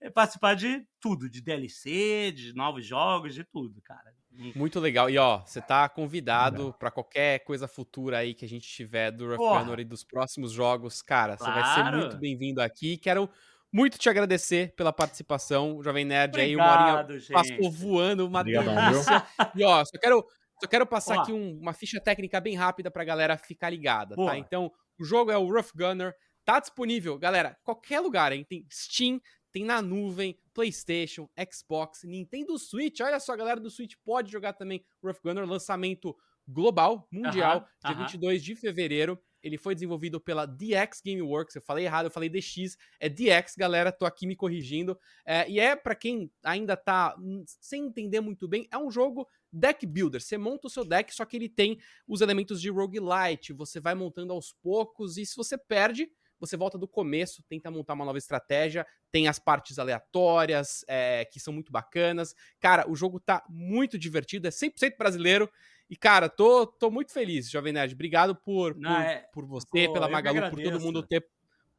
eh, 0.00 0.10
participar 0.10 0.54
de 0.54 0.86
tudo, 1.00 1.28
de 1.28 1.40
DLC, 1.42 2.32
de 2.32 2.54
novos 2.54 2.86
jogos, 2.86 3.34
de 3.34 3.44
tudo, 3.44 3.80
cara. 3.82 4.14
Muito 4.54 4.80
legal. 4.80 5.08
E 5.08 5.16
ó, 5.18 5.38
você 5.44 5.60
tá 5.60 5.88
convidado 5.88 6.74
pra 6.78 6.90
qualquer 6.90 7.40
coisa 7.44 7.68
futura 7.68 8.18
aí 8.18 8.34
que 8.34 8.44
a 8.44 8.48
gente 8.48 8.66
tiver 8.68 9.10
do 9.10 9.36
Rough. 9.36 9.60
Gunner 9.64 9.80
e 9.80 9.84
dos 9.84 10.02
próximos 10.04 10.52
jogos. 10.52 11.00
Cara, 11.02 11.36
você 11.36 11.44
vai 11.44 11.64
ser 11.74 11.80
Claro. 11.82 11.98
muito 11.98 12.16
bem-vindo 12.18 12.60
aqui. 12.60 12.96
Quero 12.96 13.28
muito 13.72 13.98
te 13.98 14.08
agradecer 14.08 14.72
pela 14.76 14.92
participação, 14.92 15.82
Jovem 15.82 16.04
Nerd. 16.04 16.40
aí 16.40 16.54
uma 16.56 16.64
horinha 16.64 17.00
Obrigado, 17.00 17.18
gente. 17.18 17.32
passou 17.32 17.70
voando, 17.70 18.26
uma 18.26 18.42
delícia. 18.42 19.24
E 19.54 19.64
ó, 19.64 19.84
só 19.84 19.98
quero, 20.00 20.24
só 20.60 20.68
quero 20.68 20.86
passar 20.86 21.16
Ó. 21.18 21.20
aqui 21.22 21.32
um- 21.32 21.58
uma 21.60 21.72
ficha 21.72 22.00
técnica 22.00 22.40
bem 22.40 22.54
rápida 22.56 22.90
pra 22.90 23.04
galera 23.04 23.36
ficar 23.38 23.70
ligada, 23.70 24.14
Boa. 24.16 24.32
tá? 24.32 24.38
Então, 24.38 24.70
o 24.98 25.04
jogo 25.04 25.30
é 25.30 25.36
o 25.38 25.46
Rough 25.52 25.70
Gunner, 25.74 26.14
tá 26.44 26.58
disponível, 26.60 27.18
galera, 27.18 27.56
qualquer 27.64 28.00
lugar, 28.00 28.32
hein? 28.32 28.44
Tem 28.48 28.64
Steam, 28.70 29.20
tem 29.54 29.64
na 29.64 29.80
nuvem, 29.80 30.36
PlayStation, 30.52 31.30
Xbox, 31.48 32.02
Nintendo 32.02 32.58
Switch. 32.58 32.98
Olha 33.00 33.20
só, 33.20 33.32
a 33.32 33.36
galera 33.36 33.60
do 33.60 33.70
Switch 33.70 33.94
pode 34.04 34.30
jogar 34.32 34.52
também 34.54 34.84
Rough 35.00 35.20
Gunner, 35.22 35.46
lançamento 35.46 36.14
global, 36.46 37.08
mundial, 37.10 37.58
Aham, 37.58 37.68
dia 37.84 37.94
aham. 37.94 38.06
22 38.06 38.42
de 38.42 38.56
fevereiro. 38.56 39.16
Ele 39.40 39.56
foi 39.56 39.74
desenvolvido 39.74 40.20
pela 40.20 40.44
DX 40.44 41.00
Gameworks. 41.06 41.54
Eu 41.54 41.62
falei 41.62 41.84
errado, 41.84 42.06
eu 42.06 42.10
falei 42.10 42.28
DX. 42.28 42.76
É 42.98 43.08
DX, 43.08 43.54
galera. 43.56 43.92
Tô 43.92 44.04
aqui 44.04 44.26
me 44.26 44.34
corrigindo. 44.34 44.98
É, 45.24 45.48
e 45.48 45.60
é 45.60 45.76
pra 45.76 45.94
quem 45.94 46.32
ainda 46.42 46.76
tá 46.76 47.14
sem 47.46 47.84
entender 47.86 48.20
muito 48.20 48.48
bem, 48.48 48.66
é 48.72 48.78
um 48.78 48.90
jogo 48.90 49.28
deck 49.52 49.86
builder. 49.86 50.20
Você 50.20 50.36
monta 50.36 50.66
o 50.66 50.70
seu 50.70 50.84
deck, 50.84 51.14
só 51.14 51.24
que 51.24 51.36
ele 51.36 51.48
tem 51.48 51.78
os 52.08 52.22
elementos 52.22 52.60
de 52.60 52.70
roguelite. 52.70 53.52
Você 53.52 53.78
vai 53.78 53.94
montando 53.94 54.32
aos 54.32 54.52
poucos 54.52 55.16
e 55.16 55.24
se 55.24 55.36
você 55.36 55.56
perde, 55.56 56.10
você 56.44 56.56
volta 56.56 56.76
do 56.78 56.86
começo, 56.88 57.42
tenta 57.48 57.70
montar 57.70 57.94
uma 57.94 58.04
nova 58.04 58.18
estratégia. 58.18 58.86
Tem 59.10 59.28
as 59.28 59.38
partes 59.38 59.78
aleatórias, 59.78 60.84
é, 60.88 61.24
que 61.24 61.38
são 61.40 61.52
muito 61.52 61.70
bacanas. 61.72 62.34
Cara, 62.60 62.90
o 62.90 62.94
jogo 62.94 63.20
tá 63.20 63.42
muito 63.48 63.98
divertido, 63.98 64.46
é 64.46 64.50
100% 64.50 64.96
brasileiro. 64.98 65.50
E, 65.88 65.96
cara, 65.96 66.28
tô, 66.28 66.66
tô 66.66 66.90
muito 66.90 67.12
feliz, 67.12 67.50
Jovem 67.50 67.72
Nerd. 67.72 67.94
Obrigado 67.94 68.34
por, 68.34 68.74
Não, 68.76 68.94
por, 68.94 69.02
é- 69.02 69.28
por 69.32 69.46
você, 69.46 69.86
Pô, 69.86 69.92
pela 69.92 70.08
Magalu, 70.08 70.50
por 70.50 70.62
todo 70.62 70.80
mundo 70.80 71.02
ter 71.02 71.26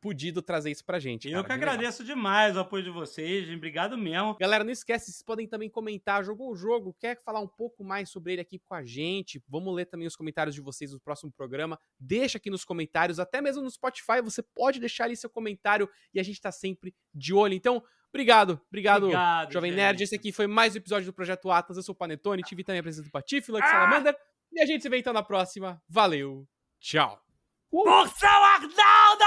podido 0.05 0.39
trazer 0.39 0.69
isso 0.69 0.85
pra 0.85 0.99
gente. 0.99 1.27
Eu 1.27 1.41
cara, 1.41 1.43
que 1.43 1.47
bem 1.47 1.57
legal. 1.57 1.73
agradeço 1.73 2.03
demais 2.03 2.55
o 2.55 2.59
apoio 2.59 2.83
de 2.83 2.91
vocês, 2.91 3.47
gente. 3.47 3.57
Obrigado 3.57 3.97
mesmo. 3.97 4.37
Galera, 4.39 4.63
não 4.63 4.71
esquece, 4.71 5.05
vocês 5.05 5.23
podem 5.23 5.47
também 5.47 5.67
comentar, 5.67 6.23
jogou 6.23 6.51
o 6.51 6.55
jogo, 6.55 6.95
quer 6.99 7.19
falar 7.23 7.39
um 7.39 7.47
pouco 7.47 7.83
mais 7.83 8.07
sobre 8.11 8.33
ele 8.33 8.41
aqui 8.41 8.59
com 8.59 8.75
a 8.75 8.83
gente? 8.83 9.43
Vamos 9.49 9.73
ler 9.73 9.85
também 9.85 10.05
os 10.05 10.15
comentários 10.15 10.53
de 10.53 10.61
vocês 10.61 10.91
no 10.91 10.99
próximo 10.99 11.31
programa. 11.31 11.79
Deixa 11.99 12.37
aqui 12.37 12.51
nos 12.51 12.63
comentários, 12.63 13.19
até 13.19 13.41
mesmo 13.41 13.63
no 13.63 13.71
Spotify, 13.71 14.21
você 14.23 14.43
pode 14.43 14.79
deixar 14.79 15.05
ali 15.05 15.17
seu 15.17 15.29
comentário 15.29 15.89
e 16.13 16.19
a 16.19 16.23
gente 16.23 16.39
tá 16.39 16.51
sempre 16.51 16.93
de 17.11 17.33
olho. 17.33 17.55
Então, 17.55 17.83
obrigado, 18.09 18.61
obrigado, 18.67 19.05
Obrigado, 19.05 19.53
Jovem 19.53 19.71
gente. 19.71 19.79
Nerd. 19.79 20.03
Esse 20.03 20.15
aqui 20.15 20.31
foi 20.31 20.45
mais 20.45 20.75
um 20.75 20.77
episódio 20.77 21.07
do 21.07 21.13
Projeto 21.13 21.49
Atlas. 21.49 21.77
Eu 21.77 21.83
sou 21.83 21.93
o 21.93 21.97
Panetone, 21.97 22.43
tive 22.43 22.63
também 22.63 22.79
a 22.79 22.83
presença 22.83 23.07
do 23.07 23.11
Patife, 23.11 23.51
Lux 23.51 23.67
Salamander. 23.67 24.15
E 24.53 24.61
a 24.61 24.67
gente 24.67 24.83
se 24.83 24.87
vê 24.87 24.99
então 24.99 25.11
na 25.11 25.23
próxima. 25.23 25.81
Valeu, 25.89 26.47
tchau. 26.79 27.24
Por 27.83 28.07
São 28.07 28.29
Arnaldo! 28.29 29.25